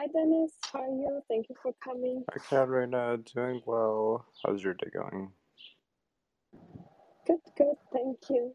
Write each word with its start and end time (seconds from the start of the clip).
Hi 0.00 0.06
Dennis, 0.14 0.52
how 0.72 0.80
are 0.80 0.88
you? 0.88 1.22
Thank 1.28 1.50
you 1.50 1.56
for 1.62 1.74
coming. 1.84 2.24
Hi, 2.30 2.38
Katarina. 2.38 3.14
Uh, 3.14 3.18
doing 3.34 3.62
well. 3.66 4.26
How's 4.44 4.62
your 4.64 4.74
day 4.74 4.88
going? 4.94 5.32
Good, 7.26 7.40
good, 7.58 7.76
thank 7.92 8.18
you. 8.30 8.54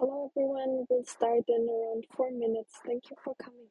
Hello 0.00 0.32
everyone, 0.36 0.86
we'll 0.90 1.04
start 1.04 1.44
in 1.48 1.68
around 1.70 2.06
four 2.16 2.32
minutes. 2.32 2.80
Thank 2.86 3.10
you 3.12 3.16
for 3.24 3.36
coming. 3.36 3.68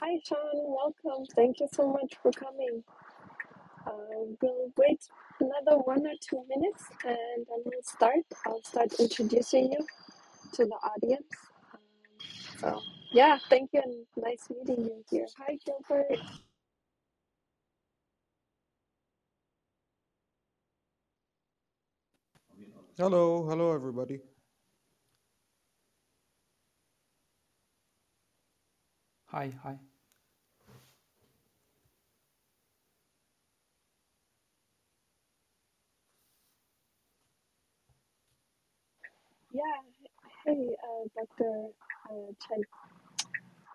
Hi 0.00 0.18
Sean, 0.24 0.38
welcome. 0.54 1.26
Thank 1.36 1.60
you 1.60 1.68
so 1.72 1.88
much 1.92 2.14
for 2.22 2.30
coming. 2.32 2.84
Uh, 3.86 3.90
we'll 4.42 4.72
wait 4.76 5.00
another 5.40 5.78
one 5.78 6.06
or 6.06 6.14
two 6.20 6.42
minutes 6.48 6.84
and 7.04 7.46
then 7.48 7.60
we'll 7.64 7.82
start. 7.82 8.24
I'll 8.46 8.62
start 8.62 8.92
introducing 9.00 9.72
you 9.72 9.86
to 10.54 10.64
the 10.66 10.76
audience. 10.76 11.34
Um, 11.74 11.80
so, 12.60 12.80
yeah, 13.12 13.38
thank 13.50 13.70
you 13.72 13.82
and 13.84 14.06
nice 14.24 14.48
meeting 14.50 14.84
you 14.84 15.04
here. 15.10 15.26
Hi 15.38 15.58
Gilbert. 15.66 16.18
Hello, 22.98 23.46
hello 23.48 23.72
everybody. 23.74 24.20
Hi, 29.32 29.52
hi. 29.62 29.78
Yeah, 39.52 39.62
hey, 40.46 40.68
uh, 40.84 41.08
Dr. 41.16 41.68
Uh, 42.10 42.32
Chen. 42.48 42.62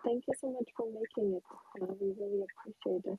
Thank 0.04 0.24
you 0.28 0.34
so 0.40 0.52
much 0.52 0.68
for 0.76 0.86
making 0.86 1.34
it. 1.36 1.42
Uh, 1.82 1.94
we 2.00 2.14
really 2.20 2.44
appreciate 2.44 3.12
it. 3.12 3.18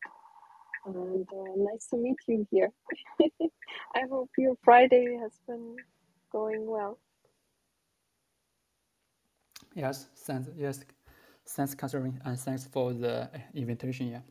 And 0.85 1.27
uh, 1.31 1.53
nice 1.57 1.87
to 1.87 1.97
meet 1.97 2.17
you 2.27 2.47
here. 2.51 2.71
I 3.95 4.01
hope 4.09 4.29
your 4.37 4.55
Friday 4.63 5.17
has 5.21 5.33
been 5.47 5.77
going 6.31 6.67
well. 6.67 6.99
Yes, 9.75 10.07
thanks. 10.25 10.49
Yes, 10.57 10.81
thanks, 11.49 11.75
Catherine, 11.75 12.21
and 12.25 12.39
thanks 12.39 12.65
for 12.65 12.93
the 12.93 13.29
invitation. 13.53 14.09
Yeah. 14.09 14.21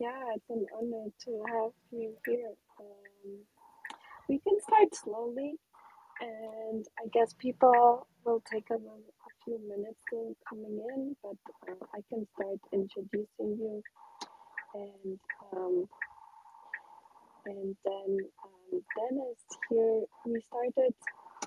Yeah, 0.00 0.34
it's 0.34 0.50
an 0.50 0.66
honor 0.76 1.06
to 1.24 1.44
have 1.52 1.72
you 1.92 2.14
here. 2.26 2.52
Um, 2.80 3.38
we 4.28 4.40
can 4.40 4.60
start 4.60 4.94
slowly, 4.94 5.54
and 6.20 6.86
I 6.98 7.08
guess 7.12 7.34
people 7.38 8.06
will 8.24 8.42
take 8.50 8.66
a, 8.70 8.74
a 8.74 9.32
few 9.44 9.60
minutes 9.68 9.98
still 10.08 10.36
coming 10.48 10.80
in, 10.94 11.16
but 11.22 11.36
uh, 11.70 11.84
I 11.94 12.00
can 12.08 12.26
start 12.34 12.58
introducing 12.72 13.28
you, 13.40 13.82
and 14.74 15.18
um, 15.54 15.86
and 17.46 17.76
then 17.84 18.18
um, 18.44 18.82
Dennis 18.96 19.38
here. 19.70 20.02
We 20.26 20.42
started. 20.48 20.94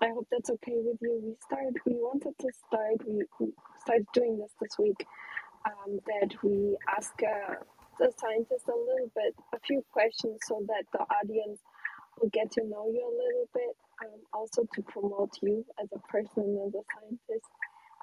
I 0.01 0.09
hope 0.09 0.27
that's 0.31 0.49
okay 0.51 0.77
with 0.77 0.97
you. 1.01 1.19
We 1.23 1.35
started. 1.41 1.75
We 1.85 1.93
wanted 1.95 2.37
to 2.39 2.47
start. 2.67 2.97
We, 3.07 3.23
we 3.39 3.53
started 3.81 4.05
doing 4.13 4.37
this 4.37 4.53
this 4.61 4.77
week. 4.77 5.07
Um, 5.65 5.99
that 6.05 6.31
we 6.43 6.77
ask 6.95 7.13
uh, 7.23 7.55
the 7.99 8.11
scientists 8.17 8.69
a 8.69 8.77
little 8.77 9.11
bit, 9.15 9.35
a 9.53 9.59
few 9.59 9.83
questions, 9.91 10.39
so 10.47 10.63
that 10.67 10.85
the 10.93 10.99
audience 11.15 11.59
will 12.21 12.29
get 12.29 12.51
to 12.51 12.61
know 12.63 12.87
you 12.93 13.01
a 13.01 13.15
little 13.17 13.49
bit. 13.53 13.75
Um, 14.03 14.19
also 14.33 14.67
to 14.75 14.81
promote 14.83 15.31
you 15.41 15.65
as 15.81 15.89
a 15.93 15.99
person, 16.07 16.61
as 16.67 16.73
a 16.75 16.83
scientist. 16.93 17.49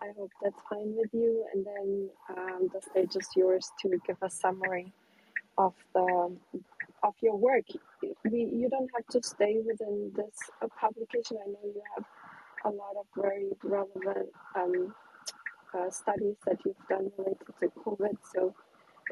I 0.02 0.08
hope 0.18 0.32
that's 0.42 0.60
fine 0.68 0.94
with 0.96 1.10
you. 1.12 1.46
And 1.54 1.64
then 1.64 2.10
um, 2.36 2.68
the 2.74 2.82
stage 2.82 3.16
is 3.16 3.28
yours 3.36 3.70
to 3.82 3.90
give 4.06 4.16
a 4.22 4.30
summary 4.30 4.92
of 5.58 5.74
the 5.94 6.36
of 7.02 7.14
your 7.22 7.36
work. 7.36 7.64
We, 8.02 8.38
you 8.52 8.68
don't 8.70 8.90
have 8.96 9.06
to 9.08 9.22
stay 9.22 9.58
within 9.64 10.12
this 10.16 10.36
uh, 10.62 10.68
publication. 10.80 11.38
I 11.44 11.48
know 11.50 11.60
you 11.64 11.82
have 11.96 12.04
a 12.64 12.70
lot 12.70 12.96
of 12.98 13.06
very 13.16 13.50
relevant 13.62 14.30
um, 14.56 14.94
uh, 15.74 15.90
studies 15.90 16.36
that 16.46 16.58
you've 16.64 16.76
done 16.88 17.10
related 17.18 17.46
to 17.60 17.68
COVID. 17.84 18.16
So 18.34 18.54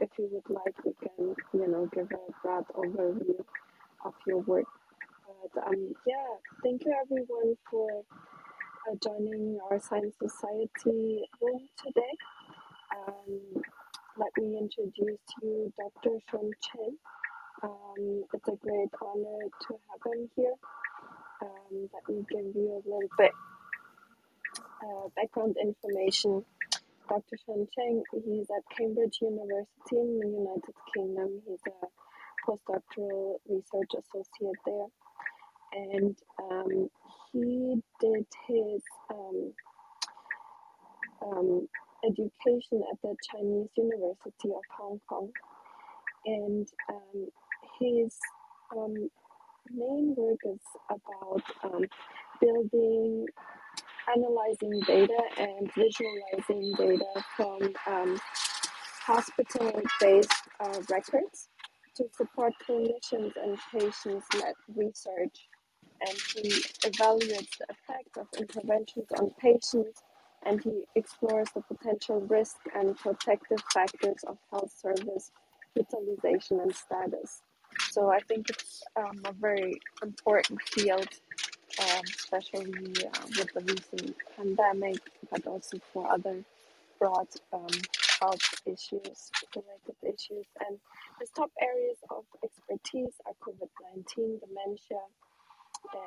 if 0.01 0.11
you 0.19 0.29
would 0.33 0.49
like, 0.55 0.75
we 0.85 0.93
can, 1.01 1.35
you 1.53 1.69
know, 1.69 1.89
give 1.95 2.09
a 2.13 2.33
broad 2.43 2.65
overview 2.75 3.45
of 4.05 4.15
your 4.27 4.39
work. 4.41 4.67
But 5.55 5.67
um, 5.67 5.95
yeah, 6.07 6.29
thank 6.63 6.85
you 6.85 6.95
everyone 7.03 7.57
for 7.71 8.05
uh, 8.91 8.97
joining 9.03 9.59
our 9.71 9.81
Science 9.81 10.15
Society 10.19 11.23
room 11.41 11.69
today. 11.85 12.15
Um, 12.97 13.63
let 14.17 14.33
me 14.39 14.59
introduce 14.59 15.21
you 15.43 15.73
Dr. 15.77 16.19
Sean 16.31 16.51
Chen. 16.61 16.99
Um, 17.63 18.25
it's 18.33 18.49
a 18.49 18.57
great 18.57 18.91
honor 19.01 19.49
to 19.63 19.79
have 19.91 20.13
him 20.13 20.29
here. 20.37 20.55
Um, 21.43 21.89
let 21.93 22.09
me 22.09 22.25
give 22.31 22.55
you 22.55 22.73
a 22.73 22.89
little 22.89 23.09
bit 23.19 23.33
uh, 24.83 25.09
background 25.17 25.57
information, 25.63 26.45
Dr. 27.09 27.37
Shan 27.47 27.67
Cheng, 27.77 28.03
he's 28.25 28.47
at 28.51 28.77
Cambridge 28.77 29.19
University 29.21 29.67
in 29.93 30.21
the 30.21 30.29
United 30.29 30.75
Kingdom. 30.95 31.43
He's 31.47 31.61
a 31.67 31.87
postdoctoral 32.47 33.37
research 33.49 33.91
associate 33.99 34.59
there. 34.67 34.87
And 35.73 36.17
um, 36.51 36.91
he 37.33 37.83
did 38.01 38.27
his 38.47 38.83
um, 39.11 39.53
um, 41.25 41.69
education 42.05 42.83
at 42.91 43.01
the 43.03 43.15
Chinese 43.31 43.69
University 43.77 44.49
of 44.49 44.63
Hong 44.79 45.01
Kong. 45.09 45.31
And 46.27 46.69
um, 46.89 47.29
his 47.81 48.17
um, 48.77 49.11
main 49.71 50.15
work 50.17 50.39
is 50.45 50.61
about 50.91 51.43
um, 51.65 51.85
building, 52.41 53.27
analyzing 54.15 54.81
data, 54.87 55.19
and 55.39 55.71
visualizing 55.75 56.75
data 56.77 57.25
from 57.37 57.61
um, 57.87 58.19
hospital 59.01 59.81
based 60.01 60.33
uh, 60.61 60.81
records 60.91 61.49
to 61.97 62.05
support 62.17 62.53
clinicians 62.69 63.33
and 63.43 63.59
patients 63.73 64.27
led 64.35 64.55
research. 64.75 65.49
And 66.01 66.19
he 66.35 66.51
evaluates 66.85 67.59
the 67.59 67.67
effect 67.71 68.17
of 68.17 68.27
interventions 68.37 69.07
on 69.19 69.31
patients 69.39 70.03
and 70.45 70.63
he 70.63 70.85
explores 70.95 71.49
the 71.55 71.63
potential 71.63 72.21
risk 72.21 72.57
and 72.75 72.97
protective 72.97 73.63
factors 73.73 74.25
of 74.27 74.39
health 74.51 74.73
service 74.77 75.31
utilization 75.75 76.61
and 76.61 76.75
status. 76.75 77.43
So 77.91 78.11
I 78.11 78.21
think 78.21 78.51
it's 78.51 78.83
um, 78.97 79.23
a 79.25 79.33
very 79.33 79.81
important 80.03 80.61
field, 80.63 81.09
um, 81.81 82.03
especially 82.19 82.73
uh, 83.05 83.27
with 83.39 83.53
the 83.55 83.61
recent 83.61 84.17
pandemic, 84.37 84.99
but 85.31 85.47
also 85.47 85.79
for 85.93 86.11
other 86.11 86.45
broad 86.99 87.29
um, 87.53 87.67
health 88.21 88.55
issues, 88.67 89.31
related 89.57 89.97
issues. 90.03 90.47
And 90.67 90.79
his 91.19 91.31
top 91.31 91.51
areas 91.61 91.99
of 92.11 92.25
expertise 92.45 93.15
are 93.27 93.35
COVID 93.43 93.69
19, 93.97 94.41
dementia, 94.41 95.03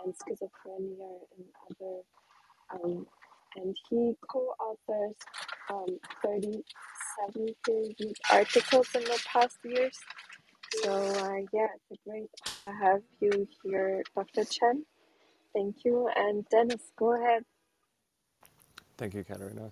and 0.03 0.13
schizophrenia, 0.13 1.19
and 1.37 1.45
other 1.69 2.01
um, 2.73 3.07
and 3.55 3.75
he 3.89 4.15
co-authors 4.29 5.15
um, 5.71 5.99
37 6.25 6.63
peer-reviewed 7.65 8.17
articles 8.31 8.89
in 8.95 9.03
the 9.03 9.21
past 9.31 9.57
years. 9.65 9.97
So 10.83 10.91
uh, 10.91 11.41
yeah, 11.53 11.67
it's 11.91 12.01
great 12.07 12.29
to 12.67 12.73
have 12.73 13.01
you 13.21 13.47
here, 13.63 14.03
Dr. 14.15 14.45
Chen. 14.45 14.85
Thank 15.55 15.77
you, 15.85 16.09
and 16.15 16.45
Dennis, 16.51 16.81
go 16.97 17.15
ahead. 17.15 17.43
Thank 18.97 19.15
you, 19.15 19.23
Katerina. 19.23 19.71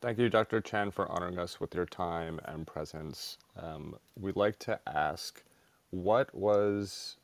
Thank 0.00 0.18
you, 0.18 0.30
Dr. 0.30 0.60
Chen, 0.62 0.90
for 0.92 1.10
honoring 1.10 1.38
us 1.38 1.60
with 1.60 1.74
your 1.74 1.86
time 1.86 2.40
and 2.46 2.66
presence. 2.66 3.38
Um, 3.58 3.96
we'd 4.18 4.36
like 4.36 4.58
to 4.60 4.80
ask, 4.88 5.42
what 5.90 6.34
was 6.34 7.16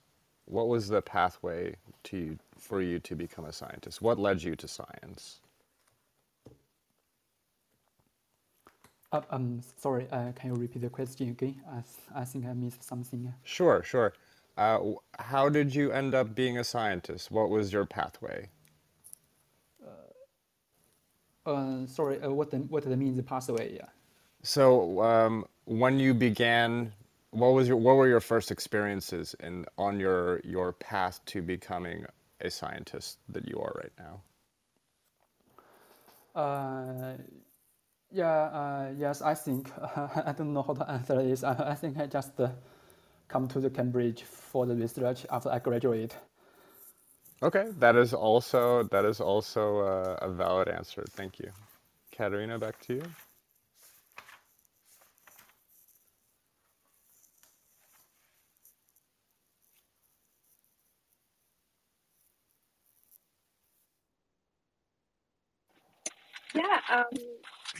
what 0.47 0.69
was 0.69 0.88
the 0.88 1.02
pathway 1.02 1.76
to 2.05 2.38
for 2.59 2.82
you 2.82 2.99
to 3.00 3.17
become 3.17 3.47
a 3.47 3.52
scientist? 3.52 4.02
What 4.02 4.19
led 4.19 4.43
you 4.43 4.56
to 4.56 4.69
science? 4.69 5.41
Uh, 9.16 9.22
um, 9.30 9.60
sorry, 9.78 10.06
uh, 10.12 10.30
can 10.32 10.50
you 10.50 10.56
repeat 10.56 10.82
the 10.82 10.90
question 10.90 11.30
again? 11.30 11.58
I, 11.70 12.20
I 12.20 12.24
think 12.24 12.44
I 12.44 12.52
missed 12.52 12.82
something. 12.82 13.32
Sure, 13.44 13.82
sure. 13.82 14.12
Uh, 14.58 14.78
how 15.18 15.48
did 15.48 15.74
you 15.74 15.90
end 15.90 16.14
up 16.14 16.34
being 16.34 16.58
a 16.58 16.64
scientist? 16.64 17.30
What 17.30 17.48
was 17.48 17.72
your 17.72 17.86
pathway? 17.86 18.50
Uh, 21.46 21.86
sorry, 21.86 22.20
uh, 22.20 22.30
what 22.30 22.50
the, 22.50 22.58
what 22.58 22.82
the 22.84 22.96
means 22.96 23.18
pathway? 23.22 23.76
Yeah. 23.76 23.86
So, 24.42 25.02
um, 25.02 25.46
when 25.64 25.98
you 25.98 26.12
began, 26.12 26.92
what 27.30 27.54
was 27.54 27.68
your 27.68 27.78
what 27.78 27.96
were 27.96 28.08
your 28.08 28.20
first 28.20 28.50
experiences 28.50 29.34
in 29.40 29.64
on 29.78 29.98
your 29.98 30.40
your 30.44 30.72
path 30.72 31.20
to 31.26 31.40
becoming 31.40 32.04
a 32.42 32.50
scientist 32.50 33.18
that 33.30 33.48
you 33.48 33.58
are 33.58 33.72
right 33.76 33.92
now? 33.98 34.20
Uh, 36.34 37.14
yeah, 38.12 38.29
uh, 38.44 38.93
yes, 38.99 39.23
I 39.23 39.35
think 39.35 39.70
uh, 39.81 40.08
I 40.26 40.32
don't 40.32 40.53
know 40.55 40.62
how 40.62 40.75
to 40.75 40.91
answer 40.91 41.23
this. 41.23 41.44
I, 41.44 41.73
I 41.73 41.75
think 41.75 41.99
I 41.99 42.06
just 42.06 42.38
uh, 42.41 42.50
come 43.29 43.49
to 43.49 43.61
the 43.61 43.70
Cambridge 43.70 44.23
for 44.25 44.67
the 44.67 44.76
research 44.76 45.26
after 45.31 45.50
I 45.50 45.61
graduate. 45.61 46.17
Okay, 47.43 47.67
that 47.79 47.97
is 47.97 48.14
also 48.14 48.85
that 48.85 49.05
is 49.06 49.20
also 49.20 49.79
uh, 49.81 50.19
a 50.23 50.31
valid 50.31 50.69
answer. 50.69 51.05
Thank 51.12 51.38
you, 51.41 51.50
Katerina. 52.12 52.58
Back 52.58 52.80
to 52.88 52.95
you. 52.95 53.02
Yeah, 66.54 66.80
um, 66.90 67.04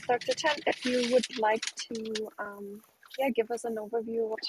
Dr. 0.07 0.33
Chen, 0.33 0.55
if 0.67 0.85
you 0.85 1.11
would 1.13 1.25
like 1.39 1.63
to, 1.75 2.29
um, 2.39 2.81
yeah, 3.17 3.29
give 3.29 3.51
us 3.51 3.63
an 3.65 3.75
overview. 3.77 4.27
What 4.29 4.39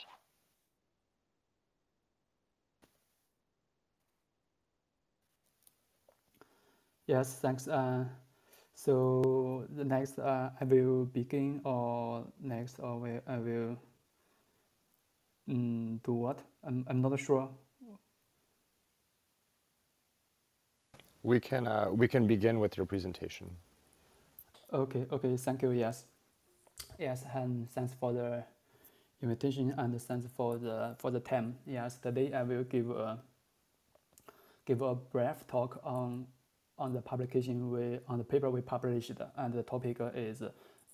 Yes, 7.07 7.37
thanks. 7.41 7.69
Uh, 7.69 8.05
so 8.75 9.67
the 9.77 9.85
next 9.85 10.19
uh, 10.19 10.51
I 10.61 10.65
will 10.65 11.07
begin 11.07 11.61
or 11.65 12.27
next 12.41 12.79
or 12.81 12.99
will, 12.99 13.21
I 13.27 13.39
will 13.39 13.77
um, 15.49 16.01
do 16.05 16.13
what? 16.13 16.41
I'm, 16.65 16.85
I'm 16.89 17.01
not 17.01 17.19
sure. 17.19 17.49
We 21.23 21.41
can 21.41 21.67
uh, 21.67 21.89
we 21.93 22.09
can 22.09 22.27
begin 22.27 22.61
with 22.61 22.77
your 22.77 22.87
presentation. 22.87 23.51
Okay, 24.71 25.07
okay, 25.11 25.35
thank 25.39 25.63
you, 25.63 25.71
yes. 25.71 26.05
Yes, 26.99 27.25
and 27.35 27.71
thanks 27.71 27.95
for 27.99 28.13
the 28.13 28.45
invitation 29.23 29.75
and 29.79 29.99
thanks 30.03 30.27
for 30.37 30.59
the 30.59 30.95
for 30.99 31.11
the 31.11 31.21
time. 31.21 31.57
Yes, 31.67 31.97
today 31.97 32.35
I 32.35 32.43
will 32.43 32.65
give 32.65 32.91
a 32.91 33.19
give 34.67 34.83
a 34.83 34.95
brief 34.95 35.47
talk 35.47 35.81
on 35.83 36.27
on 36.79 36.93
the 36.93 37.01
publication 37.01 37.71
we 37.71 37.99
on 38.09 38.19
the 38.19 38.25
paper 38.25 38.51
we 38.51 38.61
published 38.61 39.13
and 39.37 39.55
the 39.55 39.63
topic 39.63 40.01
is 40.15 40.43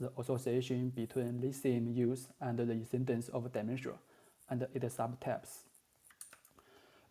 the 0.01 0.11
association 0.19 0.91
between 0.91 1.41
lithium 1.41 1.89
use 1.89 2.29
and 2.41 2.57
the 2.59 2.73
incidence 2.73 3.29
of 3.31 3.53
dementia 3.53 3.95
and 4.51 4.69
its 4.73 4.95
subtypes. 4.95 5.65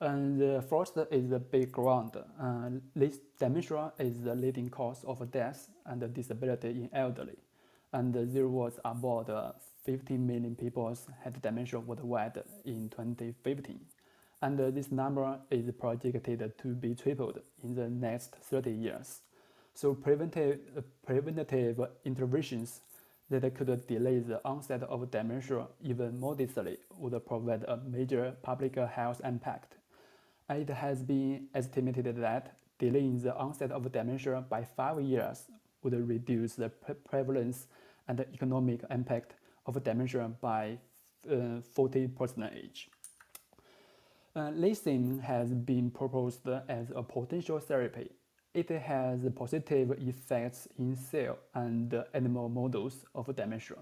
And 0.04 0.38
the 0.38 0.62
first 0.62 0.98
is 1.12 1.30
the 1.30 1.40
background. 1.40 2.18
Uh, 2.18 2.70
this 2.94 3.20
dementia 3.40 3.94
is 3.98 4.20
the 4.20 4.36
leading 4.36 4.68
cause 4.68 5.02
of 5.06 5.32
death 5.32 5.70
and 5.86 6.14
disability 6.14 6.72
in 6.72 6.90
elderly. 6.92 7.38
And 7.94 8.14
there 8.14 8.50
was 8.50 8.82
about 8.84 9.30
uh, 9.30 9.54
15 9.86 10.28
million 10.28 10.56
people 10.56 10.94
had 11.24 11.42
dementia 11.42 11.80
worldwide 11.80 12.44
in 12.66 12.90
2015. 12.90 13.80
And 14.42 14.60
uh, 14.60 14.72
this 14.72 14.92
number 14.92 15.40
is 15.50 15.72
projected 15.80 16.52
to 16.58 16.68
be 16.68 16.96
tripled 16.96 17.40
in 17.64 17.74
the 17.74 17.88
next 17.88 18.36
30 18.36 18.72
years. 18.72 19.22
So 19.74 19.94
preventive, 19.94 20.60
uh, 20.78 20.82
preventative 21.06 21.80
interventions 22.04 22.82
that 23.30 23.56
could 23.56 23.88
delay 23.88 24.20
the 24.20 24.42
onset 24.44 24.84
of 24.84 25.10
dementia 25.10 25.68
even 25.82 26.20
modestly 26.20 26.80
would 26.98 27.26
provide 27.26 27.64
a 27.64 27.78
major 27.90 28.36
public 28.44 28.76
health 28.76 29.22
impact 29.24 29.78
it 30.50 30.70
has 30.70 31.04
been 31.04 31.48
estimated 31.54 32.16
that 32.18 32.56
delaying 32.80 33.22
the 33.22 33.36
onset 33.36 33.72
of 33.72 33.92
dementia 33.92 34.44
by 34.50 34.64
five 34.64 35.02
years 35.02 35.44
would 35.84 35.94
reduce 36.08 36.56
the 36.56 36.70
pre 36.70 36.96
prevalence 36.96 37.68
and 38.08 38.20
the 38.20 38.28
economic 38.34 38.82
impact 38.90 39.36
of 39.66 39.82
dementia 39.84 40.30
by 40.42 40.78
uh, 41.32 41.62
40 41.74 42.08
percentage. 42.10 42.90
Uh, 44.36 44.50
lithium 44.50 45.20
has 45.20 45.54
been 45.54 45.92
proposed 45.92 46.48
as 46.68 46.92
a 46.96 47.04
potential 47.04 47.60
therapy. 47.60 48.10
It 48.54 48.70
has 48.70 49.22
positive 49.36 49.92
effects 49.92 50.68
in 50.78 50.96
cell 50.96 51.38
and 51.54 52.04
animal 52.14 52.50
models 52.50 53.06
of 53.16 53.36
dementia, 53.36 53.78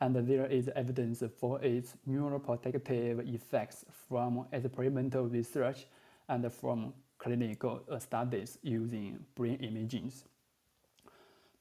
and 0.00 0.14
there 0.28 0.46
is 0.46 0.68
evidence 0.76 1.22
for 1.38 1.62
its 1.62 1.94
neuroprotective 2.08 3.34
effects 3.34 3.84
from 4.08 4.46
experimental 4.52 5.24
research 5.24 5.86
and 6.28 6.52
from 6.52 6.92
clinical 7.18 7.80
studies 7.98 8.58
using 8.62 9.18
brain 9.34 9.56
imaging. 9.56 10.12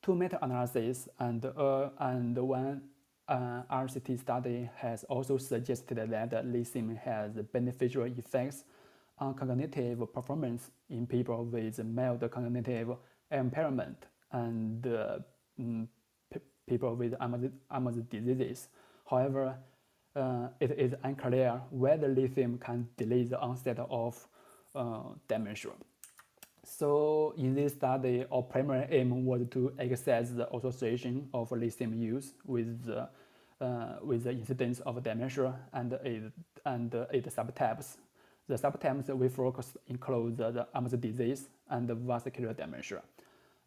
Two 0.02 0.16
meta-analyses 0.16 1.08
and, 1.20 1.46
uh, 1.46 1.90
and 2.00 2.38
one 2.38 2.82
uh, 3.28 3.64
RCT 3.72 4.20
study 4.20 4.70
has 4.76 5.04
also 5.06 5.38
suggested 5.38 5.98
that 5.98 6.46
lithium 6.46 6.96
has 6.96 7.32
beneficial 7.52 8.04
effects 8.04 8.66
on 9.18 9.34
cognitive 9.34 10.14
performance 10.14 10.72
in 10.90 11.08
people 11.08 11.46
with 11.46 11.84
mild 11.84 12.30
cognitive 12.30 12.90
impairment 13.32 14.06
and 14.32 14.86
uh, 14.86 15.18
mm, 15.60 15.88
people 16.68 16.96
with 16.96 17.14
Alzheimer's 17.14 17.98
diseases. 18.10 18.68
However, 19.10 19.56
uh, 20.16 20.48
it 20.60 20.72
is 20.72 20.94
unclear 21.04 21.62
whether 21.70 22.08
lithium 22.08 22.58
can 22.58 22.88
delay 22.98 23.24
the 23.24 23.40
onset 23.40 23.80
of 23.80 24.28
uh, 24.74 25.02
dementia. 25.28 25.72
So 26.64 27.34
in 27.38 27.54
this 27.54 27.74
study, 27.74 28.26
our 28.32 28.42
primary 28.42 28.88
aim 28.90 29.26
was 29.26 29.42
to 29.52 29.74
assess 29.78 30.32
the 30.32 30.54
association 30.56 31.30
of 31.34 31.52
lithium 31.52 31.94
use 31.94 32.34
with 32.46 32.86
the, 32.86 33.08
uh, 33.62 33.98
with 34.02 34.24
the 34.24 34.32
incidence 34.32 34.80
of 34.80 35.04
dementia 35.04 35.54
and 35.74 35.94
its, 35.94 36.32
and 36.66 36.94
its 37.12 37.36
subtypes. 37.36 37.98
The 38.48 38.56
subtypes 38.56 39.16
we 39.16 39.28
focused 39.28 39.78
include 39.88 40.38
the, 40.38 40.68
Alzheimer's 40.74 40.94
disease 40.94 41.50
and 41.70 41.90
vascular 41.90 42.54
dementia. 42.54 43.02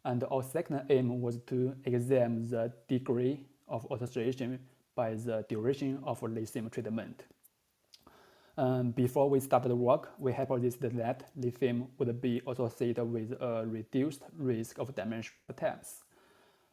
And 0.05 0.23
our 0.31 0.43
second 0.43 0.83
aim 0.89 1.21
was 1.21 1.39
to 1.47 1.75
examine 1.83 2.49
the 2.49 2.71
degree 2.87 3.45
of 3.67 3.85
association 3.91 4.59
by 4.95 5.13
the 5.13 5.45
duration 5.49 5.99
of 6.03 6.23
lithium 6.23 6.69
treatment. 6.69 7.23
Um, 8.57 8.91
before 8.91 9.29
we 9.29 9.39
started 9.39 9.73
work, 9.73 10.11
we 10.19 10.33
hypothesized 10.33 10.97
that 10.97 11.31
lithium 11.35 11.87
would 11.97 12.19
be 12.19 12.41
associated 12.45 13.05
with 13.05 13.31
a 13.39 13.65
reduced 13.65 14.23
risk 14.37 14.79
of 14.79 14.93
dementia 14.95 15.31
attacks. 15.47 16.03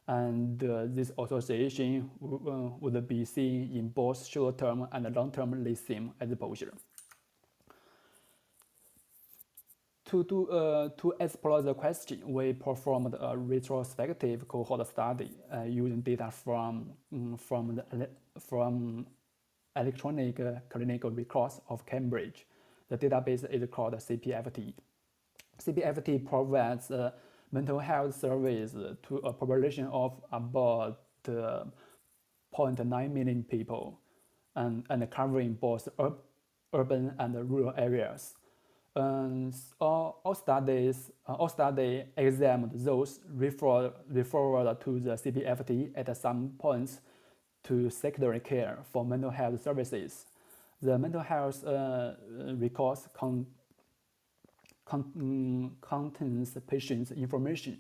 And 0.09 0.63
uh, 0.65 0.87
this 0.87 1.13
association 1.19 2.11
uh, 2.23 2.75
would 2.81 3.09
be 3.09 3.25
seen 3.25 3.71
in 3.73 3.89
both 3.89 4.27
short-term 4.27 4.89
and 4.93 5.15
long-term 5.15 5.63
lithium 5.63 6.13
exposure. 6.21 6.73
To, 10.07 10.23
do, 10.23 10.49
uh, 10.49 10.91
to 10.99 11.15
explore 11.19 11.63
the 11.63 11.75
question, 11.75 12.23
we 12.25 12.53
performed 12.53 13.17
a 13.19 13.37
retrospective 13.37 14.47
cohort 14.47 14.87
study 14.87 15.33
uh, 15.53 15.63
using 15.63 16.01
data 16.01 16.31
from, 16.31 16.93
um, 17.13 17.37
from, 17.37 17.75
the, 17.75 18.09
from 18.39 19.07
electronic 19.75 20.39
uh, 20.39 20.53
clinical 20.69 21.11
records 21.11 21.61
of 21.69 21.85
Cambridge. 21.87 22.47
The 22.89 22.97
database 22.97 23.53
is 23.53 23.69
called 23.69 23.95
CPFT. 23.95 24.75
CPFT 25.61 26.25
provides 26.25 26.89
uh, 26.93 27.11
mental 27.51 27.81
health 27.81 28.15
service 28.15 28.77
to 29.09 29.17
a 29.25 29.33
population 29.33 29.89
of 29.89 30.21
about 30.31 31.01
uh, 31.29 31.65
0.9 32.57 33.13
million 33.13 33.43
people 33.43 33.99
and, 34.55 34.85
and 34.89 35.11
covering 35.11 35.55
both 35.55 35.89
ur 35.99 36.13
urban 36.73 37.13
and 37.19 37.51
rural 37.51 37.75
areas. 37.77 38.35
Um, 38.97 39.53
all, 39.79 40.23
all 40.25 40.35
studies 40.35 41.11
uh, 41.29 41.35
all 41.35 41.51
study 41.51 42.05
examined 42.17 42.73
those 42.75 43.21
referred, 43.29 43.93
referred 44.09 44.81
to 44.81 45.01
the 45.01 45.11
CPFT 45.11 45.91
at 45.95 46.17
some 46.17 46.55
points 46.59 47.01
to 47.65 47.91
secondary 47.91 48.41
care 48.41 48.79
for 48.91 49.05
mental 49.05 49.31
health 49.31 49.63
services. 49.63 50.25
The 50.81 50.99
mental 50.99 51.21
health 51.21 51.63
uh, 51.65 52.13
records 52.55 53.07
con 53.13 53.47
con 54.87 55.05
mm, 55.15 55.71
contains 55.83 56.57
patients' 56.67 57.11
information 57.11 57.79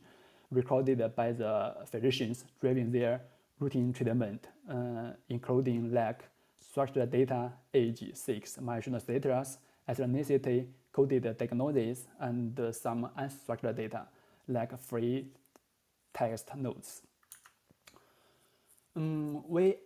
recorded 0.50 1.14
by 1.14 1.32
the 1.32 1.76
physicians 1.86 2.44
during 2.60 2.90
their 2.92 3.22
routine 3.58 3.92
treatment, 3.92 4.48
uh, 4.68 5.12
including 5.30 5.94
like 5.94 6.24
structured 6.60 7.10
data, 7.10 7.52
age, 7.72 8.04
sex, 8.12 8.58
marital 8.60 9.00
status, 9.00 9.58
ethnicity, 9.88 10.66
coded 10.96 11.36
diagnosis, 11.36 12.06
and 12.20 12.58
some 12.74 13.10
unstructured 13.18 13.76
data, 13.76 14.06
like 14.48 14.78
free 14.78 15.26
text 16.14 16.56
notes. 16.56 17.02
Um, 18.96 19.44
we 19.46 19.76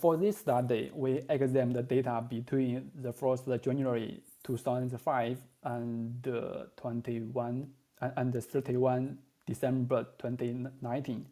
for 0.00 0.16
this 0.16 0.38
study, 0.38 0.90
we 0.94 1.20
examined 1.28 1.76
the 1.76 1.82
data 1.82 2.24
between 2.26 2.90
the 2.94 3.12
1st 3.12 3.62
January 3.62 4.22
2005 4.44 5.38
and 5.64 6.26
uh, 6.26 6.64
21 6.76 7.68
and 8.00 8.32
31 8.32 9.18
December 9.46 10.06
2019 10.18 11.26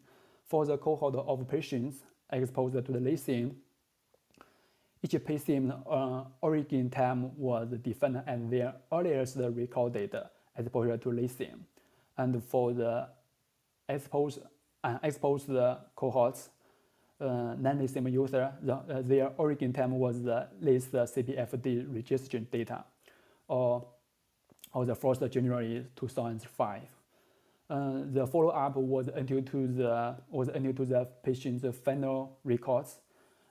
for 0.45 0.65
the 0.65 0.77
cohort 0.77 1.15
of 1.15 1.47
patients 1.47 2.03
exposed 2.31 2.85
to 2.85 2.91
the 2.91 2.99
lithium 2.99 3.55
each 5.03 5.23
patient 5.23 5.73
uh, 5.89 6.23
origin 6.41 6.89
time 6.89 7.37
was 7.37 7.69
defined 7.83 8.23
as 8.25 8.39
their 8.49 8.73
earliest 8.91 9.37
recorded 9.37 10.15
exposure 10.57 10.97
to 10.97 11.11
lithium. 11.11 11.65
And 12.17 12.43
for 12.43 12.73
the 12.73 13.07
exposed, 13.87 14.39
uh, 14.83 14.97
exposed 15.03 15.49
cohorts, 15.95 16.49
uh, 17.19 17.55
non-lithium 17.57 18.07
user, 18.07 18.53
the, 18.61 18.73
uh, 18.73 19.01
their 19.01 19.31
origin 19.37 19.73
time 19.73 19.91
was 19.91 20.23
the 20.23 20.47
least 20.61 20.91
CPFT 20.91 21.93
registration 21.93 22.47
data, 22.51 22.83
or, 23.47 23.87
or 24.73 24.85
the 24.85 24.95
1st 24.95 25.31
January 25.31 25.85
2005. 25.95 26.81
Uh, 27.69 28.01
the 28.13 28.25
follow-up 28.25 28.77
was 28.77 29.09
until 29.09 29.41
to 29.41 29.67
the 29.67 30.15
was 30.29 30.47
until 30.47 30.73
to 30.73 30.85
the 30.85 31.05
patient's 31.21 31.65
final 31.79 32.37
records 32.45 32.99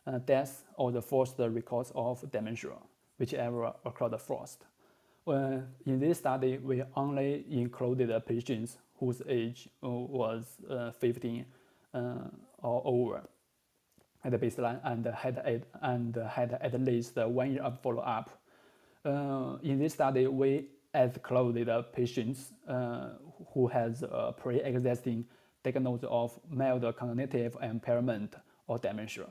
uh, 0.06 0.18
death 0.18 0.64
or 0.76 0.92
the 0.92 1.02
first 1.02 1.34
records 1.38 1.92
of 1.94 2.30
dementia, 2.30 2.76
whichever 3.18 3.72
occurred 3.84 4.18
first. 4.20 4.64
Uh, 5.26 5.58
in 5.84 5.98
this 5.98 6.18
study, 6.18 6.58
we 6.58 6.82
only 6.94 7.44
included 7.50 8.10
patients 8.26 8.78
whose 8.98 9.20
age 9.28 9.68
was 9.82 10.44
uh, 10.70 10.92
15 10.92 11.44
uh, 11.92 11.98
or 12.62 12.82
over 12.84 13.22
at 14.24 14.32
the 14.32 14.38
baseline 14.38 14.80
and 14.84 15.06
had, 15.06 15.64
and 15.82 16.16
had 16.28 16.58
at 16.60 16.80
least 16.80 17.16
one 17.16 17.52
year 17.52 17.62
of 17.62 17.80
follow-up. 17.80 18.30
Uh, 19.04 19.56
in 19.62 19.78
this 19.78 19.94
study, 19.94 20.26
we 20.26 20.66
excluded 20.94 21.68
patients 21.92 22.52
uh, 22.68 23.10
who 23.52 23.66
has 23.66 24.02
a 24.02 24.34
pre-existing 24.36 25.24
diagnosis 25.62 26.08
of 26.10 26.38
mild 26.50 26.84
cognitive 26.96 27.56
impairment 27.62 28.34
or 28.66 28.78
dementia. 28.78 29.26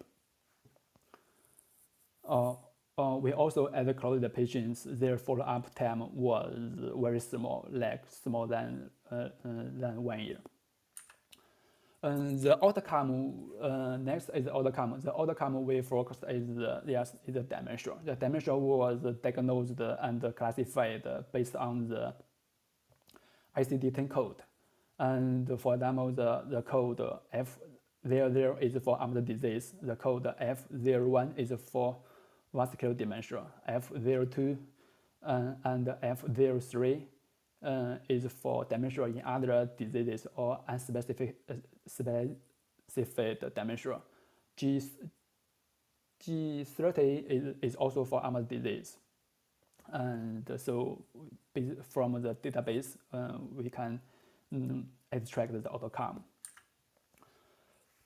Uh, 2.27 2.53
uh, 2.97 3.17
we 3.17 3.33
also 3.33 3.67
excluded 3.67 4.21
the 4.21 4.29
patients, 4.29 4.87
their 4.89 5.17
follow-up 5.17 5.73
time 5.75 6.01
was 6.15 6.55
very 6.97 7.19
small, 7.19 7.67
like 7.69 8.03
small 8.23 8.47
than, 8.47 8.89
uh, 9.11 9.15
uh 9.15 9.29
than 9.43 10.01
one 10.01 10.19
year. 10.19 10.37
And 12.01 12.39
the 12.39 12.63
outcome, 12.63 13.49
uh, 13.61 13.97
next 13.97 14.29
is 14.33 14.45
the 14.45 14.55
outcome. 14.55 15.01
The 15.03 15.13
outcome 15.13 15.65
we 15.65 15.81
focused 15.81 16.23
is, 16.29 16.47
yes, 16.85 17.15
is 17.27 17.33
the 17.33 17.41
dementia. 17.41 17.93
The 18.05 18.15
dementia 18.15 18.55
was 18.55 18.99
diagnosed 19.21 19.79
and 19.79 20.35
classified 20.35 21.03
based 21.33 21.55
on 21.55 21.89
the 21.89 22.13
ICD-10 23.57 24.09
code. 24.09 24.41
And 24.99 25.59
for 25.59 25.73
example, 25.73 26.11
the, 26.11 26.43
the 26.47 26.61
code 26.61 27.01
F00 27.33 28.61
is 28.61 28.83
for 28.83 28.97
Alzheimer's 28.99 29.25
disease. 29.25 29.73
The 29.81 29.95
code 29.95 30.27
F01 30.39 31.37
is 31.37 31.51
for 31.71 31.97
vascular 32.55 32.93
dementia. 32.93 33.43
F02 33.69 34.57
uh, 35.25 35.51
and 35.63 35.87
F03 36.03 37.01
uh, 37.63 37.95
is 38.09 38.25
for 38.41 38.65
dementia 38.65 39.03
in 39.05 39.21
other 39.25 39.69
diseases 39.77 40.27
or 40.35 40.59
unspecific 40.69 41.33
uh, 41.49 41.53
specific 41.87 43.55
dementia. 43.55 43.99
G, 44.55 44.81
G30 46.23 47.25
is, 47.27 47.55
is 47.61 47.75
also 47.75 48.05
for 48.05 48.21
Alzheimer's 48.21 48.47
disease. 48.47 48.97
And 49.91 50.49
so 50.57 51.03
from 51.89 52.21
the 52.21 52.35
database, 52.35 52.97
uh, 53.13 53.37
we 53.53 53.69
can 53.69 53.99
um, 54.53 54.87
extract 55.11 55.53
the 55.61 55.71
outcome. 55.71 56.23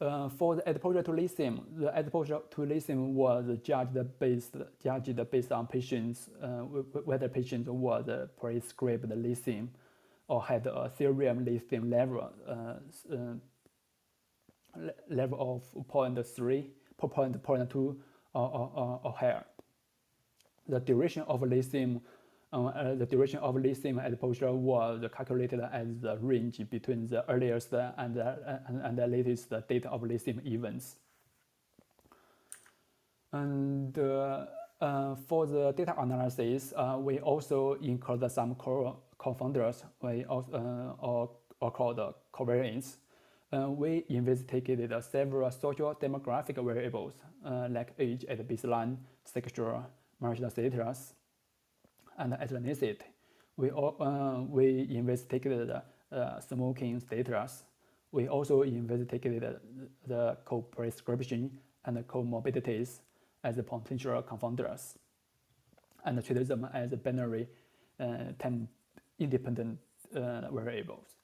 Uh, 0.01 0.29
for 0.29 0.55
the 0.55 0.69
exposure 0.69 1.03
to 1.03 1.11
lithium, 1.11 1.59
the 1.75 1.91
exposure 1.93 2.39
to 2.49 2.65
lithium 2.65 3.13
was 3.15 3.45
judged 3.63 3.97
based 4.17 4.55
judged 4.81 5.29
based 5.29 5.51
on 5.51 5.67
patients 5.67 6.29
uh, 6.41 6.59
whether 7.03 7.27
patient 7.27 7.67
was 7.67 8.05
prescribed 8.39 9.13
lithium 9.13 9.69
or 10.29 10.41
had 10.41 10.65
a 10.67 10.89
serum 10.97 11.43
lithium 11.43 11.89
level 11.89 12.31
uh, 12.47 12.75
uh 13.13 13.33
level 15.09 15.65
of 15.75 15.85
0.3 15.85 16.69
0.2 17.01 17.75
or, 17.75 17.95
or, 18.33 19.01
or 19.03 19.11
higher. 19.11 19.43
The 20.69 20.79
duration 20.79 21.23
of 21.23 21.41
lithium 21.41 21.99
uh, 22.51 22.95
the 22.95 23.05
duration 23.05 23.39
of 23.39 23.55
lithium 23.55 23.99
exposure 23.99 24.51
was 24.51 25.03
calculated 25.15 25.59
as 25.71 25.87
the 25.99 26.17
range 26.19 26.61
between 26.69 27.07
the 27.07 27.29
earliest 27.29 27.73
and 27.73 28.15
the, 28.15 28.61
and, 28.67 28.81
and 28.81 28.97
the 28.97 29.07
latest 29.07 29.53
date 29.67 29.85
of 29.85 30.01
lithium 30.03 30.41
events. 30.45 30.95
And 33.31 33.97
uh, 33.99 34.45
uh, 34.81 35.15
for 35.27 35.45
the 35.45 35.71
data 35.73 35.93
analysis, 35.99 36.73
uh, 36.75 36.97
we 36.99 37.19
also 37.19 37.73
include 37.75 38.31
some 38.31 38.55
co 38.55 38.99
confounders 39.19 39.83
we 40.01 40.25
uh, 40.25 40.93
or, 40.99 41.29
or 41.59 41.71
called 41.71 41.99
covariance. 42.33 42.97
uh, 43.51 43.69
we 43.69 44.05
investigated 44.09 44.93
several 45.03 45.49
social 45.51 45.95
demographic 45.95 46.63
variables 46.63 47.13
uh, 47.45 47.67
like 47.69 47.93
age 47.97 48.25
at 48.25 48.47
baseline, 48.47 48.97
sexual 49.25 49.85
marital 50.21 50.49
status, 50.49 51.13
and 52.19 52.33
ethnicity. 52.33 53.01
We, 53.57 53.71
uh, 53.71 54.43
we 54.47 54.87
investigated 54.89 55.71
uh, 55.71 56.39
smoking 56.39 56.99
status. 56.99 57.63
We 58.11 58.27
also 58.27 58.61
investigated 58.61 59.59
the 60.07 60.37
co-prescription 60.45 61.59
and 61.85 61.97
comorbidities 62.07 62.99
as 63.43 63.55
potential 63.65 64.21
confounders 64.21 64.97
and 66.05 66.23
treated 66.23 66.47
them 66.47 66.67
as 66.73 66.91
binary 66.91 67.47
uh, 67.99 68.33
time 68.37 68.67
independent 69.19 69.77
uh, 70.15 70.49
variables. 70.51 71.15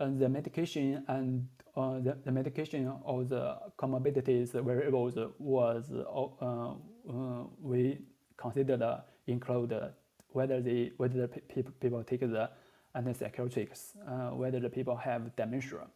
And 0.00 0.18
the 0.18 0.28
medication 0.28 1.04
and 1.08 1.46
uh, 1.76 2.00
the, 2.00 2.18
the 2.24 2.32
medication 2.32 2.92
of 3.04 3.28
the 3.28 3.56
comorbidities 3.78 4.52
variables 4.52 5.14
was 5.38 5.90
uh, 5.92 6.44
uh, 6.44 7.44
we 7.60 7.98
considered 8.36 8.82
include 9.26 9.72
whether 10.34 10.60
the 10.60 10.92
whether 10.96 11.26
the 11.26 11.28
people 11.28 11.72
people 11.80 12.02
take 12.04 12.20
the 12.20 12.50
antipsychotics, 12.96 13.96
uh, 14.06 14.34
whether 14.36 14.60
the 14.60 14.68
people 14.68 14.96
have 14.96 15.34
dementia, 15.36 15.86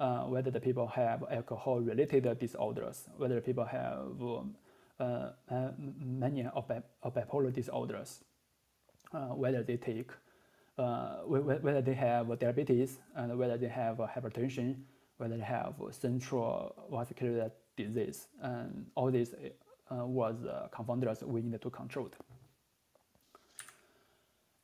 uh, 0.00 0.22
whether 0.24 0.50
the 0.50 0.60
people 0.60 0.86
have 0.86 1.24
alcohol-related 1.30 2.38
disorders, 2.38 3.08
whether 3.16 3.40
people 3.40 3.64
have 3.64 4.20
um, 4.20 4.54
uh, 4.98 5.30
mania 6.00 6.50
or, 6.56 6.62
bi 6.62 6.82
or 7.02 7.12
bipolar 7.12 7.52
disorders, 7.52 8.20
whether 9.12 9.62
they 9.62 9.76
take 9.76 10.10
whether 11.26 11.82
they 11.82 11.94
have 11.94 12.38
diabetes 12.38 12.98
and 13.14 13.38
whether 13.38 13.56
they 13.56 13.68
have 13.68 13.98
hypertension, 13.98 14.76
whether 15.18 15.36
they 15.36 15.44
have 15.44 15.74
central 15.90 16.74
vascular 16.90 17.50
disease, 17.76 18.28
and 18.42 18.86
all 18.94 19.10
these 19.10 19.34
uh, 19.90 20.04
was 20.06 20.36
uh, 20.44 20.68
confounders 20.72 21.22
we 21.22 21.42
need 21.42 21.60
to 21.60 21.70
control. 21.70 22.08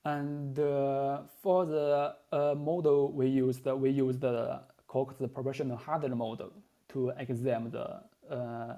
And 0.05 0.59
uh, 0.59 1.23
for 1.43 1.67
the 1.67 2.15
uh, 2.33 2.55
model 2.57 3.13
we 3.13 3.27
used, 3.27 3.67
we 3.67 3.91
used 3.91 4.21
the 4.21 4.61
Cox 4.89 5.15
proportional 5.33 5.77
hazard 5.77 6.17
model 6.17 6.53
to 6.89 7.11
examine 7.19 7.71
the 7.71 8.01
uh, 8.31 8.77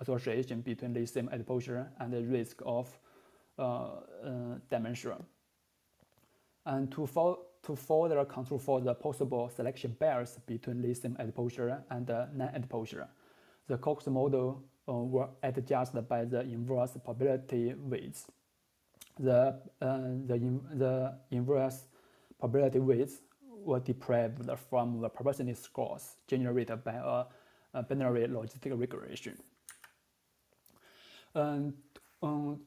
association 0.00 0.60
between 0.60 0.92
lithium 0.92 1.28
exposure 1.32 1.88
and 2.00 2.12
the 2.12 2.22
risk 2.22 2.60
of 2.66 2.88
dementia. 4.70 5.16
And 6.66 6.90
to, 6.92 7.06
to 7.62 7.76
further 7.76 8.24
control 8.24 8.58
for 8.58 8.80
the 8.80 8.94
possible 8.94 9.48
selection 9.48 9.96
bias 9.98 10.38
between 10.46 10.82
lithium 10.82 11.16
exposure 11.18 11.82
and 11.90 12.08
non-exposure, 12.34 13.08
the 13.68 13.78
Cox 13.78 14.06
model 14.08 14.62
uh, 14.88 14.92
were 14.92 15.28
adjusted 15.42 16.08
by 16.08 16.24
the 16.24 16.40
inverse 16.40 16.96
probability 17.04 17.74
weights 17.74 18.26
the, 19.18 19.60
uh, 19.80 19.98
the, 20.26 20.60
the 20.74 21.14
inverse 21.30 21.86
probability 22.38 22.78
weights 22.78 23.20
were 23.64 23.80
deprived 23.80 24.48
from 24.68 25.00
the 25.00 25.08
probability 25.08 25.54
scores 25.54 26.16
generated 26.26 26.82
by 26.82 26.92
a, 26.92 27.24
a 27.74 27.82
binary 27.82 28.26
logistic 28.26 28.78
regression. 28.78 29.36
And 31.34 31.74
um, 32.22 32.60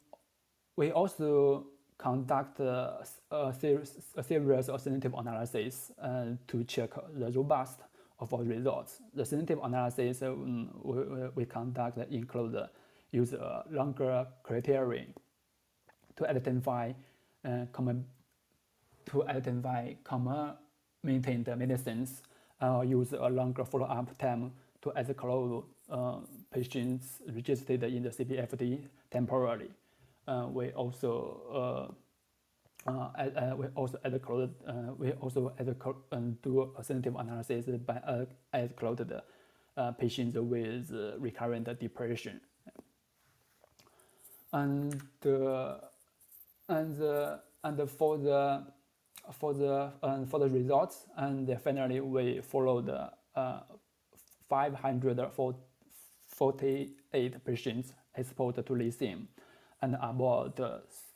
we 0.76 0.92
also 0.92 1.68
conduct 1.98 2.60
a, 2.60 3.06
a, 3.32 3.54
series, 3.54 4.00
a 4.16 4.24
series 4.24 4.70
of 4.70 4.82
sensitive 4.82 5.14
analyses 5.14 5.92
uh, 6.02 6.26
to 6.48 6.64
check 6.64 6.92
the 7.14 7.32
robust 7.32 7.80
of 8.20 8.34
our 8.34 8.44
results. 8.44 9.02
The 9.14 9.26
sensitive 9.26 9.60
analysis 9.64 10.22
um, 10.22 10.70
we, 10.84 11.30
we 11.36 11.46
conduct 11.46 11.98
include 12.12 12.58
use 13.12 13.34
a 13.34 13.64
longer 13.70 14.26
criterion 14.44 15.14
to 16.16 16.30
identify 16.30 16.92
uh, 17.46 17.66
common 17.72 18.06
to 19.06 19.28
identify 19.28 19.94
common 20.04 20.54
maintained 21.04 21.48
medicines 21.58 22.24
uh, 22.62 22.82
use 22.82 23.14
a 23.14 23.30
longer 23.30 23.66
follow-up 23.66 24.18
time 24.18 24.52
to 24.82 24.92
exclude 24.96 25.64
uh, 25.90 26.18
patients 26.52 27.22
registered 27.34 27.84
in 27.84 28.04
the 28.04 28.10
CPFT 28.10 28.80
temporarily. 29.12 29.70
Uh, 30.28 30.48
we 30.50 30.72
also 30.72 31.92
uh, 32.88 32.92
uh, 32.92 33.56
we 33.56 33.68
also 33.76 33.98
exclude 34.04 34.54
we 34.98 35.12
also 35.14 35.54
exclude, 35.58 36.42
do 36.42 36.72
a 36.78 36.84
sensitive 36.84 37.16
analysis 37.16 37.66
by 37.86 37.96
uh, 37.96 38.26
exclude 38.54 39.22
patients 39.98 40.38
with 40.38 40.92
recurrent 41.20 41.68
depression. 41.80 42.40
And 44.52 45.02
and 46.70 47.02
and 47.64 47.90
for 47.90 48.18
the 48.18 48.64
for 49.32 49.54
the 49.54 49.92
uh, 50.02 50.26
for 50.26 50.40
the 50.40 50.50
results 50.50 51.06
and 51.18 51.56
finally 51.64 52.02
we 52.02 52.42
followed 52.42 52.90
uh, 53.36 53.60
548 54.50 57.46
patients 57.46 57.94
exposed 58.16 58.66
to 58.66 58.74
lithium 58.74 59.28
and 59.82 59.96
about 60.02 60.60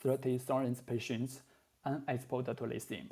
30,000 0.01 0.85
patients 0.85 1.41
unexposed 1.85 2.57
to 2.57 2.65
lithium. 2.65 3.09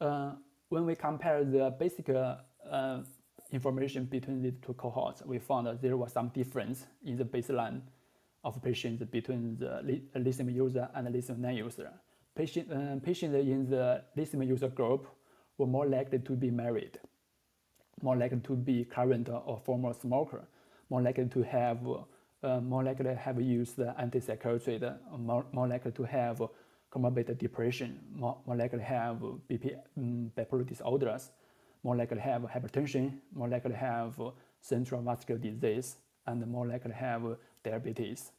Uh, 0.00 0.32
when 0.68 0.84
we 0.86 0.96
compare 0.96 1.44
the 1.44 1.70
basic 1.78 2.08
uh, 2.08 2.36
information 3.52 4.04
between 4.04 4.42
these 4.42 4.54
two 4.64 4.74
cohorts, 4.74 5.22
we 5.24 5.38
found 5.38 5.66
that 5.66 5.80
there 5.80 5.96
was 5.96 6.12
some 6.12 6.28
difference 6.28 6.86
in 7.04 7.16
the 7.16 7.24
baseline 7.24 7.80
of 8.44 8.60
patients 8.62 9.04
between 9.04 9.56
the 9.58 10.02
lithium 10.14 10.50
user 10.50 10.88
and 10.94 11.12
lithium 11.12 11.40
non-user. 11.40 11.90
Patient, 12.34 12.72
uh, 12.72 12.98
patients 13.04 13.34
in 13.34 13.68
the 13.68 14.02
lithium 14.16 14.42
user 14.42 14.68
group 14.68 15.06
were 15.58 15.66
more 15.66 15.86
likely 15.86 16.18
to 16.18 16.32
be 16.32 16.50
married, 16.50 16.98
more 18.00 18.16
likely 18.16 18.40
to 18.40 18.56
be 18.56 18.84
current 18.84 19.28
or 19.28 19.60
former 19.64 19.92
smoker, 19.92 20.44
more 20.90 21.02
likely 21.02 21.26
to 21.26 21.42
have 21.42 21.78
uh, 22.42 22.60
more 22.60 22.82
likely 22.82 23.04
to 23.04 23.14
have 23.14 23.40
used 23.40 23.78
antipsychotic, 23.78 24.98
more, 25.16 25.46
more 25.52 25.68
likely 25.68 25.92
to 25.92 26.02
have 26.02 26.42
comorbid 26.92 27.38
depression, 27.38 28.00
more, 28.14 28.38
more 28.46 28.56
likely 28.56 28.78
to 28.78 28.84
have 28.84 29.16
BP, 29.48 29.76
um, 29.96 30.30
bipolar 30.36 30.66
disorders, 30.66 31.30
more 31.84 31.96
likely 31.96 32.16
to 32.16 32.22
have 32.22 32.42
hypertension, 32.42 33.18
more 33.34 33.48
likely 33.48 33.70
to 33.70 33.76
have 33.76 34.20
central 34.60 35.00
vascular 35.02 35.40
disease, 35.40 35.96
and 36.26 36.46
more 36.46 36.66
likely 36.66 36.90
to 36.90 36.96
have 36.96 37.22
diabetes. 37.62 38.32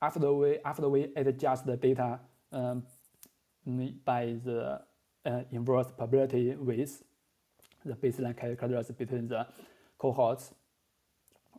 After 0.00 0.32
we, 0.32 0.58
after 0.64 0.88
we 0.88 1.12
adjust 1.16 1.66
the 1.66 1.76
data 1.76 2.20
um, 2.52 2.82
by 4.04 4.36
the 4.44 4.80
uh, 5.24 5.40
inverse 5.52 5.86
probability 5.96 6.54
with 6.54 7.02
the 7.84 7.94
baseline 7.94 8.36
characteristics 8.36 8.98
between 8.98 9.28
the 9.28 9.46
cohorts 9.98 10.52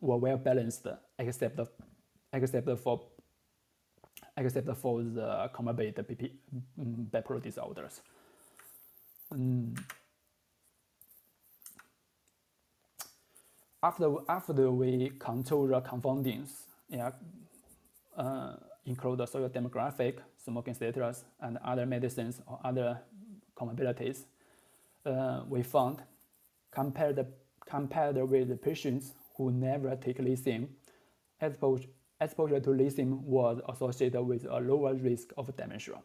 were 0.01 0.17
well 0.17 0.37
balanced 0.37 0.87
except 1.17 1.59
except 2.33 2.67
for 2.83 3.01
except 4.37 4.77
for 4.77 5.01
the 5.01 5.49
comorbid 5.53 5.95
bipolar 7.11 7.41
disorders. 7.41 8.01
Um, 9.31 9.73
after 13.85 14.15
after 14.27 14.71
we 14.71 15.11
control 15.19 15.67
the 15.67 15.79
confoundings, 15.81 16.49
yeah, 16.89 17.11
uh, 18.17 18.55
include 18.85 19.19
the 19.19 19.25
social 19.27 19.49
demographic, 19.49 20.15
smoking 20.43 20.73
status, 20.73 21.25
and 21.41 21.57
other 21.63 21.85
medicines 21.85 22.41
or 22.47 22.59
other 22.63 22.99
comorbidities. 23.55 24.25
Uh, 25.05 25.43
we 25.47 25.61
found 25.61 26.01
compared 26.71 27.25
compared 27.69 28.17
with 28.29 28.61
patients 28.61 29.13
who 29.35 29.51
never 29.51 29.95
take 29.95 30.19
lithium, 30.19 30.67
exposure, 31.39 31.89
exposure 32.19 32.59
to 32.59 32.71
lithium 32.71 33.23
was 33.25 33.61
associated 33.69 34.21
with 34.21 34.45
a 34.45 34.59
lower 34.59 34.95
risk 34.95 35.31
of 35.37 35.55
dementia. 35.55 36.01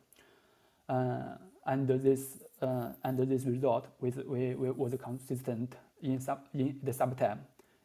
Uh, 0.88 1.36
and 1.66 1.88
this 1.88 2.42
uh, 2.60 2.92
and 3.04 3.18
this 3.18 3.44
result 3.46 3.86
with, 4.00 4.18
was 4.26 4.94
consistent 5.02 5.76
in, 6.02 6.20
sub, 6.20 6.40
in 6.52 6.78
the 6.82 6.92
subtype 6.92 7.38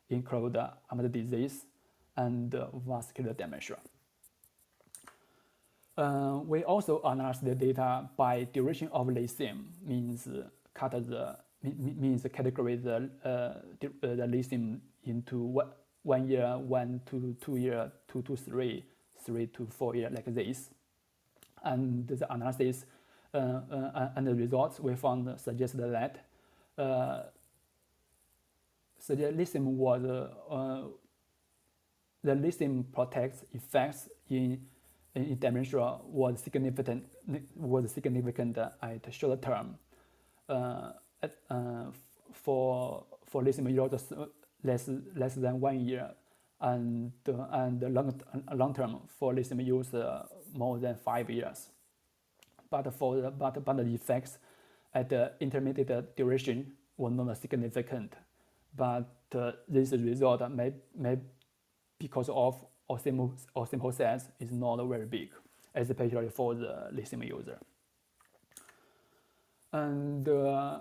include 0.10 0.54
Alzheimer's 0.54 1.12
disease, 1.12 1.66
and 2.18 2.56
vascular 2.88 3.34
dementia. 3.34 3.78
Uh, 5.98 6.40
we 6.46 6.64
also 6.64 7.02
analyze 7.04 7.40
the 7.40 7.56
data 7.56 8.10
by 8.18 8.44
duration 8.52 8.90
of 8.92 9.08
lithium, 9.08 9.68
means 9.86 10.28
cut 10.74 10.92
the 10.92 11.38
means 11.64 12.24
categorize 12.24 12.84
the, 12.84 13.10
uh, 13.28 13.54
the 14.02 14.28
lithium 14.28 14.82
into 15.06 15.42
one, 15.42 15.68
one 16.04 16.28
year, 16.28 16.58
one 16.58 17.02
to 17.06 17.36
two 17.42 17.56
year, 17.56 17.92
two 18.08 18.22
to 18.22 18.36
three, 18.36 18.84
three 19.26 19.48
to 19.48 19.66
four 19.66 19.96
year 19.96 20.10
like 20.12 20.26
this. 20.34 20.70
And 21.64 22.08
the 22.08 22.32
analysis 22.32 22.86
uh, 23.34 23.38
uh, 23.72 24.10
and 24.16 24.28
the 24.28 24.36
results 24.36 24.80
we 24.80 24.96
found 24.96 25.40
suggest 25.40 25.78
that 25.78 26.26
uh, 26.78 27.24
so 29.06 29.14
the 29.14 29.32
lithium 29.32 29.78
was 29.78 30.04
uh, 30.04 30.88
the 32.24 32.34
lithium 32.34 32.86
protects 32.92 33.44
effects 33.54 34.10
in 34.30 34.60
in 35.14 35.38
dementia 35.38 36.00
was 36.06 36.42
significant 36.42 37.06
was 37.56 37.92
significant 37.92 38.58
at 38.58 39.14
short 39.14 39.42
term. 39.42 39.76
Uh, 40.50 40.92
at, 41.22 41.36
uh, 41.50 41.86
for 42.34 43.06
for 43.26 43.44
lithium 43.44 43.70
users 43.70 44.12
less 44.64 44.90
less 45.16 45.36
than 45.36 45.60
one 45.60 45.80
year, 45.86 46.10
and 46.62 47.12
and 47.52 47.82
long 47.94 48.20
long 48.56 48.74
term 48.74 49.02
for 49.08 49.34
lithium 49.36 49.60
use 49.60 49.94
more 50.54 50.80
than 50.80 50.96
five 50.96 51.30
years. 51.30 51.70
But 52.72 52.92
for 52.94 53.22
the, 53.22 53.30
but 53.30 53.64
but 53.64 53.78
the 53.78 53.94
effects 53.94 54.40
at 54.96 55.10
the 55.10 55.34
intermediate 55.40 56.18
duration 56.18 56.74
were 56.98 57.12
not 57.12 57.38
significant. 57.38 58.14
But 58.76 59.10
uh, 59.34 59.52
this 59.68 59.92
result 59.92 60.50
may 60.52 60.74
may 60.96 61.18
because 62.00 62.30
of 62.30 62.64
or 62.88 63.00
or 63.56 63.68
simple 63.68 63.92
size 63.92 64.30
is 64.40 64.52
not 64.52 64.84
very 64.88 65.06
big, 65.06 65.30
especially 65.74 66.30
for 66.30 66.56
the 66.56 66.90
lithium 66.92 67.24
user. 67.24 67.58
And, 69.74 70.28
uh, 70.30 70.80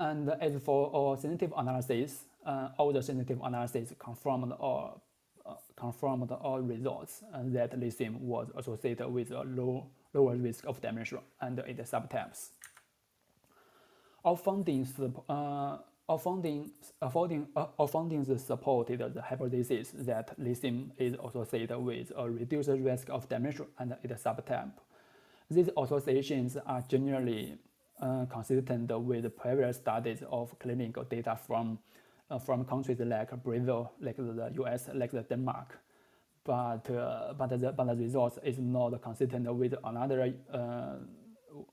and 0.00 0.30
as 0.40 0.60
for 0.62 0.90
our 0.94 1.16
sensitive 1.16 1.52
analysis, 1.56 2.24
uh, 2.44 2.70
all 2.76 2.92
the 2.92 3.02
sensitive 3.02 3.40
analysis 3.42 3.92
confirmed 3.98 4.52
our, 4.58 5.00
uh, 5.46 5.54
confirmed 5.76 6.32
our 6.32 6.60
results 6.60 7.22
and 7.34 7.54
that 7.54 7.78
lithium 7.78 8.26
was 8.26 8.48
associated 8.56 9.08
with 9.08 9.30
a 9.30 9.42
low, 9.42 9.86
lower 10.12 10.34
risk 10.34 10.66
of 10.66 10.80
dementia 10.80 11.20
and 11.40 11.60
its 11.60 11.92
subtypes. 11.92 12.48
Our 14.24 14.36
findings 14.36 14.92
uh, 15.28 15.78
our 16.08 16.18
finding, 16.18 16.70
our 17.00 17.88
findings 17.88 18.44
supported 18.44 18.98
the 19.14 19.22
hypothesis 19.22 19.92
that 19.94 20.34
lithium 20.38 20.92
is 20.98 21.14
associated 21.24 21.78
with 21.78 22.12
a 22.16 22.28
reduced 22.28 22.70
risk 22.70 23.08
of 23.08 23.28
dementia 23.28 23.66
and 23.78 23.96
its 24.02 24.22
subtype. 24.22 24.72
These 25.50 25.70
associations 25.76 26.56
are 26.66 26.82
generally 26.88 27.56
uh, 28.00 28.26
consistent 28.26 28.90
with 28.90 29.36
previous 29.36 29.76
studies 29.76 30.22
of 30.30 30.58
clinical 30.58 31.04
data 31.04 31.38
from 31.46 31.78
uh, 32.30 32.38
from 32.38 32.64
countries 32.64 32.98
like 33.00 33.30
Brazil, 33.42 33.92
like 34.00 34.16
the 34.16 34.50
US, 34.62 34.88
like 34.94 35.10
the 35.12 35.22
Denmark. 35.22 35.78
But 36.44 36.90
uh, 36.90 37.34
but 37.38 37.50
the 37.50 37.72
but 37.72 37.84
the 37.84 37.94
results 37.94 38.38
is 38.42 38.58
not 38.58 39.00
consistent 39.02 39.52
with 39.54 39.74
another 39.84 40.34
uh, 40.52 40.96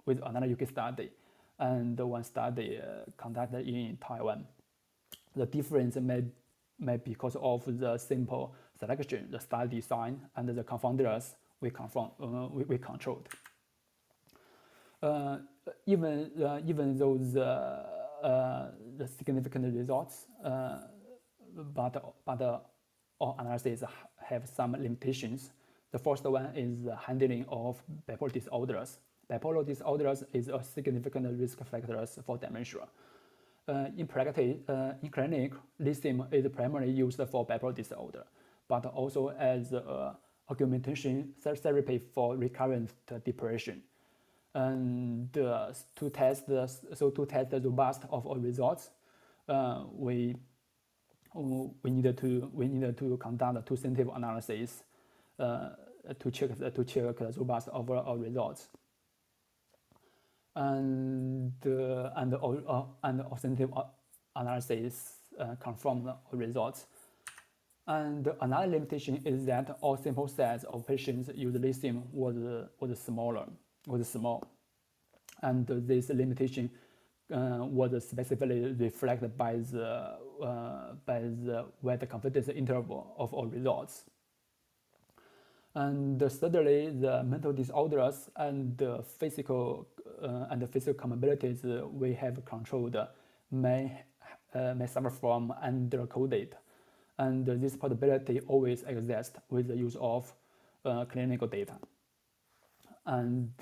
with 0.06 0.22
another 0.24 0.48
UK 0.52 0.68
study 0.68 1.10
and 1.60 2.00
one 2.00 2.24
study 2.24 2.80
uh, 2.80 3.10
conducted 3.18 3.68
in 3.68 3.98
Taiwan. 3.98 4.46
The 5.36 5.46
difference 5.46 5.96
may, 5.98 6.24
may 6.80 6.98
be 6.98 7.12
because 7.12 7.36
of 7.36 7.64
the 7.80 7.98
simple 7.98 8.56
selection, 8.80 9.28
the 9.30 9.40
study 9.40 9.78
design, 9.78 10.22
and 10.36 10.50
the 10.50 10.64
confounders 10.64 11.36
we, 11.62 11.70
confirm, 11.70 12.12
uh, 12.22 12.48
we, 12.48 12.64
we 12.64 12.78
controlled. 12.78 13.28
Uh, 15.02 15.38
even, 15.86 16.32
uh, 16.42 16.60
even 16.66 16.98
though 16.98 17.18
the, 17.18 17.46
uh, 17.46 18.72
the 18.98 19.08
significant 19.08 19.76
results, 19.76 20.26
uh, 20.44 20.80
but, 21.74 22.14
but 22.26 22.72
all 23.20 23.36
analyses 23.40 23.84
have 24.24 24.48
some 24.48 24.74
limitations. 24.74 25.52
The 25.92 26.00
first 26.00 26.24
one 26.24 26.56
is 26.56 26.84
the 26.84 26.96
handling 26.96 27.46
of 27.50 27.82
bipolar 28.08 28.32
disorders 28.32 29.00
bipolar 29.30 29.66
disorders 29.66 30.24
is 30.34 30.48
a 30.48 30.62
significant 30.64 31.40
risk 31.40 31.64
factor 31.66 32.06
for 32.26 32.38
dementia. 32.38 32.88
Uh, 33.68 33.86
in 33.98 34.08
practice, 34.08 34.58
uh, 34.68 34.94
in 35.04 35.10
clinic, 35.10 35.54
lithium 35.78 36.26
is 36.32 36.48
primarily 36.48 36.92
used 36.92 37.22
for 37.30 37.46
bipolar 37.46 37.76
disorder, 37.76 38.24
but 38.68 38.86
also 38.88 39.30
as 39.30 39.74
a 39.74 40.18
augmentation 40.50 41.34
therapy 41.44 42.00
for 42.14 42.36
recurrent 42.36 42.92
depression. 43.24 43.84
And 44.56 45.38
uh, 45.38 45.72
to 45.98 46.10
test 46.10 46.48
the, 46.48 46.68
so 46.96 47.12
to 47.12 47.26
test 47.28 47.52
the 47.52 47.62
robust 47.62 48.04
of 48.10 48.26
our 48.26 48.40
results, 48.40 48.90
uh, 49.48 49.84
we 49.94 50.36
we 51.36 51.92
needed 51.92 52.18
to 52.18 52.50
we 52.52 52.68
needed 52.68 52.98
to 52.98 53.16
conduct 53.18 53.68
two 53.68 53.76
sensitive 53.76 54.10
analysis 54.16 54.84
uh, 55.38 55.70
to 56.20 56.32
check 56.32 56.58
to 56.74 56.84
check 56.84 57.18
the 57.18 57.34
robust 57.38 57.68
of 57.68 57.92
our 57.92 58.18
results 58.18 58.70
and 60.56 61.54
uh, 61.66 62.10
and 62.16 62.34
uh, 62.34 62.84
and 63.04 63.22
authentic 63.22 63.70
analysis 64.36 65.14
uh, 65.40 65.56
confirm 65.60 66.04
the 66.04 66.38
results. 66.38 66.86
And 67.88 68.28
another 68.42 68.68
limitation 68.68 69.22
is 69.26 69.46
that 69.46 69.78
all 69.82 69.98
sample 69.98 70.28
size 70.28 70.64
of 70.66 70.86
patients 70.86 71.30
used 71.34 71.60
lithium 71.60 72.04
was 72.12 72.36
was 72.80 73.00
smaller, 73.00 73.46
was 73.88 74.08
small, 74.08 74.44
and 75.42 75.66
this 75.68 76.10
limitation 76.10 76.70
uh, 77.34 77.60
was 77.62 77.92
specifically 78.08 78.74
reflected 78.74 79.38
by 79.38 79.58
the 79.58 80.18
uh, 80.44 80.94
by 81.06 81.20
the 81.20 81.66
wide 81.82 82.08
confidence 82.10 82.48
interval 82.50 83.14
of 83.18 83.34
all 83.34 83.48
results. 83.48 84.04
And 85.80 86.20
thirdly, 86.20 86.90
the 86.90 87.24
mental 87.24 87.54
disorders 87.54 88.30
and 88.36 88.78
the 88.78 89.02
physical 89.02 89.88
uh, 90.22 90.48
and 90.50 90.62
the 90.62 90.68
physical 90.68 90.94
comorbidities 90.94 91.64
we 91.94 92.14
have 92.16 92.44
controlled 92.44 92.98
may, 93.50 94.04
uh, 94.54 94.74
may 94.74 94.88
suffer 94.88 95.10
from 95.10 95.54
undercoded. 95.64 96.58
And 97.18 97.46
this 97.46 97.78
possibility 97.78 98.42
always 98.42 98.84
exists 98.84 99.38
with 99.50 99.70
the 99.70 99.78
use 99.78 99.96
of 100.02 100.34
uh, 100.84 101.06
clinical 101.06 101.48
data. 101.48 101.76
And, 103.06 103.54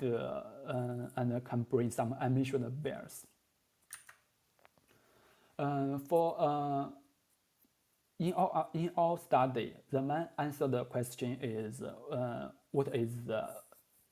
and 1.16 1.44
can 1.44 1.62
bring 1.70 1.92
some 1.92 2.16
unmentioned 2.20 2.82
bias. 2.82 3.26
for 6.08 6.92
in 8.18 8.32
our, 8.32 8.66
in 8.74 8.90
our 8.96 9.16
study, 9.18 9.74
the 9.90 10.02
main 10.02 10.28
answer 10.38 10.66
the 10.66 10.84
question 10.84 11.38
is 11.40 11.82
uh, 11.82 12.48
what 12.72 12.94
is 12.94 13.10
the 13.26 13.48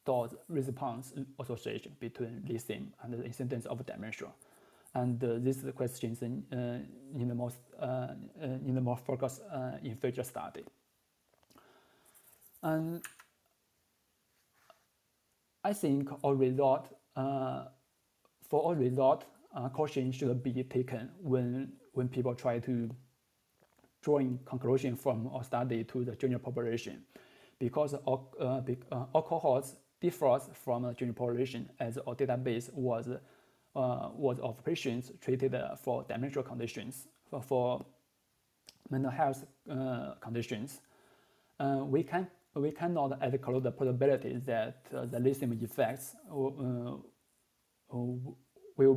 dose 0.04 0.34
response 0.48 1.12
association 1.40 1.92
between 1.98 2.44
lithium 2.48 2.92
and 3.02 3.14
the 3.14 3.24
incidence 3.24 3.66
of 3.66 3.84
dementia. 3.84 4.28
And 4.94 5.22
uh, 5.22 5.34
this 5.38 5.58
question 5.74 6.16
in, 6.22 6.56
uh, 6.56 7.18
in 7.20 7.28
the 7.28 7.34
most 7.34 7.58
uh, 7.78 8.14
in 8.40 8.74
the 8.74 8.80
more 8.80 8.96
focus 8.96 9.40
uh, 9.52 9.72
in 9.82 9.96
future 9.96 10.22
study. 10.22 10.64
And 12.62 13.02
I 15.64 15.72
think 15.72 16.08
our 16.24 16.34
result 16.34 16.88
uh, 17.16 17.64
for 18.48 18.68
our 18.68 18.74
result 18.74 19.24
caution 19.74 20.12
should 20.12 20.42
be 20.42 20.62
taken 20.64 21.10
when 21.20 21.72
when 21.92 22.08
people 22.08 22.34
try 22.34 22.58
to 22.60 22.90
drawing 24.06 24.38
conclusion 24.44 24.94
from 24.94 25.28
our 25.34 25.42
study 25.42 25.82
to 25.82 26.04
the 26.04 26.14
junior 26.14 26.38
population 26.38 27.02
because 27.58 27.92
uh, 27.92 27.98
uh, 28.92 29.20
cohorts 29.20 29.74
differs 30.00 30.48
from 30.52 30.84
the 30.84 30.92
junior 30.94 31.12
population 31.12 31.68
as 31.80 31.98
our 32.06 32.14
database 32.14 32.72
was, 32.72 33.08
uh, 33.08 34.08
was 34.14 34.38
of 34.38 34.64
patients 34.64 35.10
treated 35.20 35.52
for 35.82 36.04
dementia 36.04 36.44
conditions, 36.44 37.08
for, 37.28 37.42
for 37.42 37.84
mental 38.90 39.10
health 39.10 39.44
uh, 39.68 40.14
conditions. 40.20 40.82
Uh, 41.58 41.80
we, 41.82 42.04
can, 42.04 42.28
we 42.54 42.70
cannot 42.70 43.18
exclude 43.20 43.64
the 43.64 43.72
possibility 43.72 44.36
that 44.36 44.86
uh, 44.94 45.04
the 45.06 45.18
lithium 45.18 45.52
effects 45.60 46.14
will 46.30 47.02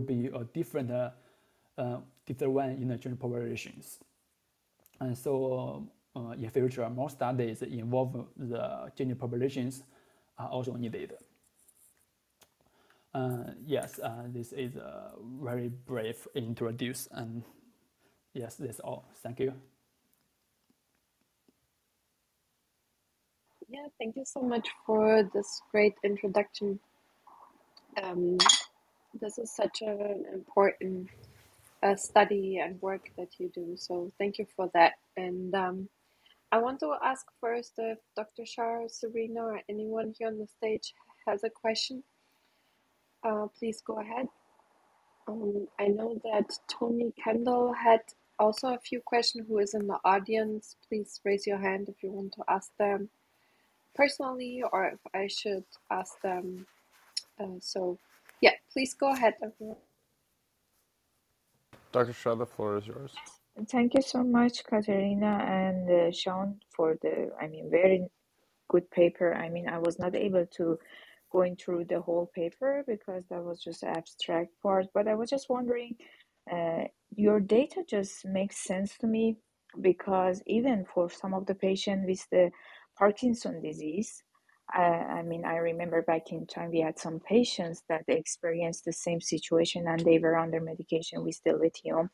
be 0.06 0.28
a 0.28 0.44
different, 0.54 0.92
different 2.28 2.54
one 2.54 2.70
in 2.70 2.90
the 2.90 2.98
general 2.98 3.18
populations. 3.18 3.98
And 5.00 5.18
so 5.18 5.90
uh, 6.16 6.32
in 6.32 6.50
future, 6.50 6.90
more 6.90 7.10
studies 7.10 7.62
involve 7.62 8.26
the 8.38 8.92
junior 8.96 9.16
populations 9.16 9.84
are 10.38 10.50
also 10.50 10.74
needed. 10.76 11.14
Uh, 13.14 13.52
yes, 13.66 14.00
uh, 14.04 14.24
this 14.28 14.54
is 14.54 14.76
a 14.76 15.12
very 15.42 15.70
brief 15.70 16.28
introduce 16.36 17.08
and 17.12 17.44
yes, 18.34 18.56
that's 18.56 18.80
all. 18.80 19.10
Thank 19.24 19.40
you. 19.40 19.54
Yeah, 23.68 23.86
thank 24.00 24.16
you 24.16 24.26
so 24.26 24.42
much 24.42 24.68
for 24.86 25.30
this 25.34 25.62
great 25.72 25.94
introduction. 26.04 26.80
Um, 28.02 28.38
this 29.20 29.38
is 29.38 29.56
such 29.56 29.82
an 29.82 30.26
important 30.34 31.10
uh, 31.84 31.96
study 31.96 32.60
and 32.64 32.82
work 32.82 33.12
that 33.18 33.40
you 33.40 33.50
do. 33.54 33.76
So 33.78 34.12
thank 34.20 34.40
you 34.40 34.48
for 34.56 34.70
that. 34.74 34.94
And 35.18 35.54
um, 35.56 35.90
I 36.52 36.60
want 36.60 36.80
to 36.82 36.94
ask 37.04 37.26
first 37.42 37.74
if 37.78 38.00
Dr. 38.16 38.46
Shar, 38.46 38.84
Serena, 38.90 39.42
or 39.44 39.62
anyone 39.70 40.14
here 40.18 40.30
on 40.30 40.40
the 40.40 40.48
stage 40.48 40.94
has 41.28 41.44
a 41.44 41.50
question. 41.50 42.04
Uh, 43.24 43.48
please 43.60 43.82
go 43.86 44.00
ahead. 44.00 44.28
Um, 45.28 45.68
I 45.80 45.88
know 45.88 46.20
that 46.24 46.52
Tony 46.70 47.14
Kendall 47.24 47.74
had 47.74 48.02
also 48.40 48.70
a 48.74 48.80
few 48.80 49.02
questions 49.02 49.48
who 49.48 49.60
is 49.60 49.74
in 49.74 49.88
the 49.88 50.00
audience. 50.06 50.76
Please 50.88 51.22
raise 51.26 51.48
your 51.48 51.60
hand 51.60 51.90
if 51.90 52.04
you 52.04 52.12
want 52.12 52.34
to 52.34 52.44
ask 52.50 52.72
them 52.80 53.10
personally 53.96 54.64
or 54.72 54.88
if 54.88 55.00
I 55.14 55.28
should 55.28 55.66
ask 55.92 56.20
them. 56.22 56.68
Uh, 57.40 57.60
so, 57.62 58.00
yeah, 58.42 58.54
please 58.74 58.94
go 58.96 59.12
ahead, 59.12 59.36
everyone. 59.44 59.78
Dr. 61.92 62.14
Shah, 62.14 62.36
the 62.36 62.46
floor 62.46 62.78
is 62.78 62.88
yours. 62.88 63.14
Thank 63.70 63.94
you 63.96 64.02
so 64.02 64.24
much, 64.24 64.64
Katerina 64.66 65.40
and 65.48 65.90
uh, 65.92 66.12
Sean, 66.12 66.60
for 66.76 66.98
the, 67.02 67.32
I 67.42 67.48
mean, 67.48 67.70
very 67.72 68.08
good 68.70 68.90
paper. 68.92 69.36
I 69.36 69.50
mean, 69.50 69.70
I 69.70 69.80
was 69.80 70.00
not 70.00 70.16
able 70.16 70.46
to 70.58 70.80
going 71.32 71.56
through 71.58 71.86
the 71.86 72.02
whole 72.02 72.32
paper 72.36 72.84
because 72.88 73.26
that 73.30 73.44
was 73.44 73.62
just 73.64 73.84
abstract 73.84 74.52
part, 74.64 74.88
but 74.94 75.08
I 75.08 75.16
was 75.16 75.30
just 75.30 75.50
wondering, 75.50 75.96
uh, 76.52 76.86
your 77.16 77.40
data 77.40 77.84
just 77.88 78.26
makes 78.26 78.58
sense 78.58 78.98
to 79.00 79.08
me 79.08 79.38
because 79.82 80.42
even 80.48 80.86
for 80.94 81.10
some 81.10 81.34
of 81.34 81.46
the 81.46 81.56
patients 81.56 82.06
with 82.08 82.28
the 82.32 82.52
Parkinson 82.98 83.62
disease, 83.62 84.24
uh, 84.76 84.82
I 85.20 85.24
mean, 85.24 85.46
I 85.46 85.58
remember 85.58 86.02
back 86.02 86.32
in 86.32 86.46
time 86.46 86.72
we 86.72 86.82
had 86.82 87.00
some 87.00 87.20
patients 87.20 87.84
that 87.90 88.04
experienced 88.08 88.86
the 88.86 88.94
same 88.94 89.22
situation 89.22 89.88
and 89.88 90.00
they 90.00 90.20
were 90.20 90.38
under 90.38 90.60
medication 90.60 91.24
with 91.24 91.40
the 91.44 91.54
lithium 91.54 92.10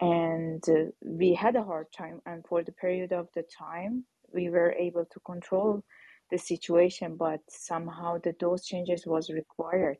and 0.00 0.62
uh, 0.68 0.90
we 1.02 1.34
had 1.34 1.56
a 1.56 1.62
hard 1.62 1.86
time 1.96 2.20
and 2.26 2.44
for 2.46 2.62
the 2.62 2.72
period 2.72 3.12
of 3.12 3.28
the 3.34 3.44
time 3.56 4.04
we 4.32 4.50
were 4.50 4.72
able 4.72 5.04
to 5.04 5.20
control 5.20 5.82
the 6.30 6.38
situation 6.38 7.16
but 7.16 7.40
somehow 7.48 8.18
the 8.24 8.32
dose 8.40 8.66
changes 8.66 9.06
was 9.06 9.30
required. 9.30 9.96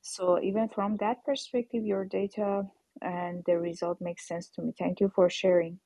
So 0.00 0.40
even 0.42 0.68
from 0.68 0.96
that 0.98 1.24
perspective 1.24 1.84
your 1.84 2.04
data 2.04 2.64
and 3.02 3.44
the 3.46 3.58
result 3.58 4.00
makes 4.00 4.26
sense 4.26 4.48
to 4.50 4.62
me. 4.62 4.74
Thank 4.76 5.00
you 5.00 5.12
for 5.14 5.30
sharing. 5.30 5.78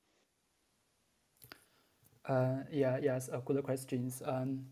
Uh, 2.24 2.62
yeah 2.70 2.98
yes 3.02 3.28
uh, 3.28 3.40
good 3.40 3.62
questions. 3.62 4.22
Um, 4.24 4.64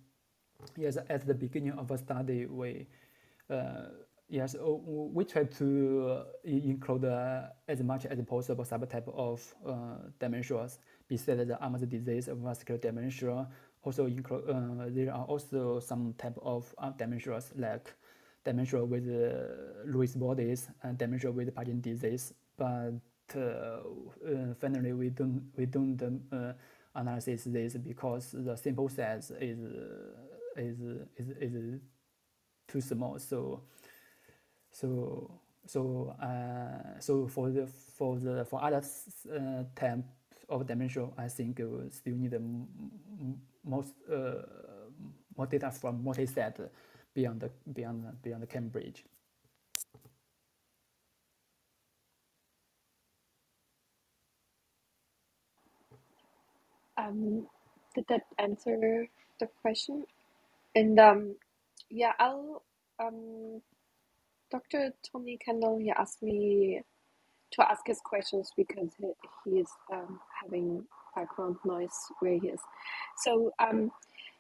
yes 0.77 0.97
at 1.09 1.27
the 1.27 1.35
beginning 1.35 1.73
of 1.73 1.91
a 1.91 1.99
study 1.99 2.47
we 2.47 2.87
uh, 3.51 3.87
Yes, 4.31 4.55
oh, 4.61 5.11
we 5.15 5.25
try 5.25 5.45
to 5.45 6.23
include 6.45 7.07
uh, 7.07 7.45
as 7.67 7.83
much 7.83 8.05
as 8.05 8.21
possible 8.27 8.63
subtype 8.63 9.09
of 9.15 9.55
uh, 9.67 9.97
dementias 10.21 10.81
besides 11.09 11.49
the 11.49 11.55
Alzheimer's 11.55 11.87
disease, 11.87 12.29
vascular 12.31 12.79
dementia. 12.79 13.49
Also, 13.83 14.05
include 14.05 14.45
uh, 14.51 14.85
there 14.89 15.15
are 15.15 15.25
also 15.25 15.81
some 15.81 16.13
type 16.19 16.39
of 16.43 16.75
uh, 16.77 16.93
dementias 16.93 17.53
like 17.57 17.95
dementia 18.45 18.85
with 18.85 19.09
uh, 19.09 19.89
Lewy 19.91 20.15
bodies 20.19 20.69
and 20.83 20.99
dementia 20.99 21.31
with 21.33 21.55
Parkinson's 21.55 21.83
disease. 21.83 22.35
But 22.59 23.01
uh, 23.35 23.39
uh, 23.41 23.81
finally, 24.61 24.93
we 24.93 25.09
don't 25.09 25.41
we 25.57 25.65
don't 25.65 26.23
uh, 26.31 26.53
analyze 26.95 27.45
this 27.47 27.79
because 27.79 28.33
the 28.33 28.57
sample 28.57 28.91
size 28.91 29.33
is 29.41 29.59
is 30.59 30.79
is, 31.17 31.29
is 31.41 31.81
too 32.67 32.81
small. 32.81 33.19
So 33.19 33.63
so 34.73 35.41
so 35.67 36.15
uh, 36.23 37.01
so 37.01 37.27
for 37.29 37.51
the 37.51 37.67
for 37.67 38.19
the 38.19 38.45
for 38.45 38.63
other 38.63 38.83
uh, 39.33 39.65
of 40.49 40.67
dimension, 40.67 41.13
I 41.19 41.29
think 41.29 41.59
we 41.59 41.91
still 41.91 42.17
need 42.17 42.35
most 43.65 43.95
uh, 44.11 44.43
more 45.37 45.47
data 45.47 45.71
from 45.71 46.03
multi-set 46.03 46.59
beyond 47.15 47.41
the 47.41 47.51
beyond 47.73 48.23
beyond 48.23 48.43
the 48.43 48.47
Cambridge. 48.47 49.05
Um, 56.97 57.47
did 57.95 58.07
that 58.09 58.23
answer 58.39 59.07
the 59.39 59.49
question? 59.63 60.05
And 60.75 60.99
um, 61.01 61.37
yeah, 61.91 62.13
I'll 62.19 62.65
um 63.01 63.63
Dr. 64.51 64.93
Tony 65.13 65.39
Kendall, 65.45 65.79
he 65.79 65.91
asked 65.91 66.23
me 66.23 66.83
to 67.53 67.71
ask 67.71 67.83
his 67.87 68.01
questions 68.05 68.51
because 68.57 68.91
he, 68.99 69.13
he 69.47 69.61
is 69.61 69.69
um, 69.93 70.21
having 70.43 70.85
background 71.17 71.57
noise 71.65 71.95
where 72.21 72.39
he 72.41 72.49
is. 72.49 72.61
So 73.19 73.53
um, 73.61 73.93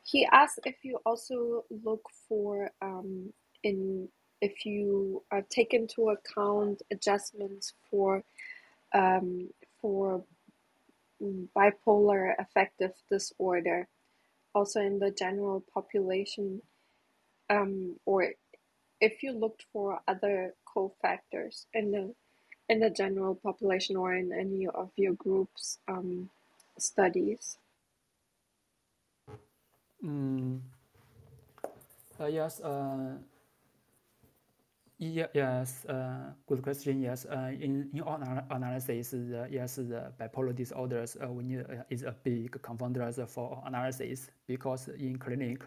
he 0.05 0.27
asked 0.33 0.61
if 0.67 0.77
you 0.85 0.99
also 1.07 1.65
look 1.85 2.03
for 2.29 2.71
um, 2.83 3.33
in 3.65 4.09
if 4.43 4.67
you 4.67 5.25
uh, 5.33 5.43
take 5.51 5.75
into 5.75 6.11
account 6.11 6.83
adjustments 6.93 7.75
for 7.91 8.23
um, 8.95 9.51
for 9.83 10.25
bipolar 11.57 12.35
affective 12.39 12.93
disorder, 13.11 13.89
also 14.55 14.81
in 14.81 14.99
the 14.99 15.11
general 15.11 15.63
population, 15.73 16.63
um, 17.51 17.97
or 18.07 18.33
if 19.01 19.23
you 19.23 19.33
looked 19.33 19.65
for 19.73 20.01
other 20.09 20.55
cofactors 20.67 21.67
in 21.73 21.91
the 21.91 22.15
in 22.69 22.81
the 22.81 22.91
general 22.91 23.35
population 23.35 23.97
or 23.97 24.15
in 24.15 24.33
any 24.33 24.67
of 24.67 24.91
your 24.97 25.15
groups 25.15 25.79
um, 25.89 26.29
studies? 26.79 27.57
Mm. 30.05 30.61
Uh, 32.21 32.27
yes. 32.27 32.61
Uh, 32.61 33.17
yeah, 34.99 35.27
yes. 35.33 35.85
Uh, 35.85 36.33
good 36.47 36.63
question. 36.63 37.01
Yes. 37.01 37.25
Uh, 37.25 37.53
in 37.61 37.89
in 37.95 38.03
our 38.03 38.45
analysis, 38.51 39.15
uh, 39.15 39.47
yes, 39.51 39.77
the 39.77 40.13
bipolar 40.19 40.55
disorders 40.55 41.17
uh, 41.23 41.31
we 41.31 41.45
need 41.45 41.61
uh, 41.61 41.85
is 41.89 42.03
a 42.03 42.15
big 42.25 42.51
confounder 42.63 43.29
for 43.29 43.63
analysis 43.65 44.31
because 44.47 44.89
in 44.89 45.17
clinic, 45.19 45.63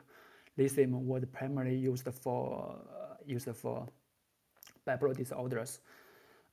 lithium 0.57 1.07
was 1.07 1.23
primarily 1.31 1.77
used 1.77 2.07
for 2.13 2.75
used 3.25 3.55
for 3.55 3.87
bipolar 4.85 5.15
disorders. 5.15 5.79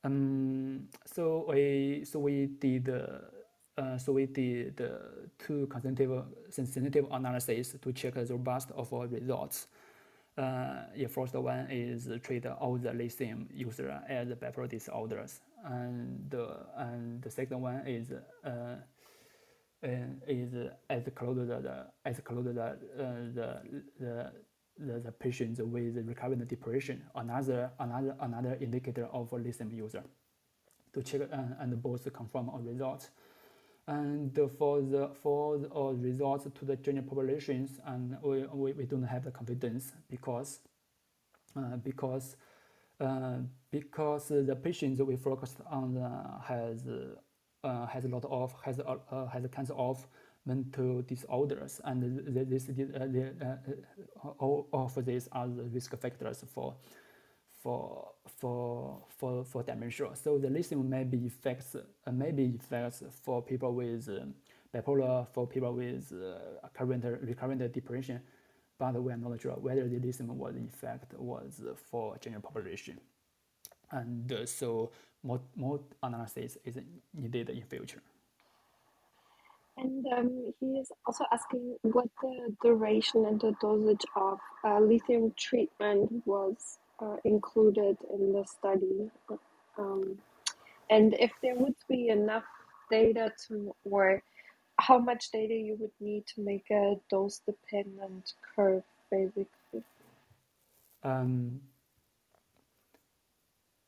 Um, 0.03 0.87
so 1.05 1.45
we 1.49 2.05
so 2.05 2.19
we 2.19 2.47
did 2.47 2.87
uh, 2.89 3.97
so 3.97 4.13
we 4.13 4.25
did 4.25 4.79
uh, 4.79 5.27
two 5.37 5.67
quantitative 5.67 6.23
sensitive 6.49 7.05
analysis 7.11 7.75
to 7.81 7.91
check 7.91 8.13
the 8.13 8.25
robust 8.25 8.71
of 8.71 8.93
our 8.93 9.07
results. 9.07 9.67
Uh, 10.39 10.83
the 10.95 11.05
first 11.05 11.35
one 11.35 11.67
is 11.69 12.07
treat 12.23 12.45
all 12.45 12.77
the 12.77 12.93
lithium 12.93 13.49
user 13.53 14.01
as 14.07 14.29
bipolar 14.29 14.69
disorders, 14.69 15.41
and 15.65 16.33
and 16.77 17.21
the 17.21 17.29
second 17.29 17.59
one 17.59 17.85
is 17.85 18.13
uh, 18.45 18.75
is 19.83 20.53
as 20.89 21.03
close 21.13 21.45
the 21.45 21.87
as 22.05 22.21
close 22.21 22.45
the 22.45 22.61
uh, 22.61 22.75
the 23.35 23.61
the 23.99 24.31
the, 24.77 24.99
the 25.01 25.11
patients 25.11 25.59
with 25.61 25.97
recurrent 26.07 26.47
depression, 26.47 27.03
another 27.15 27.71
another 27.77 28.15
another 28.21 28.57
indicator 28.61 29.07
of 29.11 29.33
a 29.33 29.35
lithium 29.35 29.71
user, 29.71 30.03
to 30.93 31.03
check 31.03 31.21
and, 31.33 31.55
and 31.59 31.83
both 31.83 32.07
confirm 32.13 32.49
our 32.49 32.61
results. 32.61 33.09
And 33.89 34.39
for 34.59 34.81
the 34.81 35.09
for 35.23 35.57
the 35.57 35.73
uh, 35.73 35.93
results 35.93 36.45
to 36.53 36.65
the 36.65 36.75
general 36.75 37.07
populations, 37.07 37.79
and 37.87 38.15
we, 38.21 38.45
we, 38.53 38.73
we 38.73 38.85
don't 38.85 39.03
have 39.03 39.23
the 39.23 39.31
confidence 39.31 39.93
because 40.11 40.59
uh, 41.57 41.77
because 41.77 42.35
uh, 42.99 43.37
because 43.71 44.27
the 44.27 44.55
patients 44.55 45.01
we 45.01 45.15
focused 45.15 45.57
on 45.71 45.95
has 46.43 46.85
uh, 47.63 47.85
has 47.87 48.05
a 48.05 48.07
lot 48.07 48.25
of 48.25 48.53
has 48.63 48.79
uh, 48.79 49.25
has 49.27 49.43
a 49.43 49.49
cancer 49.49 49.73
of 49.73 50.07
mental 50.45 51.01
disorders, 51.01 51.81
and 51.83 52.25
this, 52.49 52.69
uh, 52.69 53.55
uh, 54.23 54.27
all 54.39 54.67
of 54.71 55.05
these 55.05 55.27
are 55.31 55.47
the 55.47 55.63
risk 55.63 55.97
factors 55.97 56.43
for 56.53 56.75
for 57.61 58.11
for 58.37 59.01
for 59.17 59.43
for 59.43 59.63
dementia. 59.63 60.15
So 60.15 60.37
the 60.37 60.49
lithium 60.49 60.89
may 60.89 61.03
be 61.03 61.25
effects 61.25 61.75
uh, 61.75 62.11
may 62.11 62.31
be 62.31 62.45
effects 62.55 63.03
for 63.23 63.41
people 63.41 63.73
with 63.73 64.09
uh, 64.09 64.25
bipolar, 64.73 65.27
for 65.33 65.47
people 65.47 65.73
with 65.73 66.11
uh, 66.13 66.67
current 66.73 67.03
recurrent 67.21 67.71
depression, 67.73 68.21
but 68.77 69.01
we 69.01 69.11
are 69.11 69.17
not 69.17 69.41
sure 69.41 69.53
whether 69.53 69.87
the 69.87 69.99
lithium 69.99 70.37
was 70.37 70.55
in 70.55 70.69
fact 70.69 71.13
was 71.17 71.61
for 71.89 72.17
general 72.19 72.41
population. 72.41 72.99
And 73.91 74.31
uh, 74.31 74.45
so 74.45 74.91
more 75.23 75.41
more 75.55 75.79
analysis 76.01 76.57
is 76.63 76.77
needed 77.13 77.49
in 77.49 77.63
future. 77.63 78.01
And 79.77 80.05
um, 80.11 80.53
he 80.59 80.79
is 80.79 80.91
also 81.05 81.23
asking 81.31 81.77
what 81.83 82.07
the 82.21 82.53
duration 82.61 83.25
and 83.25 83.39
the 83.39 83.55
dosage 83.61 84.05
of 84.15 84.39
uh, 84.65 84.79
lithium 84.81 85.33
treatment 85.37 86.21
was 86.25 86.78
uh, 87.01 87.17
included 87.23 87.97
in 88.13 88.33
the 88.33 88.45
study. 88.45 89.11
Um, 89.77 90.17
and 90.89 91.13
if 91.19 91.31
there 91.41 91.55
would 91.55 91.75
be 91.87 92.09
enough 92.09 92.45
data 92.89 93.31
to, 93.47 93.75
or 93.83 94.21
how 94.79 94.97
much 94.97 95.31
data 95.31 95.53
you 95.53 95.77
would 95.79 95.91
need 95.99 96.25
to 96.35 96.41
make 96.41 96.65
a 96.71 96.95
dose 97.09 97.39
dependent 97.45 98.33
curve, 98.55 98.83
basically. 99.11 99.83
Um, 101.03 101.61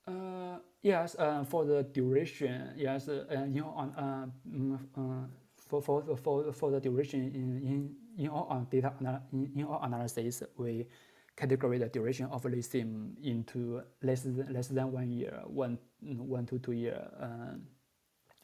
Uh, 0.07 0.57
yes, 0.81 1.15
uh, 1.19 1.43
for 1.45 1.63
the 1.63 1.83
duration, 1.93 2.73
yes, 2.75 3.07
uh, 3.07 3.23
you 3.47 3.61
know, 3.61 3.73
on 3.77 3.93
uh, 3.95 4.25
mm, 4.49 4.79
uh, 4.97 5.27
for, 5.55 5.81
for, 5.81 6.17
for, 6.17 6.51
for 6.51 6.71
the 6.71 6.79
duration 6.79 7.21
in, 7.21 7.61
in, 7.61 7.95
in 8.17 8.27
all 8.27 8.67
data 8.69 8.91
in, 9.31 9.51
in 9.55 9.63
all 9.63 9.79
analysis, 9.83 10.43
we 10.57 10.87
categorize 11.41 11.79
the 11.79 11.89
duration 11.89 12.27
of 12.31 12.45
lithium 12.45 13.17
into 13.23 13.81
less 14.03 14.21
than, 14.21 14.53
less 14.53 14.67
than 14.67 14.91
one 14.91 15.09
year, 15.11 15.41
one, 15.45 15.77
one 16.01 16.45
to 16.45 16.59
two 16.59 16.73
year, 16.73 17.01
uh, 17.19 17.55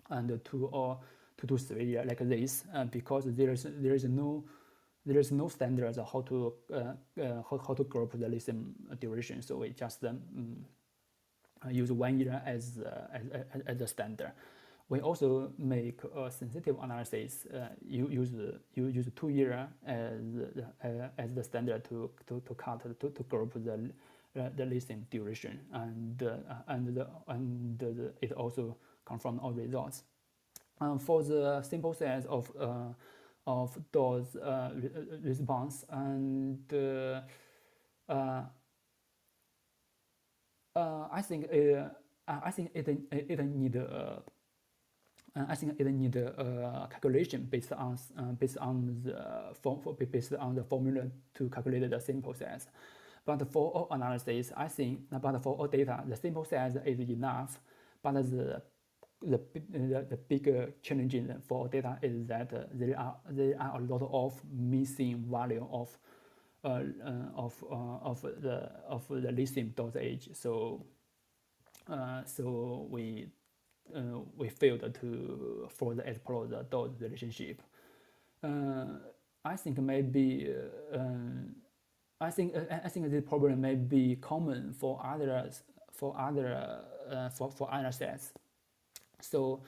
and 0.10 0.40
two 0.44 0.66
or 0.72 0.98
two 1.38 1.48
to 1.48 1.58
three 1.58 1.86
year 1.86 2.04
like 2.06 2.20
this, 2.28 2.64
uh, 2.74 2.86
because 2.86 3.26
there 3.36 3.52
is 3.52 3.68
there 3.80 3.94
is 3.94 4.06
no 4.06 4.44
there 5.06 5.20
is 5.20 5.32
no 5.32 5.48
standards 5.48 5.98
how 6.12 6.22
to 6.22 6.54
uh, 6.74 6.78
uh, 7.22 7.44
how, 7.50 7.58
how 7.68 7.74
to 7.74 7.84
group 7.84 8.12
the 8.20 8.28
lithium 8.28 8.74
duration. 9.00 9.42
So 9.42 9.58
we 9.58 9.70
just 9.70 10.04
um, 10.04 10.66
use 11.70 11.92
one 11.92 12.20
year 12.20 12.42
as, 12.46 12.80
as, 13.14 13.62
as 13.66 13.78
the 13.78 13.88
standard. 13.88 14.32
We 14.90 15.02
also 15.02 15.52
make 15.58 16.00
a 16.16 16.32
sensitive 16.32 16.78
analysis. 16.82 17.46
Uh, 17.46 17.68
you 17.86 18.08
use 18.08 18.32
you 18.74 18.88
use 18.88 19.10
two 19.16 19.30
year 19.30 19.68
as 19.86 20.22
uh, 20.84 21.10
as 21.18 21.34
the 21.34 21.44
standard 21.44 21.84
to 21.90 22.10
to, 22.28 22.42
to 22.48 22.56
count 22.56 22.84
to, 22.84 23.10
to 23.10 23.24
group 23.24 23.54
the 23.54 23.92
uh, 24.38 24.50
the 24.56 24.66
lithium 24.66 25.06
duration, 25.10 25.60
and 25.74 26.22
uh, 26.22 26.38
and 26.68 26.96
the, 26.96 27.08
and 27.28 27.80
the, 27.80 28.14
it 28.22 28.32
also 28.34 28.78
confirm 29.04 29.40
all 29.40 29.52
results. 29.52 30.04
Um, 30.80 31.00
for 31.00 31.24
the 31.24 31.62
sample 31.64 31.94
size 31.94 32.26
of 32.28 32.52
uh, 32.60 32.94
of 33.48 33.78
those 33.92 34.36
uh, 34.36 34.72
response 35.24 35.86
and 35.90 36.60
I 40.76 41.22
think 41.24 41.46
it, 41.52 41.92
I 42.28 42.52
think 42.52 42.72
it 42.76 42.88
it 43.10 43.46
need 43.46 43.76
uh, 43.76 44.18
I 45.50 45.56
think 45.56 45.80
it 45.80 45.86
need 45.86 46.16
a 46.16 46.88
calculation 46.90 47.48
based 47.50 47.72
on 47.74 47.98
uh, 48.18 48.24
based 48.40 48.58
on 48.58 49.02
the 49.04 49.54
form 49.62 49.82
for, 49.82 49.94
based 49.94 50.34
on 50.34 50.56
the 50.56 50.64
formula 50.64 51.04
to 51.36 51.50
calculate 51.50 51.90
the 51.90 52.00
sample 52.00 52.34
size. 52.34 52.68
But 53.26 53.52
for 53.52 53.72
all 53.72 53.88
analysis, 53.92 54.52
I 54.56 54.68
think, 54.70 55.02
but 55.10 55.44
for 55.44 55.56
all 55.56 55.68
data, 55.68 56.04
the 56.08 56.16
sample 56.16 56.46
size 56.46 56.78
is 56.86 57.00
enough. 57.00 57.60
But 58.02 58.14
the 58.14 58.62
the, 59.22 59.42
the, 59.72 60.06
the 60.10 60.18
bigger 60.18 60.74
challenge 60.82 61.18
for 61.48 61.68
data 61.68 61.98
is 62.02 62.26
that 62.28 62.54
uh, 62.54 62.64
there 62.72 62.98
are 63.00 63.16
there 63.30 63.56
are 63.60 63.80
a 63.80 63.84
lot 63.84 64.08
of 64.12 64.40
missing 64.54 65.26
value 65.30 65.68
of 65.72 65.98
uh, 66.64 66.84
uh, 67.06 67.12
of 67.36 67.64
uh, 67.72 67.76
of 68.02 68.22
the 68.22 68.70
of 68.88 69.08
the 69.10 69.32
lithium 69.32 69.74
dosage. 69.76 70.30
So 70.34 70.86
so 72.26 72.88
we 72.90 73.28
uh, 73.96 74.20
we 74.38 74.50
failed 74.50 74.94
to 75.02 75.68
further 75.70 76.04
explore 76.04 76.48
the 76.48 76.64
dose 76.70 76.92
relationship. 77.00 77.62
Uh, 78.44 78.86
I 79.46 79.56
think 79.56 79.78
maybe 79.80 80.54
uh, 80.94 80.98
I 82.20 82.32
think 82.32 82.56
I 82.86 82.90
think 82.90 83.10
this 83.10 83.24
problem 83.24 83.62
may 83.62 83.76
be 83.76 84.18
common 84.18 84.74
for 84.74 85.00
others 85.04 85.64
for 85.92 86.16
other 86.20 86.82
for 87.34 87.52
for 87.52 87.74
other 87.74 87.92
sets. 87.92 88.34
So 89.22 89.62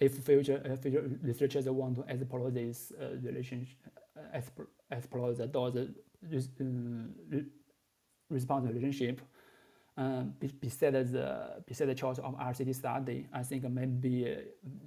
if 0.00 0.14
future, 0.24 0.62
uh, 0.64 0.76
future 0.76 1.08
researchers 1.22 1.68
want 1.68 1.96
to 1.96 2.04
explore 2.08 2.50
this 2.50 2.92
uh, 3.00 3.16
relationship, 3.22 3.76
uh, 4.16 4.40
explore 4.90 5.32
the 5.32 5.44
uh, 5.44 7.36
response 8.30 8.66
relationship, 8.66 9.20
um, 10.00 10.34
besides 10.60 11.12
the 11.12 11.62
besides 11.66 11.88
the 11.88 11.94
choice 11.94 12.18
of 12.18 12.34
RCT 12.34 12.74
study, 12.74 13.28
I 13.34 13.42
think 13.42 13.68
maybe 13.68 14.34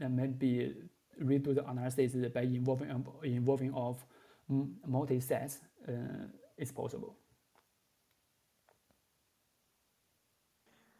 uh, 0.01 0.09
maybe 0.09 0.73
redo 1.21 1.53
the 1.53 1.69
analysis 1.69 2.15
by 2.33 2.41
involving 2.41 2.89
involving 3.23 3.73
of 3.75 4.03
multi 4.49 5.19
sets 5.19 5.59
uh, 5.87 6.25
is 6.57 6.71
possible. 6.71 7.15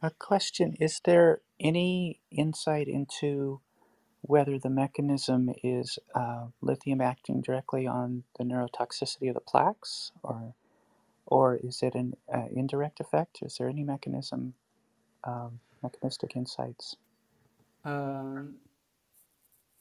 A 0.04 0.12
question: 0.12 0.76
Is 0.80 1.02
there 1.04 1.42
any 1.60 2.20
insight 2.30 2.88
into 2.88 3.62
whether 4.22 4.60
the 4.60 4.70
mechanism 4.70 5.50
is 5.64 5.98
uh, 6.14 6.46
lithium 6.62 7.02
acting 7.02 7.42
directly 7.42 7.88
on 7.88 8.26
the 8.38 8.44
neurotoxicity 8.44 9.30
of 9.30 9.34
the 9.34 9.42
plaques, 9.42 10.12
or 10.22 10.54
or 11.26 11.56
is 11.56 11.82
it 11.82 11.96
an 11.96 12.16
uh, 12.34 12.48
indirect 12.52 13.00
effect? 13.00 13.40
Is 13.42 13.58
there 13.58 13.70
any 13.70 13.84
mechanism, 13.84 14.54
um, 15.24 15.60
mechanistic 15.82 16.36
insights? 16.36 16.96
Um, 17.86 18.56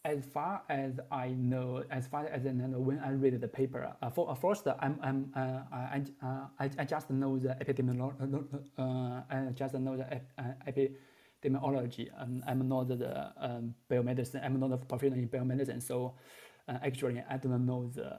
as 0.04 0.24
far 0.24 0.62
as 0.68 0.98
I 1.10 1.28
know, 1.28 1.84
as 1.90 2.08
far 2.08 2.26
as 2.26 2.44
I 2.44 2.50
know, 2.50 2.80
when 2.80 2.98
I 2.98 3.10
read 3.10 3.40
the 3.40 3.48
paper, 3.48 3.92
uh, 4.02 4.10
for, 4.10 4.28
uh, 4.30 4.34
first 4.34 4.66
I'm, 4.66 4.98
I'm 5.00 5.32
uh, 5.36 5.62
I, 5.72 6.02
uh, 6.22 6.46
I, 6.58 6.70
I 6.78 6.84
just 6.84 7.10
know 7.10 7.38
the 7.38 7.50
epidemiology. 7.60 8.60
Uh, 8.76 9.22
I 9.30 9.50
just 9.54 9.74
know 9.74 9.96
the 9.96 10.20
epidemiology. 10.66 12.10
Um, 12.18 12.42
I'm 12.46 12.68
not 12.68 12.88
the 12.88 13.32
um, 13.36 13.74
biomedicine. 13.88 14.44
I'm 14.44 14.58
not 14.58 14.72
a 14.72 14.76
professional 14.78 15.20
in 15.20 15.28
biomedicine, 15.28 15.80
so 15.80 16.14
actually 16.68 17.22
I 17.28 17.36
don't 17.36 17.64
know 17.64 17.88
the 17.94 18.18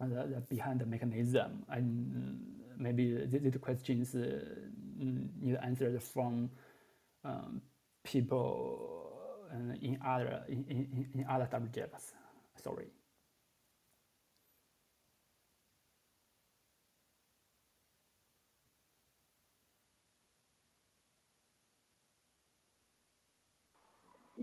the, 0.00 0.06
the 0.34 0.40
behind 0.48 0.80
the 0.80 0.86
mechanism. 0.86 1.64
And 1.68 2.40
maybe 2.78 3.26
these 3.26 3.56
questions 3.60 4.14
mm, 4.14 5.28
need 5.40 5.56
answered 5.62 6.02
from 6.02 6.50
um, 7.24 7.60
people 8.02 9.12
uh, 9.52 9.74
in 9.80 9.98
other 10.04 10.42
in, 10.48 10.64
in, 10.68 11.08
in 11.14 11.26
other 11.28 11.48
subjects. 11.50 12.12
Sorry. 12.62 12.86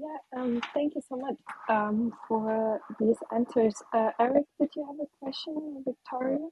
Yeah, 0.02 0.42
um, 0.42 0.62
thank 0.74 0.96
you 0.96 1.04
so 1.10 1.18
much 1.18 1.38
um, 1.70 2.14
for 2.28 2.82
these 3.00 3.18
answers. 3.36 3.76
Uh, 3.94 4.12
Eric, 4.20 4.46
did 4.60 4.70
you 4.76 4.86
have 4.88 4.98
a 5.02 5.08
question, 5.22 5.84
Victoria? 5.86 6.50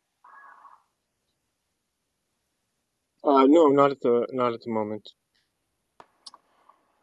Uh, 3.23 3.45
no, 3.47 3.67
not 3.67 3.91
at 3.91 4.01
the 4.01 4.27
not 4.31 4.53
at 4.53 4.61
the 4.63 4.71
moment. 4.71 5.09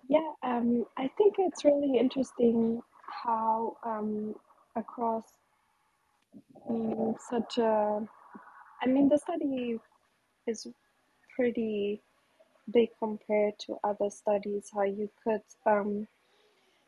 Yeah, 0.09 0.33
um, 0.43 0.87
I 0.99 1.11
think 1.19 1.37
it's 1.39 1.65
really 1.65 1.99
interesting 1.99 2.83
how 3.25 3.77
um, 3.85 4.35
across 4.77 5.25
um, 6.69 7.17
such 7.31 7.59
a, 7.59 8.01
I 8.83 8.87
mean, 8.87 9.09
the 9.09 9.19
study 9.19 9.79
is 10.47 10.67
pretty 11.37 12.03
big 12.73 12.91
compared 12.99 13.55
to 13.67 13.77
other 13.85 14.11
studies. 14.11 14.71
How 14.75 14.85
you 14.85 15.11
could 15.25 15.43
um, 15.67 16.09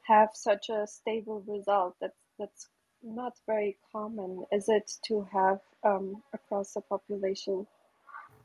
have 0.08 0.30
such 0.34 0.70
a 0.70 0.86
stable 0.86 1.44
result. 1.46 1.94
That's 2.00 2.18
that's 2.38 2.68
not 3.02 3.34
very 3.46 3.76
common, 3.92 4.44
is 4.52 4.68
it, 4.68 4.90
to 5.06 5.26
have 5.32 5.60
um, 5.84 6.22
across 6.32 6.72
the 6.72 6.80
population 6.80 7.66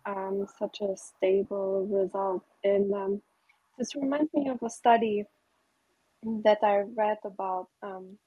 um, 0.06 0.48
such 0.60 0.82
a 0.82 0.96
stable 0.96 1.88
result? 1.88 2.44
And 2.64 2.94
um, 2.94 3.22
this 3.80 3.96
reminds 3.96 4.34
me 4.34 4.50
of 4.50 4.62
a 4.62 4.70
study 4.70 5.26
that 6.44 6.60
I 6.64 6.84
read 6.96 7.18
about 7.26 7.68
um, 7.82 8.18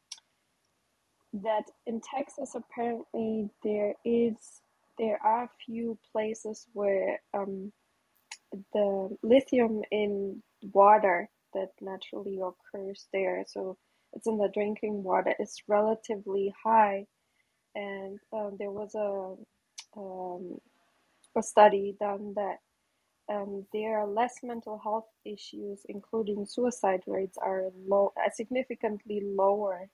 that 1.33 1.65
in 1.87 2.01
Texas 2.01 2.55
apparently 2.55 3.51
there 3.63 3.95
is 4.05 4.37
there 4.99 5.19
are 5.23 5.45
a 5.45 5.51
few 5.65 5.99
places 6.13 6.67
where 6.73 7.21
um, 7.35 7.73
the 8.73 9.17
lithium 9.23 9.83
in 9.91 10.43
water 10.73 11.29
that 11.57 11.71
naturally 11.81 12.39
occurs 12.41 13.09
there. 13.13 13.45
So 13.49 13.77
it's 14.13 14.27
in 14.27 14.39
the 14.39 14.51
drinking 14.55 15.03
water. 15.03 15.35
It's 15.39 15.63
relatively 15.69 16.55
high, 16.63 17.07
and 17.75 18.19
um, 18.33 18.57
there 18.59 18.71
was 18.71 18.95
a 18.95 19.35
um, 19.99 20.61
a 21.37 21.43
study 21.43 21.97
done 22.01 22.33
that 22.35 22.59
um, 23.29 23.67
there 23.73 23.99
are 23.99 24.07
less 24.07 24.37
mental 24.43 24.79
health 24.79 25.09
issues, 25.25 25.81
including 25.89 26.47
suicide 26.47 27.03
rates, 27.07 27.37
are 27.39 27.65
low, 27.87 28.13
uh, 28.17 28.31
significantly 28.31 29.21
lower 29.25 29.89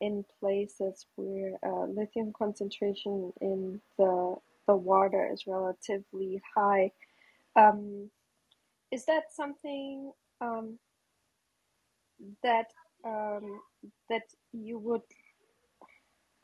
in 0.00 0.24
places 0.40 1.06
where 1.14 1.58
uh, 1.64 1.86
lithium 1.86 2.32
concentration 2.36 3.32
in 3.40 3.80
the 3.98 4.34
the 4.68 4.76
water 4.76 5.28
is 5.32 5.46
relatively 5.46 6.40
high. 6.54 6.90
Um, 7.56 8.10
is 8.90 9.04
that 9.06 9.24
something 9.32 10.12
um, 10.40 10.78
that 12.42 12.66
um, 13.04 13.60
that 14.08 14.22
you 14.52 14.78
would 14.78 15.02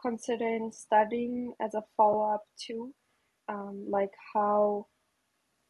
consider 0.00 0.58
studying 0.72 1.54
as 1.60 1.74
a 1.74 1.84
follow 1.96 2.34
up 2.34 2.44
to, 2.66 2.92
um, 3.48 3.84
like 3.88 4.12
how 4.34 4.86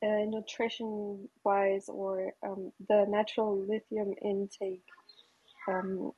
uh, 0.03 0.25
nutrition 0.27 1.29
wise 1.45 1.89
or 1.89 2.33
um, 2.47 2.73
the 2.89 3.05
natural 3.09 3.59
lithium 3.59 4.15
intake 4.23 4.85
um, 5.67 6.13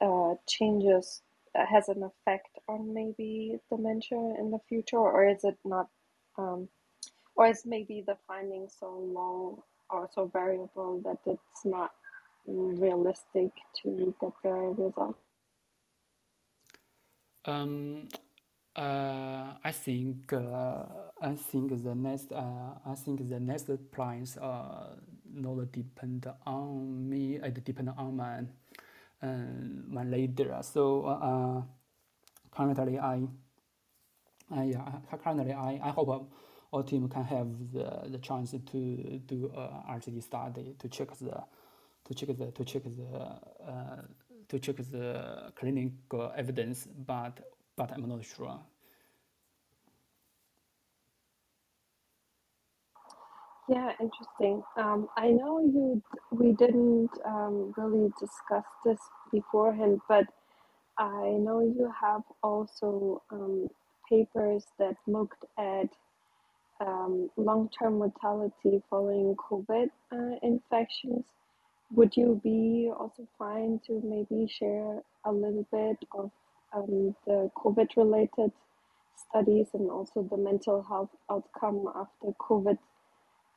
uh, 0.00 0.34
changes 0.48 1.22
has 1.54 1.88
an 1.88 2.02
effect 2.02 2.48
on 2.68 2.94
maybe 2.94 3.58
dementia 3.70 4.18
in 4.38 4.50
the 4.50 4.60
future, 4.68 4.98
or 4.98 5.28
is 5.28 5.44
it 5.44 5.58
not? 5.64 5.88
Um, 6.38 6.68
or 7.36 7.46
is 7.48 7.62
maybe 7.66 8.02
the 8.06 8.16
finding 8.26 8.68
so 8.68 8.88
low 8.88 9.64
or 9.90 10.08
so 10.14 10.26
variable 10.26 11.00
that 11.04 11.18
it's 11.26 11.64
not 11.64 11.92
realistic 12.46 13.52
to 13.82 14.14
get 14.20 14.32
the 14.42 14.50
result? 14.50 15.16
Um, 17.44 18.08
uh, 18.76 19.54
I 19.64 19.72
think 19.72 20.32
uh, 20.32 20.84
I 21.20 21.34
think 21.34 21.82
the 21.82 21.94
next 21.94 22.32
uh, 22.32 22.74
I 22.86 22.94
think 22.94 23.28
the 23.28 23.40
next 23.40 23.68
plans 23.90 24.36
uh 24.38 24.96
not 25.34 25.72
depend 25.72 26.26
on 26.46 27.08
me. 27.08 27.36
It 27.36 27.64
depend 27.64 27.90
on 27.96 28.16
my 28.16 28.44
uh, 29.22 29.26
my 29.88 30.04
leader. 30.04 30.58
So 30.62 31.04
uh, 31.06 31.62
currently 32.50 32.98
I, 32.98 33.22
I 34.50 34.64
yeah 34.64 34.92
currently 35.22 35.52
I, 35.52 35.80
I 35.82 35.90
hope 35.90 36.30
our 36.72 36.82
team 36.82 37.08
can 37.08 37.24
have 37.24 37.48
the, 37.72 38.08
the 38.08 38.18
chance 38.18 38.52
to 38.52 39.20
do 39.26 39.52
a 39.54 39.92
RCT 39.92 40.22
study 40.22 40.74
to 40.78 40.88
check 40.88 41.08
the 41.18 41.42
to 42.04 42.14
check 42.14 42.36
the 42.36 42.50
to 42.50 42.64
check 42.64 42.82
the 42.84 43.18
uh, 43.66 44.02
to 44.48 44.58
check 44.58 44.76
the 44.76 45.52
clinical 45.54 46.32
evidence, 46.36 46.86
but 47.06 47.40
but 47.76 47.92
I'm 47.92 48.08
not 48.08 48.24
sure. 48.24 48.58
Yeah, 53.68 53.92
interesting. 54.00 54.62
Um, 54.76 55.08
I 55.16 55.30
know 55.30 55.60
you. 55.60 56.02
We 56.30 56.52
didn't 56.52 57.10
um, 57.24 57.72
really 57.76 58.10
discuss 58.20 58.64
this 58.84 58.98
beforehand, 59.30 60.00
but 60.08 60.26
I 60.98 61.30
know 61.38 61.60
you 61.60 61.90
have 62.00 62.22
also 62.42 63.22
um, 63.30 63.68
papers 64.08 64.64
that 64.78 64.96
looked 65.06 65.44
at 65.58 65.88
um, 66.80 67.30
long-term 67.36 67.98
mortality 67.98 68.82
following 68.90 69.36
COVID 69.36 69.88
uh, 70.12 70.36
infections. 70.42 71.24
Would 71.94 72.16
you 72.16 72.40
be 72.42 72.90
also 72.98 73.28
fine 73.38 73.80
to 73.86 74.00
maybe 74.02 74.48
share 74.48 75.02
a 75.24 75.32
little 75.32 75.66
bit 75.70 75.98
of 76.12 76.30
um, 76.74 77.14
the 77.26 77.50
COVID-related 77.56 78.50
studies 79.14 79.66
and 79.74 79.90
also 79.90 80.22
the 80.22 80.38
mental 80.38 80.82
health 80.82 81.10
outcome 81.30 81.84
after 81.94 82.32
COVID 82.40 82.78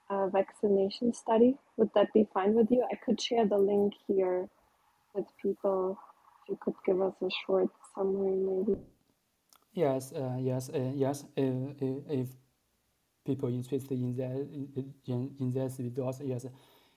uh, 0.10 0.28
vaccination 0.28 1.14
study? 1.14 1.56
Would 1.78 1.92
that 1.96 2.12
be 2.14 2.28
fine 2.34 2.56
with 2.56 2.70
you? 2.70 2.86
I 2.92 2.96
could 2.96 3.22
share 3.22 3.48
the 3.48 3.58
link 3.58 3.94
here 4.06 4.50
with 5.14 5.26
people. 5.42 5.98
If 6.44 6.50
you 6.50 6.58
could 6.62 6.76
give 6.86 7.02
us 7.02 7.14
a 7.22 7.30
short 7.46 7.70
summary, 7.96 8.36
maybe. 8.36 8.80
Yes, 9.74 10.12
uh, 10.12 10.36
yes, 10.40 10.70
uh, 10.70 10.92
yes. 10.94 11.24
Uh, 11.38 11.72
if 12.10 12.30
people 13.26 13.50
interested 13.50 13.98
in 13.98 14.16
that 14.18 14.32
in, 15.08 15.32
in 15.40 15.52
this 15.52 15.78
videos, 15.78 16.22
yes, 16.24 16.46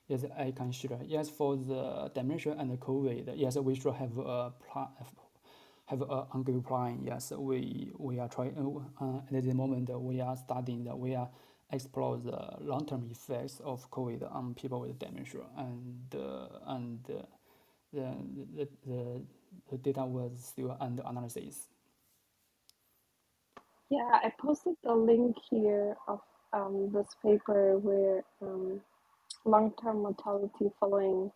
yes, 0.09 0.25
I 0.37 0.53
share. 0.71 0.99
Yes, 1.05 1.29
for 1.31 1.57
the 1.57 2.11
dementia 2.15 2.57
and 2.59 2.71
the 2.71 2.77
COVID, 2.77 3.33
yes, 3.37 3.57
we 3.57 3.75
should 3.75 3.95
have 3.95 4.17
a 4.19 4.53
plan, 4.71 4.89
have 5.87 6.03
a 6.03 6.27
ongoing 6.33 6.63
plan. 6.63 7.01
Yes, 7.05 7.33
we 7.33 7.93
we 7.99 8.19
are 8.19 8.29
trying 8.29 8.57
uh, 9.01 9.37
at 9.37 9.45
the 9.45 9.55
moment 9.55 9.89
we 10.01 10.21
are 10.21 10.37
studying 10.37 10.85
we 10.99 11.15
are 11.15 11.29
explore 11.71 12.17
the 12.17 12.57
long-term 12.61 13.09
effects 13.11 13.61
of 13.63 13.91
COVID 13.91 14.35
on 14.35 14.55
people 14.55 14.81
with 14.81 14.99
dementia 14.99 15.43
and 15.57 16.15
uh, 16.15 16.49
and 16.67 17.01
uh, 17.11 17.23
the, 17.93 18.15
the, 18.57 18.69
the, 18.87 19.23
the 19.71 19.79
data 19.79 20.05
was 20.05 20.33
still 20.39 20.77
under 20.81 21.03
analysis. 21.07 21.69
Yeah, 23.91 24.11
I 24.13 24.33
posted 24.39 24.75
the 24.85 24.95
link 24.95 25.37
here 25.51 25.97
of 26.07 26.21
um, 26.53 26.91
this 26.93 27.09
paper 27.23 27.79
where 27.79 28.23
um, 28.43 28.81
long-term 29.45 30.03
mortality 30.03 30.71
following 30.79 31.31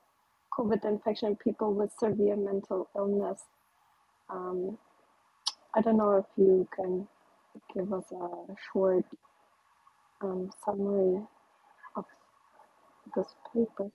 COVID 0.59 0.85
infection 0.85 1.37
people 1.37 1.73
with 1.73 1.91
severe 1.99 2.37
mental 2.37 2.89
illness. 2.97 3.41
Um, 4.29 4.79
I 5.75 5.81
don't 5.81 5.97
know 5.97 6.19
if 6.19 6.27
you 6.37 6.69
can 6.75 7.09
give 7.75 7.93
us 7.93 8.05
a 8.13 8.55
short 8.73 9.05
um, 10.21 10.51
summary 10.65 11.23
of 11.97 12.05
this 13.17 13.35
paper. 13.53 13.91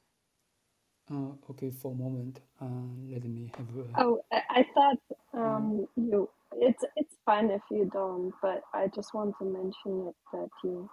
Uh, 1.10 1.32
okay, 1.50 1.72
for 1.72 1.92
a 1.92 1.96
moment, 1.96 2.42
uh, 2.62 2.66
let 3.10 3.24
me 3.24 3.50
have. 3.56 3.68
A... 3.78 4.02
Oh, 4.04 4.20
I, 4.32 4.42
I 4.50 4.66
thought 4.74 4.98
um, 5.34 5.88
you 5.96 6.30
it's 6.56 6.84
it's 6.96 7.16
fine 7.26 7.50
if 7.50 7.62
you 7.72 7.90
don't, 7.94 8.34
but 8.42 8.64
I 8.74 8.88
just 8.94 9.14
want 9.14 9.36
to 9.40 9.46
mention 9.46 10.08
it 10.08 10.16
that 10.34 10.50
you. 10.64 10.90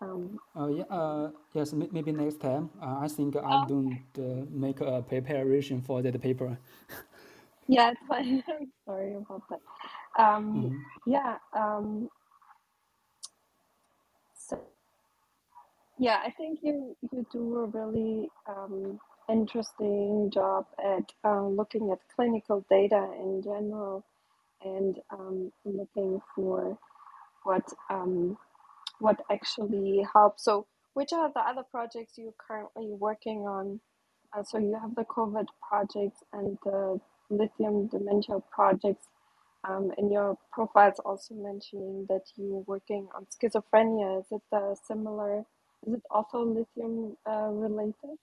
Um, 0.00 0.38
uh, 0.56 0.68
yeah, 0.68 0.84
uh, 0.90 1.30
yes, 1.52 1.72
maybe 1.72 2.12
next 2.12 2.40
time. 2.40 2.70
Uh, 2.80 2.98
I 3.00 3.08
think 3.08 3.36
I 3.36 3.64
don't 3.66 4.02
uh, 4.18 4.44
make 4.50 4.80
a 4.80 5.02
preparation 5.02 5.80
for 5.80 6.02
that 6.02 6.20
paper. 6.20 6.58
yeah, 7.68 7.90
it's 7.90 8.00
fine. 8.08 8.42
I'm 8.48 8.72
sorry 8.84 9.14
about 9.14 9.42
that. 9.48 9.60
Um, 10.18 10.44
mm 10.44 10.62
-hmm. 10.62 10.78
Yeah. 11.06 11.38
Um, 11.52 12.10
so, 14.34 14.56
yeah, 15.98 16.18
I 16.26 16.30
think 16.36 16.62
you 16.62 16.96
you 17.12 17.24
do 17.32 17.64
a 17.64 17.66
really 17.66 18.30
um, 18.46 19.00
interesting 19.28 20.30
job 20.30 20.66
at 20.78 21.12
uh, 21.24 21.46
looking 21.48 21.90
at 21.92 21.98
clinical 22.14 22.64
data 22.68 23.08
in 23.18 23.42
general 23.42 24.04
and 24.64 25.00
um, 25.10 25.52
looking 25.64 26.20
for 26.34 26.78
what 27.44 27.64
um, 27.90 28.36
what 29.00 29.20
actually 29.30 30.06
helps. 30.12 30.44
So, 30.44 30.66
which 30.94 31.12
are 31.12 31.30
the 31.32 31.40
other 31.40 31.64
projects 31.70 32.14
you're 32.16 32.34
currently 32.38 32.92
working 32.92 33.40
on? 33.40 33.80
Uh, 34.36 34.42
so 34.42 34.58
you 34.58 34.78
have 34.80 34.94
the 34.94 35.04
COVID 35.04 35.46
projects 35.68 36.22
and 36.32 36.58
the 36.64 37.00
lithium 37.30 37.88
dementia 37.88 38.38
projects. 38.50 39.06
Um, 39.68 39.92
in 39.96 40.12
your 40.12 40.36
profile, 40.52 40.90
it's 40.90 41.00
also 41.00 41.34
mentioning 41.34 42.06
that 42.08 42.22
you're 42.36 42.64
working 42.66 43.08
on 43.14 43.26
schizophrenia. 43.26 44.20
Is 44.20 44.26
it 44.30 44.42
the 44.52 44.76
similar? 44.86 45.44
Is 45.86 45.94
it 45.94 46.02
also 46.10 46.44
lithium 46.44 47.16
uh, 47.26 47.48
related? 47.48 48.18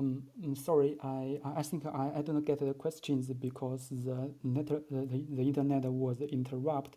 Um, 0.00 0.24
mm, 0.42 0.56
sorry, 0.56 0.96
I 1.02 1.40
I 1.44 1.62
think 1.62 1.84
I, 1.86 2.12
I 2.16 2.22
don't 2.22 2.44
get 2.46 2.60
the 2.60 2.74
questions 2.74 3.28
because 3.34 3.90
the 3.90 4.32
net 4.44 4.68
the, 4.68 5.26
the 5.30 5.42
internet 5.42 5.84
was 5.84 6.22
interrupted 6.22 6.96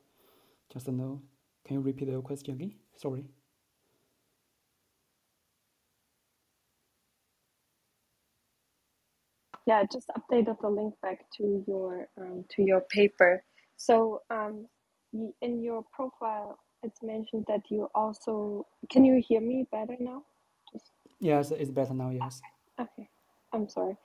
just 0.72 0.88
now. 0.88 1.22
Can 1.66 1.76
you 1.78 1.82
repeat 1.82 2.12
the 2.12 2.22
question 2.22 2.56
again? 2.56 2.76
Sorry. 2.96 3.26
Yeah, 9.66 9.84
just 9.92 10.10
updated 10.18 10.62
the 10.62 10.70
link 10.70 10.96
back 11.02 11.26
to 11.38 11.64
your 11.68 12.08
um, 12.18 12.46
to 12.52 12.64
your 12.64 12.82
paper. 12.82 13.44
So 13.78 14.22
um, 14.30 14.68
in 15.42 15.62
your 15.64 15.86
profile, 15.94 16.60
it's 16.84 17.04
mentioned 17.04 17.46
that 17.50 17.64
you 17.70 17.90
also 17.96 18.68
can 18.90 19.06
you 19.06 19.22
hear 19.28 19.42
me 19.42 19.68
better 19.72 19.98
now? 20.00 20.24
Just... 20.72 20.92
Yes, 21.20 21.52
it's 21.52 21.72
better 21.72 21.94
now. 21.94 22.12
Yes. 22.12 22.42
Okay, 22.42 22.53
I'm 23.54 23.70
sorry. 23.70 23.96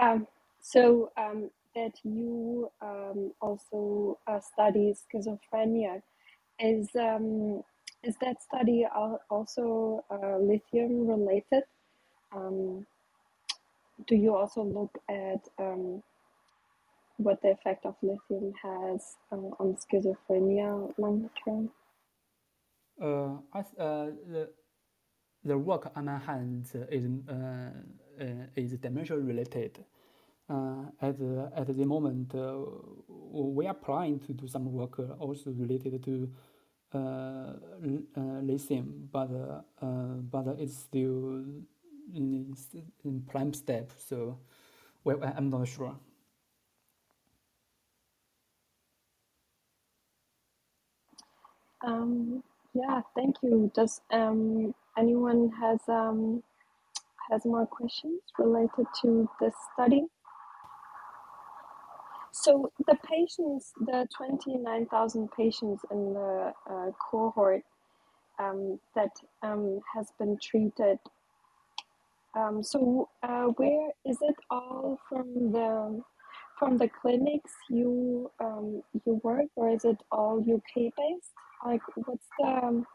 Um, 0.00 0.26
so 0.60 1.10
um, 1.16 1.50
that 1.74 1.92
you 2.02 2.70
um, 2.82 3.32
also 3.40 4.18
uh, 4.26 4.40
study 4.40 4.94
schizophrenia. 4.94 6.02
Is 6.58 6.88
um, 6.94 7.62
is 8.02 8.16
that 8.20 8.42
study 8.42 8.86
also 9.30 10.04
uh, 10.10 10.38
lithium 10.38 11.06
related? 11.06 11.64
Um, 12.34 12.86
do 14.06 14.16
you 14.16 14.34
also 14.34 14.62
look 14.62 14.98
at 15.08 15.46
um, 15.58 16.02
what 17.18 17.42
the 17.42 17.50
effect 17.50 17.84
of 17.84 17.94
lithium 18.02 18.52
has 18.62 19.16
uh, 19.30 19.36
on 19.36 19.76
schizophrenia 19.76 20.92
long 20.98 21.28
term? 21.44 21.70
Uh, 23.00 23.38
I, 23.52 23.60
uh, 23.82 24.10
the, 24.28 24.50
the 25.44 25.56
work 25.56 25.90
on 25.94 26.04
my 26.06 26.18
hands 26.18 26.74
is 26.90 27.06
uh, 27.28 27.70
is 28.56 28.72
dementia 28.78 29.16
related. 29.18 29.84
Uh, 30.48 30.84
at 31.00 31.18
the, 31.18 31.50
at 31.56 31.66
the 31.68 31.84
moment, 31.84 32.34
uh, 32.34 32.56
we 33.08 33.66
are 33.66 33.74
planning 33.74 34.18
to 34.18 34.32
do 34.32 34.48
some 34.48 34.72
work 34.72 34.98
also 35.20 35.50
related 35.52 36.02
to 36.04 36.28
lithium, 38.42 39.08
but 39.12 39.30
but 40.30 40.46
it's 40.58 40.76
still 40.76 41.44
in, 42.14 42.56
in 43.04 43.22
prime 43.28 43.52
step. 43.54 43.92
So, 43.98 44.38
well, 45.04 45.20
I'm 45.36 45.50
not 45.50 45.68
sure. 45.68 45.94
Um, 51.84 52.42
yeah, 52.74 53.02
thank 53.14 53.36
you. 53.42 53.70
Does 53.74 54.00
um, 54.10 54.74
anyone 54.98 55.52
has 55.60 55.80
um, 55.88 56.42
has 57.30 57.44
more 57.44 57.66
questions 57.66 58.20
related 58.38 58.86
to 59.02 59.28
this 59.40 59.54
study? 59.74 60.06
So 62.32 62.70
the 62.86 62.96
patients, 63.04 63.72
the 63.80 64.06
29,000 64.16 65.30
patients 65.32 65.82
in 65.90 66.14
the 66.14 66.52
uh, 66.70 66.90
cohort 67.10 67.62
um, 68.38 68.78
that 68.94 69.10
um, 69.42 69.80
has 69.94 70.08
been 70.18 70.38
treated. 70.42 70.98
Um, 72.36 72.62
so 72.62 73.08
uh, 73.22 73.46
where 73.56 73.90
is 74.06 74.18
it 74.22 74.36
all 74.50 74.98
from 75.08 75.52
the 75.52 76.00
from 76.58 76.76
the 76.76 76.88
clinics 76.88 77.52
you 77.70 78.30
um, 78.38 78.82
you 79.04 79.20
work, 79.24 79.46
or 79.56 79.70
is 79.70 79.84
it 79.84 79.96
all 80.12 80.38
UK 80.38 80.92
based? 80.96 81.32
Like, 81.64 81.80
what's 81.96 82.26
the 82.38 82.46
um, 82.46 82.86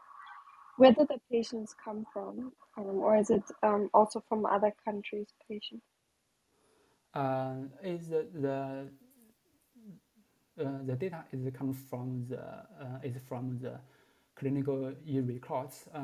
where 0.76 0.92
do 0.92 1.06
the 1.08 1.18
patients 1.30 1.74
come 1.82 2.06
from, 2.12 2.52
um, 2.76 2.98
or 2.98 3.16
is 3.16 3.30
it 3.30 3.42
um, 3.62 3.88
also 3.94 4.22
from 4.28 4.44
other 4.46 4.74
countries' 4.84 5.32
patients? 5.48 5.84
Uh, 7.14 7.54
is 7.82 8.08
the, 8.08 8.26
the 8.34 8.88
uh, 10.58 10.78
the 10.84 10.94
data 10.94 11.24
is 11.32 11.50
come 11.58 11.72
from 11.72 12.26
the 12.28 12.38
uh, 12.38 12.98
is 13.02 13.16
from 13.26 13.58
the 13.60 13.80
clinical 14.34 14.92
e 15.06 15.20
records. 15.20 15.88
Uh, 15.94 15.98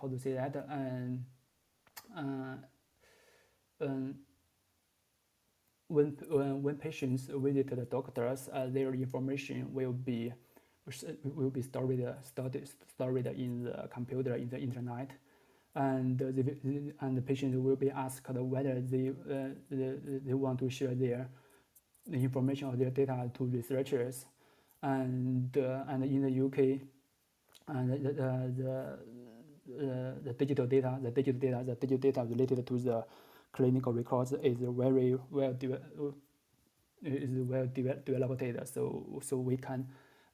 how 0.00 0.08
to 0.10 0.18
say 0.18 0.32
that? 0.32 0.66
And 0.68 1.24
um, 2.16 2.64
when, 5.86 6.16
when 6.28 6.62
when 6.62 6.76
patients 6.76 7.28
visit 7.32 7.70
the 7.70 7.84
doctors, 7.84 8.48
their 8.68 8.92
information 8.94 9.72
will 9.72 9.92
be 9.92 10.32
will 11.24 11.50
be 11.50 11.62
stored 11.62 12.14
stored 12.22 12.68
stored 12.88 13.26
in 13.26 13.64
the 13.64 13.88
computer 13.92 14.34
in 14.34 14.48
the 14.48 14.58
internet 14.58 15.10
and 15.74 16.18
the, 16.18 16.92
and 17.00 17.16
the 17.16 17.22
patient 17.22 17.54
will 17.62 17.76
be 17.76 17.90
asked 17.90 18.28
whether 18.28 18.80
they, 18.80 19.10
uh, 19.10 19.48
they, 19.70 19.94
they 20.26 20.34
want 20.34 20.58
to 20.58 20.68
share 20.68 20.94
their 20.94 21.28
the 22.08 22.16
information 22.16 22.68
or 22.68 22.76
their 22.76 22.90
data 22.90 23.30
to 23.34 23.44
researchers, 23.44 24.24
and 24.82 25.56
uh, 25.58 25.84
and 25.88 26.04
in 26.04 26.22
the 26.22 26.44
UK, 26.46 26.80
and 27.68 27.92
the 27.92 28.12
the, 28.12 28.98
the, 29.66 30.14
the 30.24 30.32
digital 30.32 30.66
data, 30.66 30.98
the 31.02 31.10
digital 31.10 31.38
data, 31.40 31.62
the 31.66 31.74
digital 31.74 31.98
data 31.98 32.26
related 32.28 32.66
to 32.66 32.78
the 32.78 33.04
clinical 33.52 33.92
records 33.92 34.32
is 34.42 34.56
very 34.60 35.16
well 35.30 35.54
is 37.02 37.30
well 37.30 37.68
developed 37.74 38.40
data. 38.40 38.66
So 38.66 39.20
so 39.22 39.36
we 39.36 39.56
can 39.58 39.86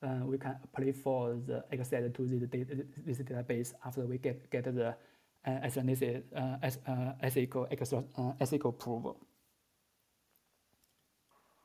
uh, 0.04 0.24
we 0.24 0.38
can 0.38 0.56
apply 0.62 0.92
for 0.92 1.38
the 1.46 1.64
access 1.72 2.04
to 2.12 2.26
this, 2.26 2.48
data, 2.48 2.84
this 3.06 3.18
database 3.18 3.72
after 3.84 4.02
we 4.02 4.18
get 4.18 4.50
get 4.50 4.64
the 4.64 4.94
uh, 5.46 5.50
uh, 5.50 6.56
as, 6.62 6.78
uh, 6.86 7.12
ethical, 7.20 7.66
uh, 8.16 8.32
ethical 8.40 8.70
approval. 8.70 9.18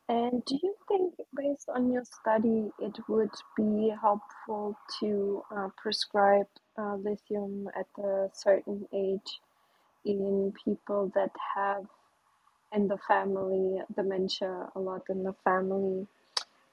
And 0.10 0.44
do 0.46 0.58
you 0.62 0.76
think, 0.88 1.14
based 1.38 1.70
on 1.74 1.92
your 1.92 2.04
study, 2.04 2.72
it 2.80 2.98
would 3.08 3.30
be 3.56 3.94
helpful 4.02 4.76
to 5.00 5.44
uh, 5.56 5.70
prescribe 5.78 6.48
uh, 6.78 6.96
lithium 6.96 7.70
at 7.78 8.04
a 8.04 8.30
certain 8.34 8.88
age 8.94 9.40
in 10.04 10.52
people 10.66 11.12
that 11.16 11.32
have 11.56 11.86
in 12.74 12.88
the 12.88 12.98
family 13.08 13.82
dementia 13.96 14.70
a 14.76 14.80
lot 14.80 15.04
in 15.10 15.24
the 15.24 15.36
family 15.44 16.08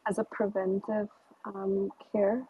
as 0.09 0.19
a 0.19 0.25
preventive 0.25 1.09
um, 1.55 1.91
care? 2.13 2.43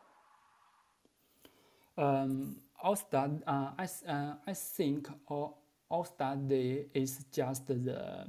Um, 1.99 2.57
our 2.83 2.97
study, 2.97 3.39
uh, 3.47 3.71
I, 3.79 3.89
uh, 4.09 4.35
I 4.47 4.53
think 4.53 5.09
our, 5.31 5.55
our 5.91 6.05
study 6.05 6.87
is 6.95 7.25
just 7.33 7.67
the 7.67 8.27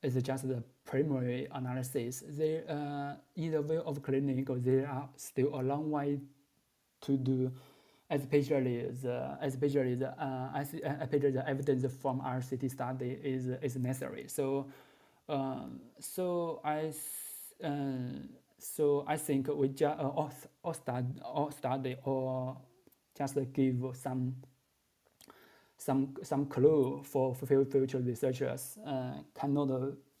is 0.00 0.14
just 0.22 0.46
the 0.46 0.62
primary 0.84 1.48
analysis. 1.50 2.22
There, 2.28 2.62
uh, 2.68 3.14
in 3.36 3.50
the 3.50 3.62
way 3.62 3.78
of 3.78 4.00
clinical, 4.02 4.56
there 4.56 4.88
are 4.88 5.08
still 5.16 5.60
a 5.60 5.62
long 5.62 5.90
way 5.90 6.20
to 7.00 7.16
do, 7.16 7.50
especially 8.10 8.86
the 9.02 9.38
especially 9.42 9.94
the 9.96 10.10
uh, 10.22 10.50
especially 10.54 11.32
the 11.32 11.48
evidence 11.48 11.84
from 12.00 12.20
RCT 12.20 12.70
study 12.70 13.18
is 13.22 13.48
is 13.62 13.76
necessary. 13.76 14.26
So, 14.28 14.66
um, 15.28 15.80
so 15.98 16.60
I. 16.64 16.92
Uh, 17.62 17.70
so 18.58 19.04
I 19.06 19.16
think 19.16 19.48
we 19.48 19.68
just 19.68 19.98
uh, 19.98 20.08
or, 20.08 20.30
or 20.62 20.74
study 20.74 21.14
or 21.24 21.52
study 21.52 21.96
or 22.04 22.56
just 23.16 23.36
give 23.52 23.76
some 23.94 24.36
some 25.76 26.14
some 26.22 26.46
clue 26.46 27.02
for, 27.04 27.34
future 27.34 27.98
researchers 27.98 28.78
uh, 28.86 29.12
cannot 29.34 29.70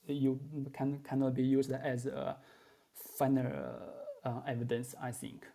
you 0.06 0.40
can 0.72 0.98
cannot 1.00 1.34
be 1.34 1.42
used 1.42 1.72
as 1.72 2.06
a 2.06 2.36
final 3.18 3.52
uh, 4.24 4.40
evidence. 4.46 4.94
I 5.00 5.10
think. 5.10 5.46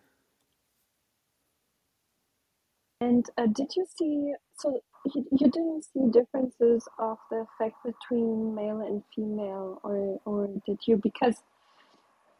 And 3.00 3.28
uh, 3.36 3.46
did 3.46 3.74
you 3.76 3.86
see? 3.96 4.34
So 4.58 4.80
you, 5.14 5.26
you 5.32 5.50
didn't 5.50 5.84
see 5.84 6.10
differences 6.10 6.86
of 6.98 7.18
the 7.30 7.44
effect 7.46 7.76
between 7.84 8.54
male 8.54 8.80
and 8.80 9.02
female, 9.14 9.80
or 9.82 10.20
or 10.24 10.48
did 10.66 10.78
you? 10.86 10.96
Because 10.96 11.36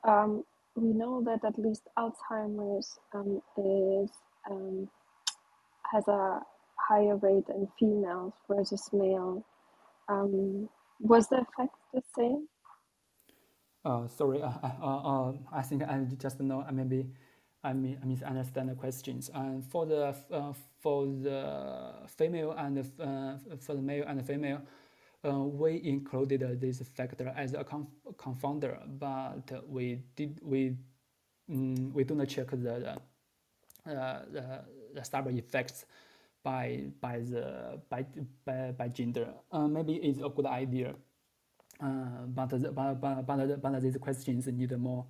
um, 0.06 0.44
we 0.76 0.92
know 0.92 1.22
that 1.24 1.44
at 1.46 1.58
least 1.58 1.82
Alzheimer's 1.98 2.98
um, 3.14 3.40
is 3.56 4.10
um, 4.50 4.88
has 5.92 6.06
a 6.08 6.40
higher 6.76 7.16
rate 7.16 7.48
in 7.48 7.68
females 7.78 8.32
versus 8.48 8.88
male. 8.92 9.44
Um, 10.08 10.68
was 11.00 11.28
the 11.28 11.36
effect 11.36 11.74
the 11.92 12.02
same? 12.16 12.48
Uh, 13.84 14.08
sorry, 14.08 14.42
uh, 14.42 14.50
uh, 14.82 15.28
uh, 15.28 15.32
I 15.52 15.62
think 15.62 15.82
I 15.82 16.06
just 16.18 16.40
know 16.40 16.64
maybe 16.72 17.06
I 17.62 17.72
mean 17.72 17.98
I 18.02 18.06
misunderstand 18.06 18.70
the 18.70 18.74
questions. 18.74 19.30
And 19.34 19.64
for 19.64 19.86
the 19.86 20.14
uh, 20.32 20.52
for 20.80 21.06
the 21.06 22.08
female 22.16 22.52
and 22.52 22.78
uh, 22.78 23.56
for 23.60 23.74
the 23.74 23.82
male 23.82 24.04
and 24.06 24.18
the 24.18 24.24
female, 24.24 24.62
uh, 25.24 25.38
we 25.38 25.80
included 25.84 26.60
this 26.60 26.80
factor 26.94 27.32
as 27.36 27.54
a 27.54 27.64
conf 27.64 27.88
confounder, 28.16 28.78
but 28.98 29.68
we 29.68 30.02
did 30.16 30.38
we 30.42 30.76
um, 31.50 31.92
we 31.92 32.04
do 32.04 32.14
not 32.14 32.28
check 32.28 32.50
the 32.50 32.56
the, 33.86 33.90
uh, 33.90 34.22
the, 34.30 34.64
the 34.94 35.04
stable 35.04 35.36
effects 35.36 35.86
by 36.42 36.84
by 37.00 37.20
the 37.20 37.80
by 37.88 38.04
by, 38.44 38.72
by 38.72 38.88
gender. 38.88 39.28
Uh, 39.50 39.66
maybe 39.66 39.94
it's 39.94 40.20
a 40.20 40.28
good 40.28 40.46
idea, 40.46 40.94
uh, 41.82 42.26
but 42.28 42.50
the, 42.50 42.70
but 42.72 43.00
but 43.00 43.26
but, 43.26 43.62
but 43.62 43.82
these 43.82 43.96
questions 43.96 44.46
need 44.46 44.76
more 44.78 45.06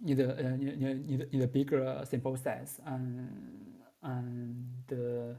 need 0.00 0.20
a 0.20 0.32
uh, 0.32 0.56
need, 0.56 0.80
need, 0.80 1.32
need 1.32 1.42
a 1.42 1.48
bigger 1.48 2.02
sample 2.04 2.36
size 2.36 2.80
and 2.86 3.74
and 4.02 5.34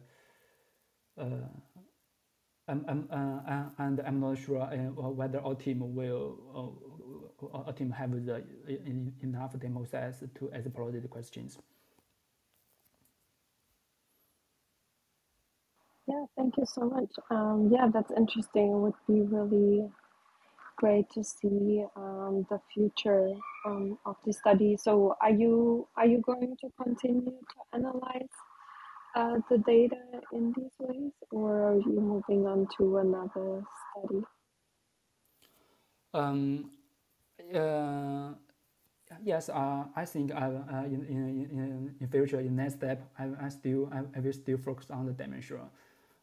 uh, 1.20 1.26
I'm, 2.70 2.86
I'm, 2.88 3.10
uh, 3.12 3.84
and 3.84 4.00
I'm 4.06 4.20
not 4.22 4.38
sure 4.38 4.62
uh, 4.62 4.78
whether 4.78 5.42
our 5.42 5.56
team 5.56 5.96
will 5.96 6.38
uh, 6.56 7.58
our 7.66 7.74
team 7.74 7.92
have 7.92 8.12
the 8.26 8.44
enough 9.24 9.60
demo 9.60 9.86
size 9.86 10.24
to 10.36 10.50
explore 10.54 10.92
the 10.92 11.08
questions. 11.08 11.58
Yeah, 16.08 16.26
thank 16.38 16.58
you 16.58 16.66
so 16.66 16.82
much. 16.84 17.12
Um, 17.32 17.70
yeah, 17.72 17.88
that's 17.94 18.12
interesting. 18.18 18.72
It 18.72 18.78
would 18.78 18.94
be 19.08 19.22
really 19.22 19.90
great 20.78 21.10
to 21.12 21.24
see 21.24 21.86
um, 21.96 22.46
the 22.50 22.60
future 22.74 23.32
um, 23.66 23.98
of 24.06 24.16
the 24.26 24.34
study. 24.34 24.78
So, 24.78 25.16
are 25.22 25.32
you 25.32 25.88
are 25.98 26.08
you 26.08 26.22
going 26.22 26.58
to 26.62 26.70
continue 26.84 27.32
to 27.32 27.58
analyze 27.74 28.30
uh, 29.16 29.38
the 29.50 29.58
data 29.60 29.96
in 30.34 30.54
these 30.56 30.72
ways, 30.80 31.12
or 31.32 31.72
are 31.72 31.76
you 31.78 32.00
moving 32.00 32.46
on 32.46 32.68
to 32.78 32.98
another 32.98 33.64
study? 33.92 34.24
Um, 36.14 36.72
uh, 37.54 38.30
yes, 39.24 39.50
uh, 39.50 39.84
I 39.96 40.06
think 40.06 40.32
I, 40.34 40.46
uh, 40.46 40.84
in, 40.86 41.06
in, 41.10 41.96
in, 42.00 42.08
future, 42.08 42.40
in 42.40 42.56
next 42.56 42.76
step, 42.76 43.02
I, 43.18 43.30
I 43.42 43.50
still 43.50 43.90
I, 43.92 44.00
I 44.18 44.20
will 44.20 44.34
still 44.34 44.58
focus 44.58 44.92
on 44.92 45.06
the 45.06 45.14
dementia. 45.14 45.62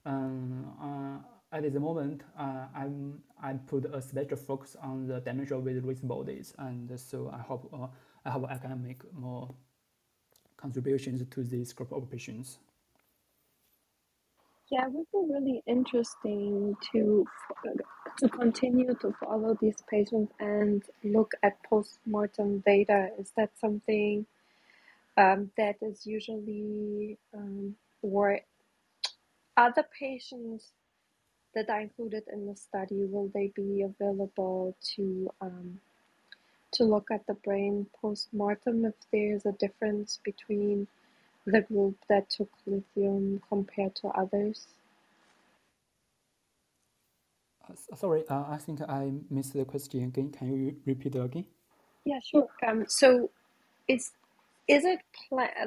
Um, 0.04 0.72
uh, 0.80 1.56
at 1.56 1.72
the 1.72 1.80
moment, 1.80 2.22
uh, 2.38 2.66
I'm 2.74 3.22
I 3.42 3.52
put 3.54 3.84
a 3.86 4.00
special 4.02 4.36
focus 4.36 4.76
on 4.82 5.06
the 5.06 5.20
dementia 5.20 5.58
with 5.58 5.84
Lewy 5.84 6.02
bodies, 6.02 6.54
and 6.58 6.98
so 6.98 7.30
I 7.32 7.40
hope 7.42 7.68
uh, 7.72 7.86
I 8.24 8.30
hope 8.30 8.46
I 8.48 8.58
can 8.58 8.82
make 8.82 9.02
more 9.12 9.54
contributions 10.56 11.22
to 11.30 11.44
this 11.44 11.72
group 11.72 11.92
of 11.92 12.10
patients. 12.10 12.58
Yeah, 14.70 14.86
it 14.86 14.92
would 14.92 15.06
be 15.12 15.32
really 15.34 15.62
interesting 15.66 16.76
to 16.92 17.26
to 18.18 18.28
continue 18.28 18.94
to 18.96 19.12
follow 19.20 19.56
these 19.60 19.76
patients 19.88 20.32
and 20.40 20.82
look 21.04 21.34
at 21.42 21.62
post-mortem 21.64 22.60
data? 22.66 23.10
Is 23.18 23.32
that 23.36 23.50
something 23.60 24.26
um, 25.16 25.50
that 25.56 25.76
is 25.82 26.06
usually 26.06 27.18
um, 27.34 27.76
or 28.02 28.40
other 29.56 29.84
patients 29.98 30.72
that 31.54 31.70
are 31.70 31.80
included 31.80 32.24
in 32.32 32.46
the 32.46 32.56
study 32.56 33.06
will 33.06 33.30
they 33.34 33.52
be 33.56 33.82
available 33.82 34.76
to 34.96 35.30
um, 35.40 35.80
to 36.72 36.84
look 36.84 37.08
at 37.10 37.26
the 37.26 37.34
brain 37.34 37.86
post-mortem 38.00 38.84
if 38.84 38.94
there's 39.12 39.46
a 39.46 39.52
difference 39.52 40.20
between 40.24 40.88
the 41.46 41.62
group 41.62 41.96
that 42.08 42.28
took 42.28 42.50
lithium 42.66 43.40
compared 43.48 43.94
to 43.96 44.08
others? 44.08 44.66
Uh, 47.68 47.96
sorry, 47.96 48.24
uh, 48.28 48.44
I 48.48 48.58
think 48.58 48.82
I 48.82 49.12
missed 49.30 49.54
the 49.54 49.64
question 49.64 50.04
again. 50.04 50.30
Can 50.30 50.52
you 50.52 50.76
repeat 50.84 51.14
it 51.14 51.20
again? 51.20 51.46
Yeah, 52.04 52.20
sure. 52.24 52.48
Um, 52.66 52.84
so 52.88 53.30
is 53.88 54.12
is 54.68 54.84
it 54.84 55.00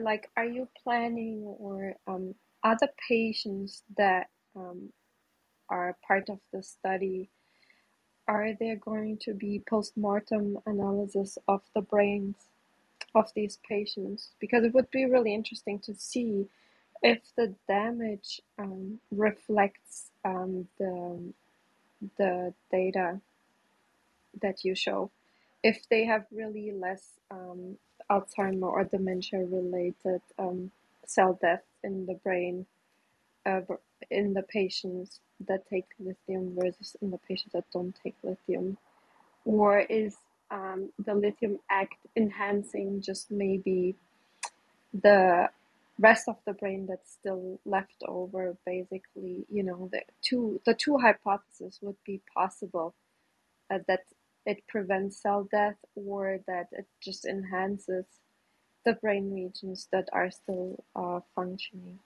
like 0.02 0.30
are 0.36 0.46
you 0.46 0.68
planning 0.84 1.44
or 1.44 1.96
um, 2.08 2.36
other 2.64 2.90
patients 3.08 3.84
that 3.98 4.30
um, 4.56 4.92
are 5.70 5.98
part 6.06 6.30
of 6.30 6.40
the 6.54 6.64
study? 6.64 7.30
Are 8.28 8.54
there 8.60 8.76
going 8.76 9.18
to 9.22 9.34
be 9.34 9.64
post-mortem 9.68 10.60
analysis 10.66 11.38
of 11.48 11.62
the 11.74 11.82
brains 11.82 12.36
of 13.16 13.32
these 13.36 13.60
patients? 13.68 14.32
Because 14.40 14.64
it 14.64 14.74
would 14.74 14.90
be 14.92 15.06
really 15.06 15.34
interesting 15.34 15.80
to 15.80 15.94
see 15.96 16.48
if 17.02 17.20
the 17.38 17.54
damage 17.68 18.42
um, 18.58 19.00
reflects 19.12 20.12
um, 20.26 20.68
the 20.78 21.34
the 22.18 22.54
data 22.72 23.20
that 24.42 24.64
you 24.64 24.76
show. 24.76 25.12
If 25.64 25.88
they 25.90 26.06
have 26.06 26.26
really 26.32 26.72
less 26.72 27.04
um, 27.32 27.78
Alzheimer 28.10 28.64
or 28.72 28.84
dementia 28.86 29.40
related 29.40 30.22
um, 30.38 30.72
cell 31.06 31.38
death 31.42 31.64
in 31.84 32.06
the 32.06 32.16
brain 32.16 32.66
uh, 33.46 33.62
in 34.10 34.34
the 34.34 34.44
patients 34.44 35.20
that 35.48 35.68
take 35.70 35.86
lithium 36.00 36.56
versus 36.56 36.96
in 37.02 37.12
the 37.12 37.18
patients 37.18 37.54
that 37.54 37.66
don't 37.72 37.96
take 38.04 38.16
lithium, 38.24 38.78
or 39.46 39.80
is 39.80 40.16
um, 40.52 40.92
the 41.06 41.14
lithium 41.14 41.60
act 41.70 41.96
enhancing 42.16 43.02
just 43.02 43.30
maybe 43.32 43.96
the 44.94 45.50
rest 46.00 46.28
of 46.28 46.38
the 46.46 46.54
brain 46.54 46.88
that's 46.88 47.12
still 47.12 47.60
left 47.66 48.04
over 48.08 48.56
basically 48.66 49.46
you 49.50 49.64
know 49.64 49.90
the 49.92 50.02
two 50.22 50.60
the 50.66 50.74
two 50.74 50.98
hypotheses 50.98 51.78
would 51.82 51.98
be 52.06 52.22
possible 52.34 52.96
uh, 53.70 53.80
that 53.88 54.02
it 54.46 54.66
prevents 54.68 55.22
cell 55.22 55.48
death 55.52 55.76
or 55.96 56.40
that 56.48 56.68
it 56.72 56.88
just 57.04 57.26
enhances 57.26 58.06
the 58.86 58.94
brain 58.94 59.32
regions 59.32 59.88
that 59.92 60.08
are 60.14 60.32
still 60.32 60.84
uh, 60.96 61.20
functioning 61.36 62.00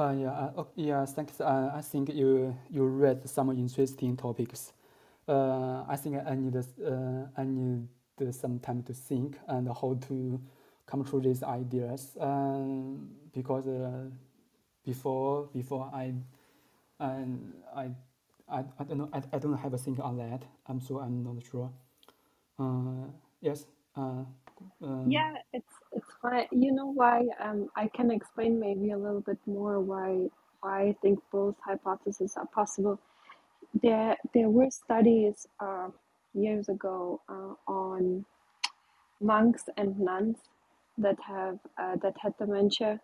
Uh, 0.00 0.12
yeah, 0.12 0.30
uh, 0.56 0.64
yeah, 0.76 1.04
thanks. 1.04 1.42
Uh, 1.42 1.72
I 1.74 1.82
think 1.82 2.08
you 2.08 2.56
you 2.70 2.84
read 2.86 3.28
some 3.28 3.50
interesting 3.50 4.16
topics. 4.16 4.72
Uh, 5.28 5.84
I 5.86 5.96
think 5.96 6.16
I 6.26 6.34
need 6.36 6.56
uh, 6.56 7.26
I 7.36 7.44
need 7.44 7.86
some 8.30 8.58
time 8.60 8.82
to 8.84 8.94
think 8.94 9.38
and 9.46 9.68
how 9.68 9.98
to 10.08 10.40
come 10.86 11.04
through 11.04 11.20
these 11.20 11.42
ideas. 11.42 12.16
Um, 12.18 13.10
because 13.34 13.68
uh, 13.68 14.08
before 14.86 15.50
before 15.52 15.90
I 15.92 16.14
and 16.98 17.52
I, 17.76 17.90
I 18.48 18.64
I 18.78 18.84
don't 18.84 18.96
know 18.98 19.10
I, 19.12 19.20
I 19.34 19.38
don't 19.38 19.58
have 19.58 19.74
a 19.74 19.78
think 19.78 19.98
on 20.00 20.16
that. 20.16 20.44
I'm 20.66 20.80
so 20.80 21.00
I'm 21.00 21.22
not 21.22 21.44
sure. 21.44 21.70
Uh, 22.58 23.12
yes. 23.42 23.66
Uh, 23.94 24.24
um, 24.82 25.04
yeah 25.10 25.34
it's 25.52 25.74
fine 26.22 26.46
you 26.52 26.72
know 26.72 26.86
why 26.86 27.24
um 27.40 27.68
i 27.76 27.88
can 27.88 28.10
explain 28.10 28.60
maybe 28.60 28.90
a 28.92 28.98
little 28.98 29.20
bit 29.20 29.38
more 29.46 29.80
why 29.80 30.26
why 30.60 30.82
i 30.88 30.96
think 31.02 31.18
both 31.32 31.56
hypotheses 31.64 32.36
are 32.36 32.46
possible. 32.46 32.98
There 33.82 34.16
there 34.34 34.50
were 34.50 34.70
studies 34.70 35.46
uh, 35.60 35.90
years 36.34 36.68
ago 36.68 37.20
uh, 37.28 37.54
on 37.72 38.24
monks 39.20 39.64
and 39.76 39.98
nuns 39.98 40.38
that 40.98 41.18
have 41.26 41.58
uh, 41.78 41.96
that 42.02 42.16
had 42.22 42.36
dementia 42.38 43.00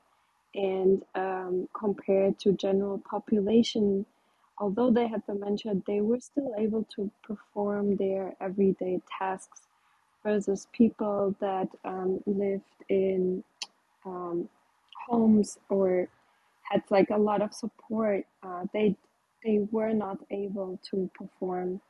and 0.55 1.03
um, 1.15 1.69
compared 1.79 2.39
to 2.41 2.53
general 2.53 2.99
population 3.11 4.07
although 4.59 4.91
they 4.91 5.07
had 5.09 5.25
dementia 5.27 5.75
they 5.87 6.01
were 6.01 6.21
still 6.21 6.53
able 6.59 6.85
to 6.97 7.11
perform 7.23 7.97
their 7.97 8.35
everyday 8.41 9.01
tasks 9.19 9.66
versus 10.27 10.69
people 10.75 11.37
that 11.41 11.69
um, 11.87 12.21
lived 12.27 12.65
in 12.91 13.45
um, 14.07 14.49
homes 15.09 15.59
or 15.71 16.09
had 16.71 16.83
like 16.91 17.11
a 17.11 17.19
lot 17.19 17.43
of 17.43 17.55
support, 17.55 18.25
uh, 18.43 18.65
they 18.75 18.97
they 19.45 19.61
were 19.73 19.95
not 19.95 20.19
able 20.31 20.81
to 20.91 21.11
perform 21.15 21.81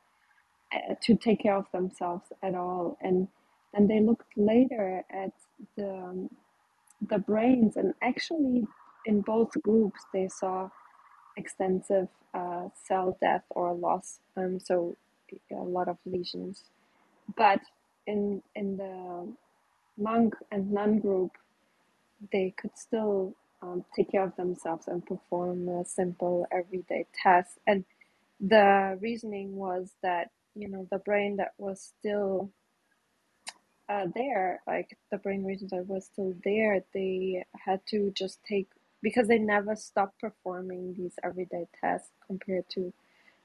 uh, 0.73 0.95
to 1.03 1.15
take 1.15 1.41
care 1.43 1.55
of 1.57 1.67
themselves 1.73 2.25
at 2.43 2.55
all, 2.55 2.97
and 3.01 3.27
then 3.73 3.87
they 3.87 4.01
looked 4.01 4.37
later 4.37 5.03
at 5.11 5.31
the 5.77 5.89
um, 5.89 6.29
the 7.09 7.19
brains, 7.19 7.77
and 7.77 7.93
actually 8.03 8.65
in 9.05 9.21
both 9.21 9.51
groups 9.63 10.01
they 10.13 10.27
saw 10.29 10.69
extensive 11.37 12.09
uh, 12.33 12.69
cell 12.87 13.17
death 13.21 13.43
or 13.51 13.73
loss, 13.75 14.19
um, 14.37 14.59
so 14.59 14.95
a 15.51 15.55
lot 15.55 15.87
of 15.89 15.97
lesions, 16.05 16.65
but 17.37 17.61
in 18.07 18.43
in 18.55 18.77
the 18.77 19.33
monk 19.97 20.35
and 20.51 20.71
nun 20.71 20.99
group, 20.99 21.31
they 22.33 22.53
could 22.57 22.77
still 22.77 23.35
um, 23.61 23.85
take 23.95 24.11
care 24.11 24.23
of 24.23 24.35
themselves 24.37 24.87
and 24.87 25.05
perform 25.05 25.69
a 25.69 25.85
simple 25.85 26.47
everyday 26.51 27.07
task. 27.23 27.57
And 27.67 27.85
the 28.39 28.97
reasoning 29.01 29.55
was 29.55 29.93
that 30.03 30.31
you 30.55 30.69
know 30.69 30.87
the 30.91 30.99
brain 30.99 31.37
that 31.37 31.53
was 31.59 31.81
still 31.99 32.51
uh, 33.89 34.07
there, 34.15 34.61
like 34.67 34.97
the 35.11 35.17
brain 35.17 35.43
regions 35.45 35.71
that 35.71 35.87
was 35.87 36.05
still 36.05 36.33
there, 36.43 36.83
they 36.93 37.45
had 37.65 37.81
to 37.87 38.11
just 38.11 38.39
take 38.43 38.67
because 39.01 39.27
they 39.27 39.37
never 39.37 39.75
stopped 39.75 40.19
performing 40.19 40.95
these 40.97 41.13
everyday 41.23 41.67
tasks 41.79 42.09
compared 42.25 42.67
to 42.69 42.91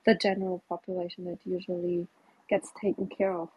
the 0.07 0.15
general 0.15 0.65
population 0.69 1.25
that 1.27 1.39
usually 1.45 2.09
gets 2.49 2.71
taken 2.81 3.07
care 3.09 3.35
of. 3.35 3.51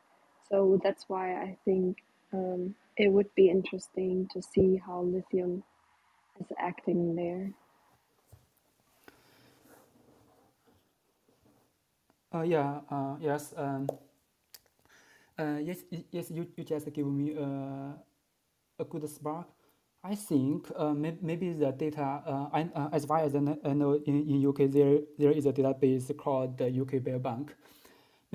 So 0.49 0.79
that's 0.83 1.05
why 1.07 1.35
I 1.35 1.57
think 1.65 1.97
um, 2.33 2.75
it 2.97 3.11
would 3.11 3.33
be 3.35 3.49
interesting 3.49 4.27
to 4.33 4.41
see 4.41 4.81
how 4.85 5.01
lithium 5.01 5.63
is 6.39 6.47
acting 6.59 7.15
there. 7.15 7.51
Uh, 12.33 12.43
yeah, 12.43 12.81
uh, 12.91 13.15
yes, 13.21 13.53
um, 13.55 13.87
uh, 15.39 15.57
yes, 15.63 15.83
yes, 16.11 16.29
you, 16.29 16.45
you 16.57 16.63
just 16.65 16.91
give 16.91 17.07
me 17.07 17.33
a, 17.33 17.95
a 18.79 18.85
good 18.85 19.09
spark. 19.09 19.47
I 20.03 20.15
think 20.15 20.69
uh, 20.75 20.93
may, 20.93 21.17
maybe 21.21 21.53
the 21.53 21.71
data, 21.71 22.21
uh, 22.27 22.49
I, 22.51 22.69
uh, 22.75 22.89
as 22.91 23.05
far 23.05 23.19
as 23.19 23.35
I 23.35 23.39
know, 23.39 23.99
in, 24.05 24.29
in 24.29 24.47
UK, 24.47 24.69
there, 24.69 24.99
there 25.17 25.31
is 25.31 25.45
a 25.45 25.53
database 25.53 26.15
called 26.17 26.57
the 26.57 26.67
UK 26.67 27.01
Biobank 27.01 27.51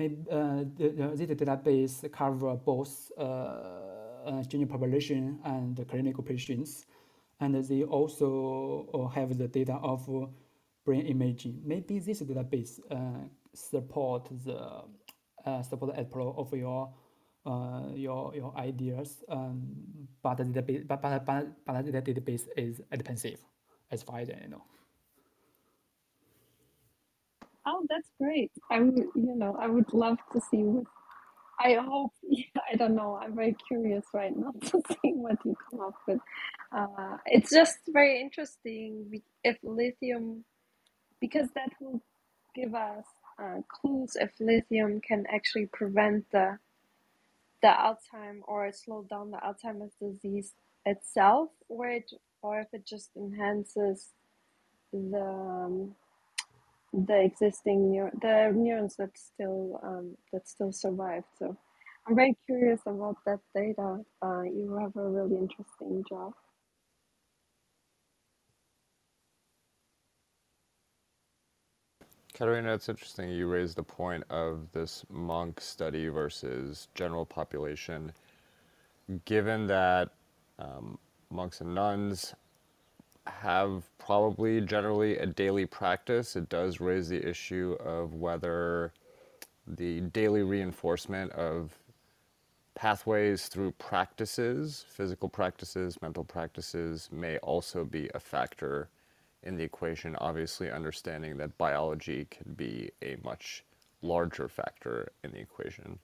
maybe 0.01 0.17
uh, 0.31 0.63
the, 0.77 1.13
this 1.15 1.29
database 1.29 2.11
cover 2.11 2.55
both 2.55 3.11
uh, 3.17 3.21
uh, 3.21 4.43
general 4.47 4.69
population 4.69 5.39
and 5.45 5.87
clinical 5.87 6.23
patients, 6.23 6.85
and 7.39 7.55
they 7.69 7.83
also 7.83 9.11
have 9.15 9.37
the 9.37 9.47
data 9.47 9.77
of 9.91 9.99
brain 10.85 11.05
imaging. 11.05 11.61
Maybe 11.63 11.99
this 11.99 12.21
database 12.21 12.79
support 13.53 14.23
the 14.45 14.83
support 15.69 15.95
the 15.95 16.19
of 16.41 16.53
your 16.53 16.93
uh, 17.45 17.89
your 17.95 18.35
your 18.35 18.51
ideas, 18.57 19.23
um, 19.29 19.61
but 20.23 20.37
the 20.37 20.43
database 20.43 20.87
but, 20.87 21.01
but, 21.01 21.25
but, 21.25 21.47
but 21.65 21.85
the 21.85 21.91
database 21.91 22.47
is 22.57 22.81
expensive, 22.91 23.39
as 23.89 24.03
far 24.03 24.19
as 24.19 24.29
I 24.29 24.47
know. 24.47 24.63
Oh, 27.71 27.85
that's 27.89 28.09
great. 28.21 28.51
I 28.71 28.81
would, 28.81 28.97
you 29.15 29.35
know, 29.37 29.57
I 29.61 29.67
would 29.67 29.93
love 29.93 30.19
to 30.33 30.41
see 30.41 30.59
what. 30.63 30.85
I 31.59 31.75
hope. 31.75 32.13
I 32.73 32.75
don't 32.77 32.95
know. 32.95 33.19
I'm 33.21 33.35
very 33.35 33.55
curious 33.67 34.05
right 34.13 34.35
now 34.35 34.53
to 34.61 34.81
see 34.89 35.13
what 35.13 35.37
you 35.45 35.55
come 35.71 35.81
up 35.81 35.95
with. 36.07 36.19
Uh, 36.75 37.17
it's 37.27 37.51
just 37.51 37.79
very 37.89 38.21
interesting 38.21 39.21
if 39.43 39.57
lithium, 39.63 40.45
because 41.21 41.49
that 41.55 41.71
will 41.81 42.01
give 42.55 42.75
us 42.75 43.05
uh, 43.41 43.61
clues 43.69 44.17
if 44.19 44.31
lithium 44.39 45.01
can 45.01 45.25
actually 45.33 45.67
prevent 45.67 46.25
the 46.31 46.57
the 47.61 47.69
Alzheimer 47.69 48.41
or 48.47 48.71
slow 48.73 49.05
down 49.09 49.31
the 49.31 49.37
Alzheimer's 49.39 49.93
disease 50.01 50.53
itself, 50.85 51.49
or 51.69 51.87
it 51.89 52.11
or 52.43 52.61
if 52.61 52.67
it 52.73 52.85
just 52.85 53.11
enhances 53.17 54.09
the 54.93 55.19
um, 55.21 55.95
the 56.93 57.21
existing 57.21 57.91
neur- 57.91 58.13
the 58.21 58.53
neurons 58.55 58.95
that 58.97 59.17
still 59.17 59.79
um, 59.83 60.17
that 60.33 60.47
still 60.47 60.71
survive. 60.73 61.23
So 61.39 61.57
I'm 62.07 62.15
very 62.15 62.37
curious 62.45 62.81
about 62.87 63.17
that 63.25 63.39
data. 63.55 63.99
Uh, 64.23 64.43
you 64.43 64.77
have 64.81 64.95
a 64.97 65.09
really 65.09 65.37
interesting 65.37 66.03
job. 66.09 66.33
Katerina, 72.33 72.73
it's 72.75 72.89
interesting 72.89 73.29
you 73.29 73.47
raised 73.47 73.77
the 73.77 73.83
point 73.83 74.23
of 74.29 74.71
this 74.73 75.05
monk 75.09 75.61
study 75.61 76.07
versus 76.09 76.87
general 76.95 77.25
population. 77.25 78.13
Given 79.25 79.67
that 79.67 80.11
um, 80.59 80.99
monks 81.31 81.61
and 81.61 81.75
nuns 81.75 82.35
have 83.27 83.89
probably 83.97 84.61
generally 84.61 85.17
a 85.17 85.25
daily 85.25 85.65
practice, 85.65 86.35
it 86.35 86.49
does 86.49 86.79
raise 86.79 87.09
the 87.09 87.27
issue 87.27 87.77
of 87.83 88.15
whether 88.15 88.93
the 89.67 90.01
daily 90.01 90.43
reinforcement 90.43 91.31
of 91.33 91.77
pathways 92.75 93.47
through 93.47 93.71
practices, 93.73 94.85
physical 94.87 95.29
practices, 95.29 96.01
mental 96.01 96.23
practices, 96.23 97.09
may 97.11 97.37
also 97.39 97.83
be 97.85 98.09
a 98.15 98.19
factor 98.19 98.89
in 99.43 99.55
the 99.55 99.63
equation. 99.63 100.15
Obviously, 100.17 100.71
understanding 100.71 101.37
that 101.37 101.55
biology 101.57 102.27
can 102.31 102.53
be 102.53 102.89
a 103.01 103.17
much 103.23 103.63
larger 104.01 104.47
factor 104.47 105.11
in 105.23 105.31
the 105.31 105.39
equation. 105.39 105.99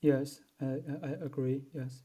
Yes, 0.00 0.40
I, 0.60 0.76
I 1.02 1.08
agree. 1.22 1.62
Yes. 1.74 2.02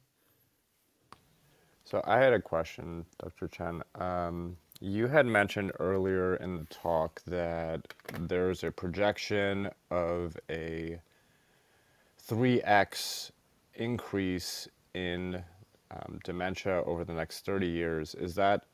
So 1.90 2.04
I 2.06 2.20
had 2.20 2.34
a 2.34 2.40
question, 2.40 3.04
Dr. 3.18 3.48
Chen. 3.48 3.82
Um, 3.96 4.58
you 4.80 5.08
had 5.08 5.26
mentioned 5.26 5.72
earlier 5.80 6.36
in 6.36 6.56
the 6.58 6.66
talk 6.66 7.20
that 7.26 7.82
there's 8.20 8.64
a 8.64 8.70
projection 8.70 9.72
of 9.90 10.38
a 10.52 11.00
3x 12.28 13.32
increase 13.74 14.68
in 14.94 15.44
um, 15.90 16.20
dementia 16.24 16.84
over 16.84 17.04
the 17.04 17.14
next 17.14 17.44
30 17.44 17.66
years. 17.66 18.14
Is 18.14 18.36
that 18.36 18.66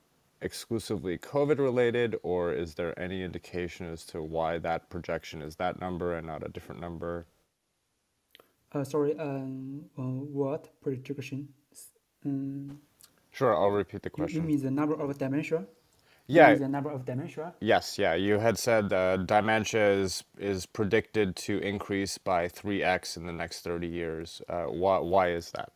exclusively 0.41 1.17
COVID 1.17 1.59
related, 1.59 2.17
or 2.21 2.51
is 2.51 2.73
there 2.73 2.99
any 2.99 3.23
indication 3.23 3.89
as 3.89 4.03
to 4.07 4.21
why 4.21 4.57
that 4.57 4.89
projection 4.89 5.41
is 5.41 5.55
that 5.55 5.79
number 5.79 6.17
and 6.17 6.27
not 6.27 6.45
a 6.45 6.49
different 6.49 6.81
number? 6.81 7.27
Uh, 8.73 8.83
sorry, 8.83 9.17
um, 9.17 9.85
uh, 9.97 10.01
what 10.01 10.69
projection? 10.81 11.47
Um, 12.25 12.81
Sure, 13.35 13.53
I'll 13.53 13.69
repeat 13.69 14.01
the 14.01 14.09
you, 14.09 14.11
you 14.11 14.23
question. 14.23 14.45
mean 14.47 14.61
the 14.61 14.71
number 14.71 14.95
of 14.95 15.17
dementia? 15.17 15.65
Yeah, 16.27 16.55
the 16.55 16.69
number 16.69 16.89
of 16.89 17.05
dementia? 17.05 17.53
yes, 17.59 17.99
yeah. 17.99 18.13
You 18.15 18.39
had 18.39 18.57
said 18.57 18.93
uh, 18.93 19.17
dementia 19.17 19.91
is, 19.91 20.23
is 20.39 20.65
predicted 20.65 21.35
to 21.47 21.59
increase 21.59 22.17
by 22.17 22.47
3x 22.47 23.17
in 23.17 23.25
the 23.25 23.33
next 23.33 23.61
30 23.61 23.87
years. 23.87 24.41
Uh, 24.47 24.63
why, 24.63 24.99
why 24.99 25.31
is 25.31 25.51
that? 25.51 25.73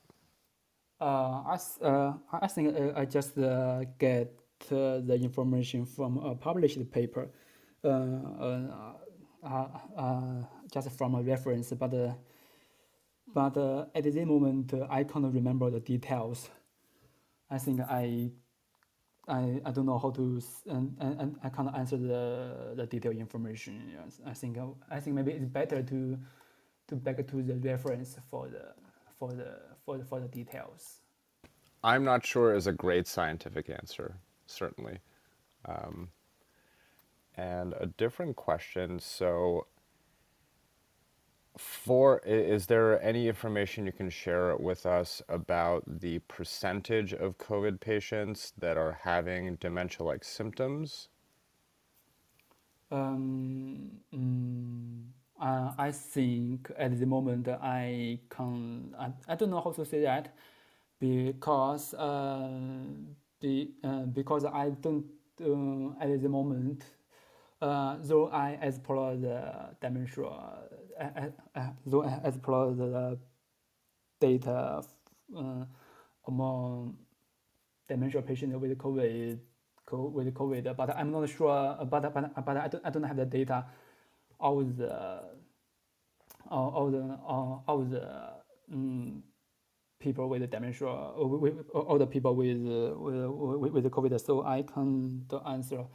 Uh, 1.01 1.03
I, 1.55 1.57
uh, 1.81 2.13
I 2.31 2.47
think 2.47 2.75
I 2.95 3.03
just 3.05 3.37
uh, 3.37 3.83
get 3.99 4.33
uh, 4.71 4.99
the 4.99 5.19
information 5.21 5.85
from 5.85 6.17
a 6.17 6.35
published 6.35 6.89
paper, 6.91 7.29
uh, 7.83 7.87
uh, 7.87 8.93
uh, 9.43 9.67
uh, 9.97 10.43
just 10.71 10.91
from 10.91 11.15
a 11.15 11.21
reference, 11.21 11.71
but 11.73 11.93
uh, 11.93 12.13
but 13.33 13.55
uh, 13.57 13.85
at 13.93 14.03
the 14.03 14.25
moment 14.25 14.73
uh, 14.73 14.87
I 14.89 15.03
can't 15.03 15.33
remember 15.33 15.69
the 15.69 15.79
details. 15.79 16.49
I 17.49 17.57
think 17.57 17.81
I 17.81 18.31
I, 19.27 19.61
I 19.63 19.71
don't 19.71 19.85
know 19.85 19.99
how 19.99 20.09
to 20.11 20.41
and, 20.67 20.95
and, 20.99 21.37
I 21.43 21.49
can't 21.49 21.75
answer 21.75 21.97
the 21.97 22.73
the 22.75 22.85
detailed 22.87 23.17
information. 23.17 23.93
I 24.25 24.33
think 24.33 24.57
I 24.89 24.99
think 24.99 25.15
maybe 25.15 25.31
it's 25.33 25.45
better 25.45 25.83
to 25.83 26.17
to 26.87 26.95
back 26.95 27.27
to 27.27 27.43
the 27.43 27.55
reference 27.55 28.17
for 28.29 28.47
the 28.47 28.73
for 29.19 29.33
the 29.33 29.59
for 29.85 29.97
the, 29.97 30.05
for 30.05 30.19
the 30.19 30.27
details. 30.27 31.01
I'm 31.83 32.03
not 32.03 32.25
sure 32.25 32.55
is 32.55 32.67
a 32.67 32.73
great 32.73 33.07
scientific 33.07 33.69
answer, 33.69 34.17
certainly. 34.47 34.99
Um, 35.65 36.09
and 37.35 37.73
a 37.79 37.85
different 37.85 38.35
question. 38.35 38.99
So, 38.99 39.67
for 41.57 42.19
is 42.25 42.67
there 42.67 43.01
any 43.01 43.27
information 43.27 43.85
you 43.85 43.91
can 43.91 44.09
share 44.09 44.55
with 44.57 44.85
us 44.85 45.21
about 45.27 45.83
the 45.99 46.19
percentage 46.19 47.13
of 47.13 47.37
COVID 47.37 47.79
patients 47.79 48.53
that 48.57 48.77
are 48.77 48.99
having 49.03 49.55
dementia-like 49.55 50.23
symptoms? 50.23 51.09
Um, 52.91 53.91
mm, 54.13 55.03
uh, 55.39 55.71
I 55.77 55.91
think 55.91 56.71
at 56.77 56.99
the 56.99 57.05
moment 57.05 57.47
I 57.47 58.19
can 58.29 58.95
I, 58.97 59.11
I 59.27 59.35
don't 59.35 59.51
know 59.51 59.61
how 59.61 59.71
to 59.71 59.85
say 59.85 60.01
that 60.01 60.35
because 60.99 61.93
uh, 61.93 62.49
be, 63.39 63.71
uh, 63.83 64.05
because 64.05 64.45
I 64.45 64.71
don't 64.81 65.05
uh, 65.41 66.03
at 66.03 66.21
the 66.21 66.29
moment 66.29 66.83
uh, 67.61 67.97
though 68.01 68.29
I 68.29 68.57
explore 68.61 69.15
the 69.15 69.75
dementia 69.81 70.29
uh, 70.99 71.29
uh, 71.55 71.59
uh, 72.03 72.19
explore 72.25 72.73
the 72.73 73.17
data 74.19 74.83
uh, 75.35 75.65
among 76.27 76.97
dementia 77.87 78.21
patient 78.21 78.59
with 78.59 78.77
COVID, 78.77 79.39
with 79.91 80.33
COVID, 80.33 80.75
but 80.75 80.95
I'm 80.95 81.11
not 81.11 81.29
sure. 81.29 81.77
But 81.89 82.13
but, 82.13 82.45
but 82.45 82.57
I 82.57 82.67
don't 82.67 82.85
I 82.85 82.89
don't 82.89 83.03
have 83.03 83.17
the 83.17 83.25
data 83.25 83.65
of 84.39 84.77
the 84.77 85.21
all, 86.49 86.69
all 86.69 86.91
the 86.91 87.19
all, 87.25 87.63
all 87.67 87.79
the 87.79 88.29
um, 88.71 89.23
people 89.99 90.29
with 90.29 90.49
dementia, 90.49 90.87
with, 91.17 91.69
all 91.73 91.97
the 91.97 92.07
people 92.07 92.35
with 92.35 92.57
uh, 92.57 92.95
with, 92.99 93.71
with, 93.71 93.85
COVID. 93.91 94.19
So 94.19 94.43
I 94.45 94.63
can't 94.63 95.31
answer 95.47 95.85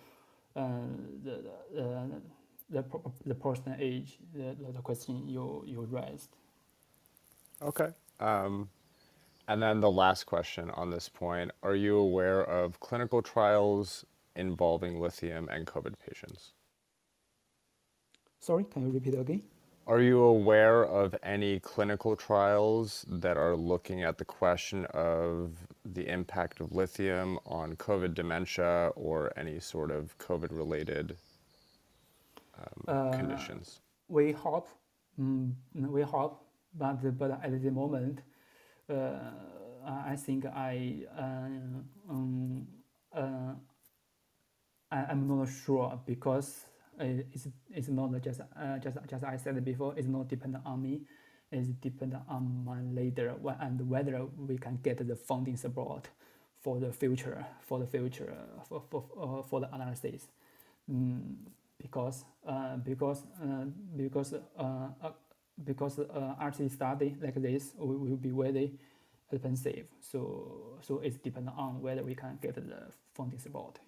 uh, 0.56 0.88
the 1.22 1.44
the 1.74 2.22
the, 2.70 2.84
the 3.26 3.34
person 3.34 3.76
age 3.78 4.18
the, 4.34 4.56
the 4.72 4.80
question 4.80 5.26
you 5.28 5.64
you 5.66 5.82
raised. 5.82 6.36
Okay. 7.62 7.88
Um, 8.20 8.68
and 9.46 9.62
then 9.62 9.80
the 9.80 9.90
last 9.90 10.24
question 10.24 10.70
on 10.70 10.90
this 10.90 11.08
point, 11.08 11.50
are 11.62 11.74
you 11.74 11.98
aware 11.98 12.42
of 12.42 12.80
clinical 12.80 13.20
trials 13.20 14.04
involving 14.36 15.00
lithium 15.00 15.48
and 15.50 15.66
COVID 15.66 15.94
patients? 15.98 16.52
Sorry, 18.40 18.64
can 18.64 18.86
you 18.86 18.92
repeat 18.92 19.14
again? 19.14 19.42
Are 19.86 20.00
you 20.00 20.22
aware 20.22 20.86
of 20.86 21.14
any 21.22 21.60
clinical 21.60 22.16
trials 22.16 23.04
that 23.06 23.36
are 23.36 23.54
looking 23.54 24.02
at 24.02 24.16
the 24.16 24.24
question 24.24 24.86
of 24.86 25.52
the 25.84 26.10
impact 26.10 26.60
of 26.60 26.72
lithium 26.72 27.38
on 27.44 27.76
COVID 27.76 28.14
dementia 28.14 28.92
or 28.96 29.30
any 29.36 29.60
sort 29.60 29.90
of 29.90 30.16
COVID 30.18 30.48
related 30.56 31.18
Uh, 32.86 33.10
conditions? 33.12 33.80
we 34.08 34.32
hope, 34.32 34.68
mm, 35.20 35.52
we 35.74 36.02
hope, 36.02 36.44
but 36.74 37.18
but 37.18 37.30
at 37.42 37.62
the 37.62 37.70
moment, 37.70 38.20
uh, 38.88 39.30
I 39.86 40.16
think 40.16 40.46
I 40.46 41.04
uh, 41.16 42.10
um, 42.10 42.66
uh, 43.14 43.54
I, 44.90 45.04
I'm 45.10 45.26
not 45.28 45.48
sure 45.48 46.00
because 46.06 46.66
it's, 46.98 47.48
it's 47.70 47.88
not 47.88 48.10
just 48.22 48.40
uh, 48.40 48.78
just 48.78 48.96
just 49.08 49.24
I 49.24 49.36
said 49.36 49.64
before. 49.64 49.94
It's 49.96 50.08
not 50.08 50.28
dependent 50.28 50.64
on 50.66 50.82
me. 50.82 51.02
It's 51.50 51.68
dependent 51.68 52.22
on 52.28 52.64
my 52.64 52.80
leader 52.80 53.34
and 53.60 53.88
whether 53.88 54.24
we 54.36 54.58
can 54.58 54.78
get 54.82 55.06
the 55.06 55.16
funding 55.16 55.56
support 55.56 56.08
for 56.60 56.80
the 56.80 56.92
future 56.92 57.44
for 57.60 57.78
the 57.78 57.86
future 57.86 58.34
for 58.68 58.82
for 58.90 59.04
uh, 59.20 59.42
for 59.42 59.60
the 59.60 59.72
analysis. 59.74 60.28
Mm, 60.90 61.36
because 61.80 62.24
uh, 62.46 62.76
because 62.76 63.22
uh, 63.42 63.64
because 63.96 64.34
uh, 64.34 64.62
uh, 65.02 65.10
because 65.64 65.98
uh, 65.98 66.34
RC 66.40 66.70
study 66.70 67.16
like 67.20 67.34
this 67.40 67.72
will, 67.78 67.98
will 67.98 68.16
be 68.16 68.30
very 68.30 68.72
expensive. 69.30 69.86
So 70.00 70.78
so 70.80 71.00
it's 71.00 71.16
dependent 71.16 71.56
on 71.58 71.80
whether 71.80 72.02
we 72.02 72.14
can 72.14 72.38
get 72.40 72.54
the 72.54 72.92
funding 73.14 73.38
support. 73.38 73.78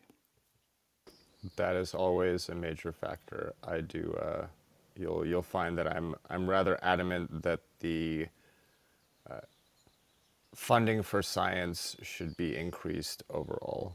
That 1.57 1.76
is 1.76 1.95
always 1.95 2.49
a 2.49 2.55
major 2.55 2.93
factor. 2.93 3.55
I 3.62 3.80
do. 3.80 4.16
You'll 4.97 5.26
you'll 5.26 5.43
find 5.43 5.76
that 5.78 5.87
I'm 5.87 6.14
I'm 6.30 6.49
rather 6.49 6.78
adamant 6.82 7.43
that 7.43 7.61
the 7.80 8.26
funding 10.55 11.03
for 11.03 11.22
science 11.22 11.97
should 12.03 12.37
be 12.37 12.57
increased 12.57 13.22
overall. 13.28 13.95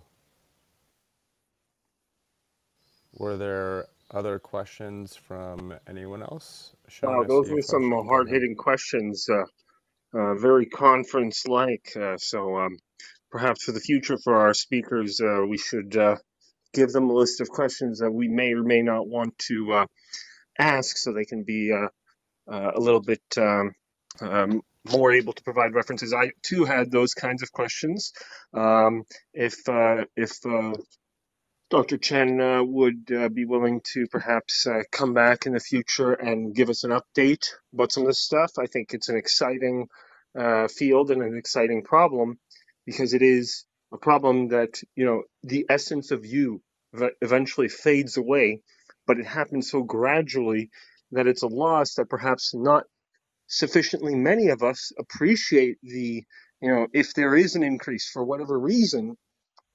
Were 3.17 3.37
there 3.37 3.87
other 4.11 4.39
questions 4.39 5.15
from 5.15 5.73
anyone 5.87 6.21
else? 6.21 6.75
Sean, 6.87 7.17
Wow, 7.17 7.23
those 7.23 7.49
were 7.49 7.61
some 7.61 7.91
hard 7.91 8.29
hitting 8.29 8.55
questions. 8.55 9.27
Uh, 9.29 9.43
uh, 10.13 10.35
very 10.35 10.65
conference-like. 10.65 11.93
Uh, 11.95 12.17
so 12.17 12.57
um, 12.57 12.77
perhaps 13.29 13.63
for 13.63 13.71
the 13.71 13.79
future 13.79 14.17
for 14.17 14.35
our 14.35 14.53
speakers, 14.53 15.21
uh, 15.21 15.45
we 15.47 15.57
should 15.57 15.95
uh, 15.95 16.17
give 16.73 16.89
them 16.89 17.09
a 17.09 17.13
list 17.13 17.41
of 17.41 17.49
questions 17.49 17.99
that 17.99 18.11
we 18.11 18.27
may 18.27 18.53
or 18.53 18.63
may 18.63 18.81
not 18.81 19.07
want 19.07 19.37
to 19.39 19.73
uh, 19.73 19.85
ask, 20.59 20.97
so 20.97 21.13
they 21.13 21.25
can 21.25 21.43
be 21.43 21.71
uh, 21.71 21.87
uh, 22.51 22.71
a 22.75 22.79
little 22.79 23.01
bit 23.01 23.21
um, 23.37 23.71
um, 24.19 24.61
more 24.91 25.11
able 25.11 25.33
to 25.33 25.43
provide 25.43 25.73
references. 25.73 26.13
I 26.13 26.31
too 26.43 26.65
had 26.65 26.91
those 26.91 27.13
kinds 27.13 27.43
of 27.43 27.51
questions. 27.51 28.13
Um, 28.53 29.03
if 29.33 29.55
uh, 29.69 30.05
if 30.15 30.31
uh, 30.45 30.73
Dr. 31.71 31.97
Chen 31.97 32.41
uh, 32.41 32.61
would 32.61 33.09
uh, 33.17 33.29
be 33.29 33.45
willing 33.45 33.79
to 33.93 34.05
perhaps 34.11 34.67
uh, 34.67 34.81
come 34.91 35.13
back 35.13 35.45
in 35.45 35.53
the 35.53 35.59
future 35.61 36.11
and 36.11 36.53
give 36.53 36.69
us 36.69 36.83
an 36.83 36.91
update 36.91 37.47
about 37.73 37.93
some 37.93 38.03
of 38.03 38.07
this 38.07 38.19
stuff. 38.19 38.51
I 38.59 38.65
think 38.65 38.93
it's 38.93 39.07
an 39.07 39.15
exciting 39.15 39.87
uh, 40.37 40.67
field 40.67 41.11
and 41.11 41.21
an 41.21 41.37
exciting 41.37 41.81
problem 41.83 42.39
because 42.85 43.13
it 43.13 43.21
is 43.21 43.63
a 43.93 43.97
problem 43.97 44.49
that, 44.49 44.81
you 44.97 45.05
know, 45.05 45.23
the 45.43 45.65
essence 45.69 46.11
of 46.11 46.25
you 46.25 46.61
eventually 47.21 47.69
fades 47.69 48.17
away, 48.17 48.59
but 49.07 49.17
it 49.17 49.25
happens 49.25 49.71
so 49.71 49.81
gradually 49.81 50.69
that 51.13 51.25
it's 51.25 51.43
a 51.43 51.47
loss 51.47 51.93
that 51.93 52.09
perhaps 52.09 52.53
not 52.53 52.83
sufficiently 53.47 54.15
many 54.15 54.49
of 54.49 54.61
us 54.61 54.91
appreciate 54.99 55.77
the, 55.83 56.25
you 56.61 56.69
know, 56.69 56.87
if 56.91 57.13
there 57.13 57.33
is 57.33 57.55
an 57.55 57.63
increase 57.63 58.09
for 58.11 58.25
whatever 58.25 58.59
reason, 58.59 59.15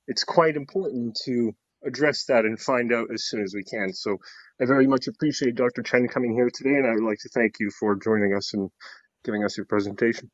it's 0.07 0.25
quite 0.25 0.57
important 0.57 1.19
to 1.25 1.55
address 1.87 2.25
that 2.27 2.45
and 2.45 2.59
find 2.59 2.93
out 2.93 3.09
as 3.13 3.25
soon 3.25 3.43
as 3.43 3.55
we 3.55 3.63
can. 3.65 3.93
So 3.93 4.19
I 4.61 4.67
very 4.67 4.87
much 4.87 5.07
appreciate 5.07 5.55
Dr. 5.55 5.83
Chen 5.83 6.09
coming 6.09 6.35
here 6.35 6.51
today, 6.53 6.75
and 6.75 6.87
I 6.87 6.93
would 6.93 7.05
like 7.05 7.19
to 7.21 7.29
thank 7.29 7.55
you 7.61 7.71
for 7.71 7.97
joining 7.97 8.35
us 8.35 8.55
and 8.55 8.71
giving 9.25 9.45
us 9.45 9.57
your 9.57 9.67
presentation. 9.67 10.31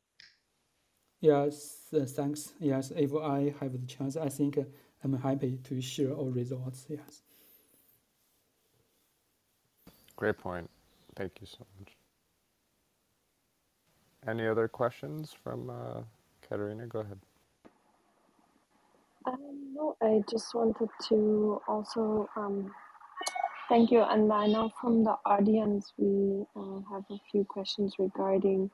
Yes, 1.21 1.87
uh, 1.93 2.05
thanks. 2.05 2.53
Yes, 2.59 2.91
if 2.95 3.13
I 3.15 3.53
have 3.59 3.71
the 3.71 3.87
chance, 3.87 4.17
I 4.17 4.29
think 4.29 4.57
uh, 4.57 4.63
I'm 5.03 5.13
happy 5.13 5.59
to 5.63 5.81
share 5.81 6.11
all 6.11 6.31
results. 6.31 6.85
Yes. 6.89 7.21
Great 10.15 10.37
point. 10.37 10.69
Thank 11.15 11.33
you 11.41 11.47
so 11.47 11.65
much. 11.79 11.95
Any 14.27 14.47
other 14.47 14.67
questions 14.67 15.33
from 15.43 15.69
uh, 15.69 16.01
Katerina? 16.47 16.87
Go 16.87 16.99
ahead. 16.99 17.19
Um, 19.25 19.73
no, 19.75 19.95
I 20.01 20.23
just 20.29 20.53
wanted 20.55 20.89
to 21.09 21.61
also 21.67 22.29
um, 22.35 22.73
thank 23.69 23.91
you. 23.91 24.01
And 24.01 24.31
I 24.33 24.47
know 24.47 24.71
from 24.81 25.03
the 25.03 25.17
audience 25.25 25.93
we 25.97 26.45
uh, 26.55 26.81
have 26.91 27.05
a 27.11 27.19
few 27.31 27.45
questions 27.45 27.95
regarding 27.99 28.71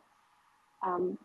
um, 0.83 1.17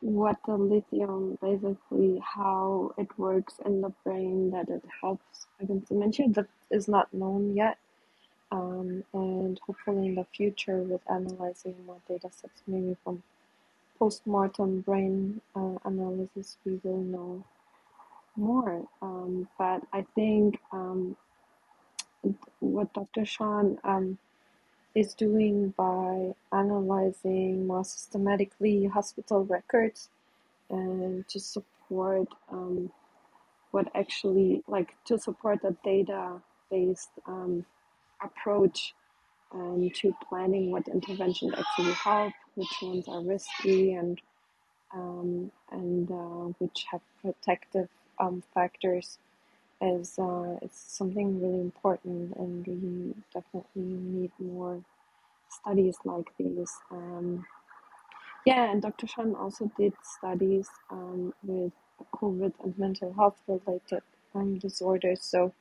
what 0.00 0.36
the 0.46 0.56
lithium 0.56 1.38
basically 1.42 2.22
how 2.24 2.92
it 2.98 3.08
works 3.18 3.54
in 3.66 3.80
the 3.82 3.90
brain 4.04 4.50
that 4.52 4.68
it 4.68 4.84
helps 5.02 5.46
against 5.60 5.88
dementia 5.88 6.26
that 6.30 6.48
is 6.70 6.88
not 6.88 7.12
known 7.14 7.56
yet. 7.56 7.78
Um, 8.52 9.04
and 9.14 9.60
hopefully 9.66 10.08
in 10.08 10.16
the 10.16 10.26
future 10.36 10.78
with 10.78 11.02
analyzing 11.10 11.74
more 11.86 12.00
data 12.08 12.30
sets 12.32 12.62
maybe 12.66 12.96
from 13.04 13.22
post-mortem 13.98 14.82
brain 14.82 15.40
uh, 15.56 15.76
analysis 15.84 16.58
we 16.64 16.80
will 16.84 16.98
know 17.02 17.44
more. 18.36 18.86
Um, 19.02 19.48
but 19.58 19.82
I 19.92 20.06
think 20.14 20.58
um, 20.72 21.16
what 22.60 22.92
Dr. 22.94 23.24
Chen 23.24 23.78
um, 23.84 24.18
is 24.94 25.14
doing 25.14 25.74
by 25.76 26.32
analyzing 26.52 27.66
more 27.66 27.84
systematically 27.84 28.86
hospital 28.86 29.44
records 29.44 30.08
and 30.70 31.26
to 31.28 31.38
support 31.40 32.28
um, 32.50 32.90
what 33.70 33.88
actually, 33.94 34.62
like, 34.66 34.94
to 35.04 35.18
support 35.18 35.60
a 35.64 35.76
data 35.84 36.40
based 36.70 37.10
um, 37.26 37.64
approach 38.22 38.94
um, 39.52 39.90
to 39.94 40.14
planning 40.28 40.70
what 40.70 40.88
interventions 40.88 41.52
actually 41.56 41.92
help, 41.92 42.32
which 42.54 42.74
ones 42.82 43.06
are 43.08 43.22
risky, 43.22 43.94
and 43.94 44.20
um, 44.94 45.50
and 45.70 46.10
uh, 46.10 46.52
which 46.58 46.86
have 46.90 47.00
protective 47.22 47.88
um, 48.18 48.42
factors 48.54 49.18
is 49.80 50.18
uh, 50.18 50.56
it's 50.62 50.96
something 50.96 51.40
really 51.40 51.60
important, 51.60 52.36
and 52.36 52.66
we 52.66 53.14
definitely 53.32 53.82
need 53.82 54.32
more 54.38 54.82
studies 55.48 55.96
like 56.04 56.26
these. 56.38 56.72
Um, 56.90 57.44
yeah, 58.44 58.70
and 58.70 58.80
Dr. 58.80 59.06
Chen 59.06 59.34
also 59.34 59.70
did 59.76 59.92
studies 60.02 60.68
um, 60.90 61.34
with 61.42 61.72
COVID 62.14 62.52
and 62.62 62.78
mental 62.78 63.12
health 63.12 63.40
related 63.48 64.02
um, 64.34 64.58
disorders. 64.58 65.22
So 65.22 65.52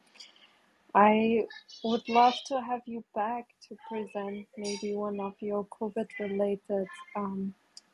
I 0.94 1.46
would 1.84 2.08
love 2.08 2.36
to 2.46 2.62
have 2.62 2.82
you 2.86 3.04
back 3.14 3.48
to 3.68 3.78
present 3.90 4.48
maybe 4.58 4.96
one 4.96 5.20
of 5.20 5.34
your 5.40 5.66
COVID 5.66 6.08
related 6.20 6.88
um, 7.16 7.54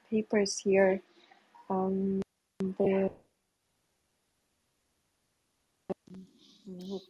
papers 0.09 0.59
here. 0.59 1.01
Um, 1.69 2.21
the 2.59 3.09
I 6.67 6.87
hope 6.89 7.03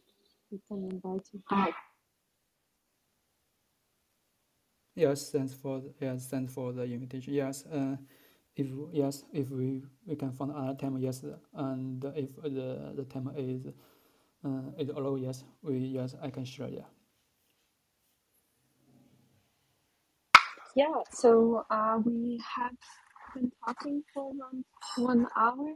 we 0.50 0.60
can 0.68 0.90
invite 0.90 1.28
you 1.32 1.42
back. 1.50 1.74
Yes, 4.94 5.30
thanks 5.30 5.54
for 5.54 5.80
the, 5.80 5.94
yes, 6.00 6.28
thanks 6.28 6.52
for 6.54 6.72
the 6.72 6.84
invitation. 6.84 7.34
Yes, 7.34 7.66
uh, 7.66 7.96
if 8.56 8.68
yes, 8.92 9.24
if 9.32 9.50
we 9.50 9.82
we 10.06 10.16
can 10.16 10.32
find 10.32 10.50
another 10.52 10.76
time, 10.78 10.98
yes, 10.98 11.24
and 11.54 12.04
if 12.16 12.36
the 12.42 12.92
the 12.96 13.04
time 13.04 13.32
is 13.36 13.66
uh, 14.44 14.70
is 14.78 14.90
allowed, 14.90 15.20
yes, 15.22 15.44
we 15.62 15.78
yes 15.78 16.14
I 16.22 16.30
can 16.30 16.44
share. 16.44 16.68
Yeah. 16.68 16.88
Yeah. 20.76 21.02
So 21.12 21.66
uh, 21.70 21.98
we 22.04 22.40
have 22.56 22.72
been 23.34 23.52
talking 23.66 24.02
for 24.14 24.32
around 24.32 24.64
one 24.98 25.26
hour. 25.36 25.74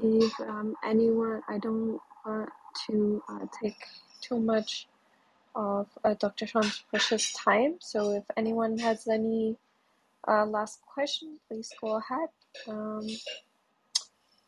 If 0.00 0.40
um, 0.40 0.74
anyone, 0.84 1.42
I 1.48 1.58
don't 1.58 2.00
want 2.26 2.50
to 2.86 3.22
uh, 3.28 3.46
take 3.62 3.76
too 4.20 4.40
much 4.40 4.88
of 5.54 5.88
uh, 6.04 6.14
Dr. 6.14 6.46
Chen's 6.46 6.84
precious 6.90 7.32
time. 7.32 7.76
So 7.80 8.12
if 8.12 8.24
anyone 8.36 8.78
has 8.78 9.08
any 9.08 9.56
uh, 10.28 10.46
last 10.46 10.80
question, 10.82 11.38
please 11.48 11.72
go 11.80 11.98
ahead. 11.98 12.28
Um, 12.68 13.06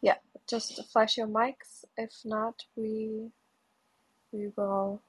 yeah, 0.03 0.17
just 0.49 0.81
flash 0.93 1.19
your 1.19 1.27
mics. 1.29 1.85
If 1.97 2.13
not, 2.25 2.65
we 2.77 3.31
we 4.33 4.53
will. 4.57 5.03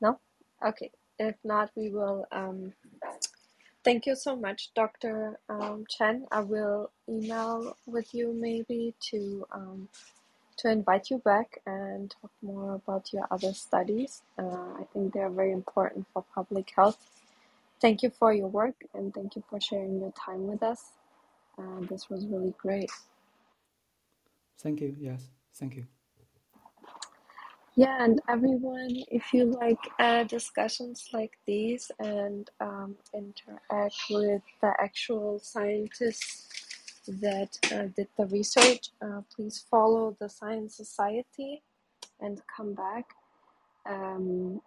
No, 0.00 0.18
okay. 0.66 0.90
If 1.18 1.36
not, 1.44 1.70
we 1.76 1.90
will. 1.90 2.26
Um, 2.32 2.72
thank 3.84 4.06
you 4.06 4.16
so 4.16 4.36
much, 4.36 4.70
Dr. 4.74 5.38
Um, 5.48 5.84
Chen. 5.88 6.26
I 6.32 6.40
will 6.40 6.90
email 7.08 7.76
with 7.86 8.14
you 8.14 8.32
maybe 8.32 8.94
to 9.10 9.46
um, 9.52 9.88
to 10.58 10.70
invite 10.70 11.10
you 11.10 11.18
back 11.18 11.60
and 11.66 12.14
talk 12.20 12.30
more 12.42 12.74
about 12.74 13.12
your 13.12 13.26
other 13.30 13.52
studies. 13.52 14.22
Uh, 14.38 14.72
I 14.80 14.84
think 14.92 15.12
they 15.12 15.20
are 15.20 15.30
very 15.30 15.52
important 15.52 16.06
for 16.12 16.24
public 16.34 16.72
health. 16.76 16.98
Thank 17.80 18.02
you 18.02 18.10
for 18.10 18.32
your 18.32 18.48
work 18.48 18.76
and 18.94 19.12
thank 19.12 19.36
you 19.36 19.42
for 19.50 19.60
sharing 19.60 20.00
your 20.00 20.12
time 20.12 20.46
with 20.46 20.62
us. 20.62 20.92
Uh, 21.58 21.80
this 21.88 22.08
was 22.08 22.26
really 22.26 22.54
great. 22.58 22.90
Thank 24.58 24.80
you. 24.80 24.96
Yes, 24.98 25.28
thank 25.54 25.76
you. 25.76 25.86
Yeah, 27.76 28.04
and 28.04 28.20
everyone, 28.28 29.02
if 29.08 29.34
you 29.34 29.46
like 29.46 29.80
uh, 29.98 30.22
discussions 30.24 31.08
like 31.12 31.32
these 31.44 31.90
and 31.98 32.48
um, 32.60 32.94
interact 33.12 33.96
with 34.10 34.42
the 34.60 34.72
actual 34.80 35.40
scientists 35.40 36.53
that 37.06 37.58
uh, 37.72 37.88
did 37.96 38.08
the 38.16 38.26
research, 38.26 38.90
uh, 39.02 39.22
please 39.34 39.64
follow 39.70 40.16
the 40.20 40.28
Science 40.28 40.76
Society 40.76 41.62
and 42.20 42.40
come 42.54 42.74
back. 42.74 43.14
Um, 43.86 44.60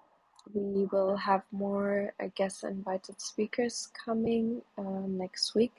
we 0.54 0.86
will 0.86 1.16
have 1.18 1.44
more, 1.52 2.14
I 2.20 2.32
guess, 2.36 2.64
invited 2.64 3.20
speakers 3.20 3.90
coming 4.06 4.62
uh, 4.78 5.06
next 5.08 5.56
week. 5.56 5.74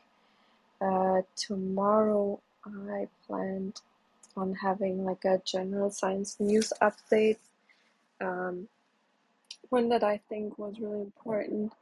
Uh, 0.80 1.22
tomorrow, 1.36 2.40
I 2.66 3.08
planned 3.26 3.80
on 4.36 4.54
having 4.54 5.04
like 5.04 5.24
a 5.24 5.40
general 5.44 5.90
science 5.90 6.36
news 6.38 6.72
update. 6.82 7.38
Um, 8.20 8.68
one 9.70 9.88
that 9.88 10.02
I 10.04 10.20
think 10.28 10.58
was 10.58 10.78
really 10.80 11.00
important 11.00 11.72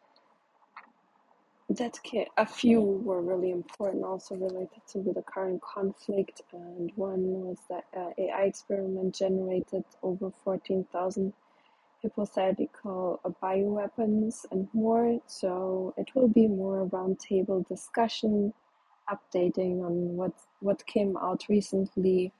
that 1.68 1.98
a 2.36 2.46
few 2.46 2.80
were 2.80 3.20
really 3.20 3.50
important, 3.50 4.04
also 4.04 4.36
related 4.36 4.80
to 4.88 5.00
the 5.00 5.22
current 5.22 5.60
conflict, 5.62 6.42
and 6.52 6.92
one 6.94 7.22
was 7.22 7.58
that 7.68 7.84
uh, 7.96 8.10
AI 8.18 8.44
experiment 8.44 9.14
generated 9.14 9.84
over 10.02 10.30
14,000 10.44 11.32
hypothetical 12.02 13.20
bioweapons 13.42 14.44
and 14.52 14.68
more. 14.72 15.20
So 15.26 15.94
it 15.96 16.14
will 16.14 16.28
be 16.28 16.46
more 16.46 16.86
roundtable 16.86 17.66
discussion, 17.66 18.52
updating 19.10 19.84
on 19.84 20.16
what 20.16 20.32
what 20.60 20.86
came 20.86 21.16
out 21.16 21.44
recently 21.48 22.32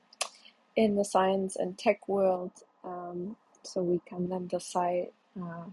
in 0.77 0.97
the 0.97 1.05
science 1.05 1.57
and 1.57 1.77
tech 1.77 2.09
world. 2.09 2.53
Um, 2.85 3.37
so 3.63 3.83
we 3.83 4.01
can 4.07 4.29
then 4.29 4.47
decide 4.47 5.09
uh, 5.41 5.65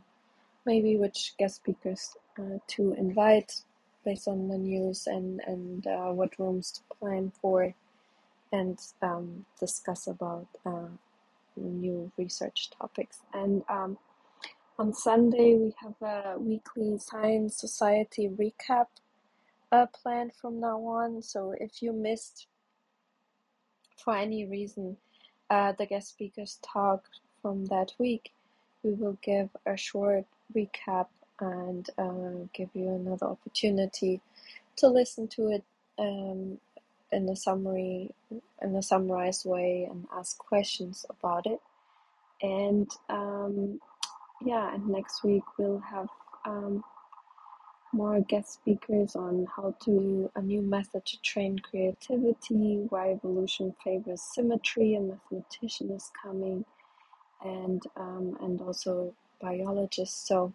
maybe 0.65 0.97
which 0.97 1.33
guest 1.37 1.57
speakers 1.57 2.15
uh, 2.39 2.57
to 2.67 2.93
invite 2.93 3.53
based 4.05 4.27
on 4.27 4.47
the 4.47 4.57
news 4.57 5.07
and 5.07 5.41
and 5.47 5.87
uh, 5.87 6.11
what 6.11 6.37
rooms 6.37 6.71
to 6.71 6.81
plan 6.97 7.31
for 7.41 7.73
and 8.51 8.77
um, 9.01 9.45
discuss 9.59 10.07
about 10.07 10.47
uh, 10.65 10.87
new 11.55 12.11
research 12.17 12.69
topics. 12.79 13.21
And 13.33 13.63
um, 13.67 13.97
on 14.77 14.93
Sunday, 14.93 15.55
we 15.55 15.73
have 15.81 16.01
a 16.01 16.37
weekly 16.37 16.97
Science 16.99 17.57
Society 17.57 18.29
recap 18.29 18.87
uh, 19.71 19.87
planned 19.87 20.33
from 20.39 20.59
now 20.59 20.79
on. 20.85 21.21
So 21.21 21.55
if 21.59 21.81
you 21.81 21.93
missed, 21.93 22.47
for 24.03 24.15
any 24.15 24.45
reason, 24.45 24.97
uh, 25.49 25.73
the 25.77 25.87
guest 25.87 26.09
speakers 26.09 26.59
talk 26.61 27.05
from 27.41 27.65
that 27.65 27.93
week, 27.97 28.31
we 28.83 28.93
will 28.93 29.17
give 29.21 29.49
a 29.65 29.75
short 29.75 30.25
recap 30.55 31.07
and 31.39 31.89
uh, 31.97 32.47
give 32.53 32.69
you 32.73 32.89
another 32.89 33.27
opportunity 33.27 34.21
to 34.77 34.87
listen 34.87 35.27
to 35.29 35.49
it 35.49 35.63
um, 35.99 36.59
in 37.11 37.29
a 37.29 37.35
summary, 37.35 38.11
in 38.61 38.75
a 38.75 38.83
summarized 38.83 39.45
way, 39.45 39.87
and 39.89 40.05
ask 40.15 40.37
questions 40.37 41.05
about 41.09 41.45
it. 41.45 41.59
And 42.41 42.89
um, 43.09 43.79
yeah, 44.45 44.73
and 44.73 44.87
next 44.89 45.23
week 45.23 45.43
we'll 45.57 45.79
have 45.79 46.09
um, 46.45 46.83
more 47.93 48.21
guest 48.21 48.53
speakers 48.53 49.15
on 49.15 49.47
how 49.55 49.75
to 49.85 50.31
a 50.35 50.41
new 50.41 50.61
method 50.61 51.05
to 51.05 51.21
train 51.21 51.59
creativity, 51.59 52.85
why 52.89 53.11
evolution 53.11 53.75
favors 53.83 54.21
symmetry, 54.21 54.95
a 54.95 54.99
mathematician 54.99 55.91
is 55.91 56.11
coming, 56.21 56.65
and 57.43 57.83
um, 57.97 58.37
and 58.41 58.61
also 58.61 59.13
biologists. 59.43 60.27
So 60.29 60.53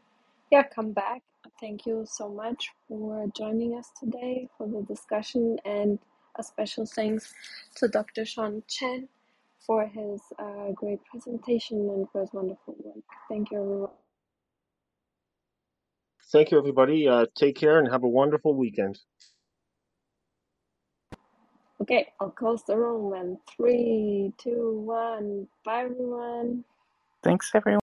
yeah, 0.52 0.64
come 0.64 0.92
back. 0.92 1.22
Thank 1.60 1.86
you 1.86 2.06
so 2.08 2.30
much 2.30 2.70
for 2.88 3.26
joining 3.36 3.78
us 3.78 3.90
today 4.00 4.48
for 4.58 4.68
the 4.68 4.82
discussion, 4.82 5.58
and 5.66 6.00
a 6.38 6.44
special 6.44 6.86
thanks 6.86 7.34
to 7.76 7.88
Dr. 7.88 8.26
Sean 8.26 8.64
Chen 8.68 9.08
for 9.66 9.86
his 9.86 10.22
uh, 10.40 10.72
great 10.74 11.00
presentation 11.06 11.78
and 11.90 12.08
for 12.12 12.22
his 12.22 12.34
wonderful 12.34 12.76
work. 12.84 13.04
Thank 13.30 13.52
you, 13.52 13.60
everyone. 13.60 13.90
Thank 16.32 16.52
you, 16.52 16.58
everybody. 16.58 17.08
Uh, 17.08 17.26
take 17.36 17.56
care 17.56 17.78
and 17.78 17.90
have 17.92 18.04
a 18.04 18.08
wonderful 18.08 18.54
weekend. 18.56 18.98
Okay, 21.82 22.08
I'll 22.20 22.30
close 22.30 22.64
the 22.64 22.76
room 22.76 23.14
in 23.14 23.38
three, 23.56 24.32
two, 24.38 24.80
one. 24.86 25.48
Bye, 25.64 25.84
everyone. 25.84 26.64
Thanks, 27.24 27.50
everyone. 27.54 27.76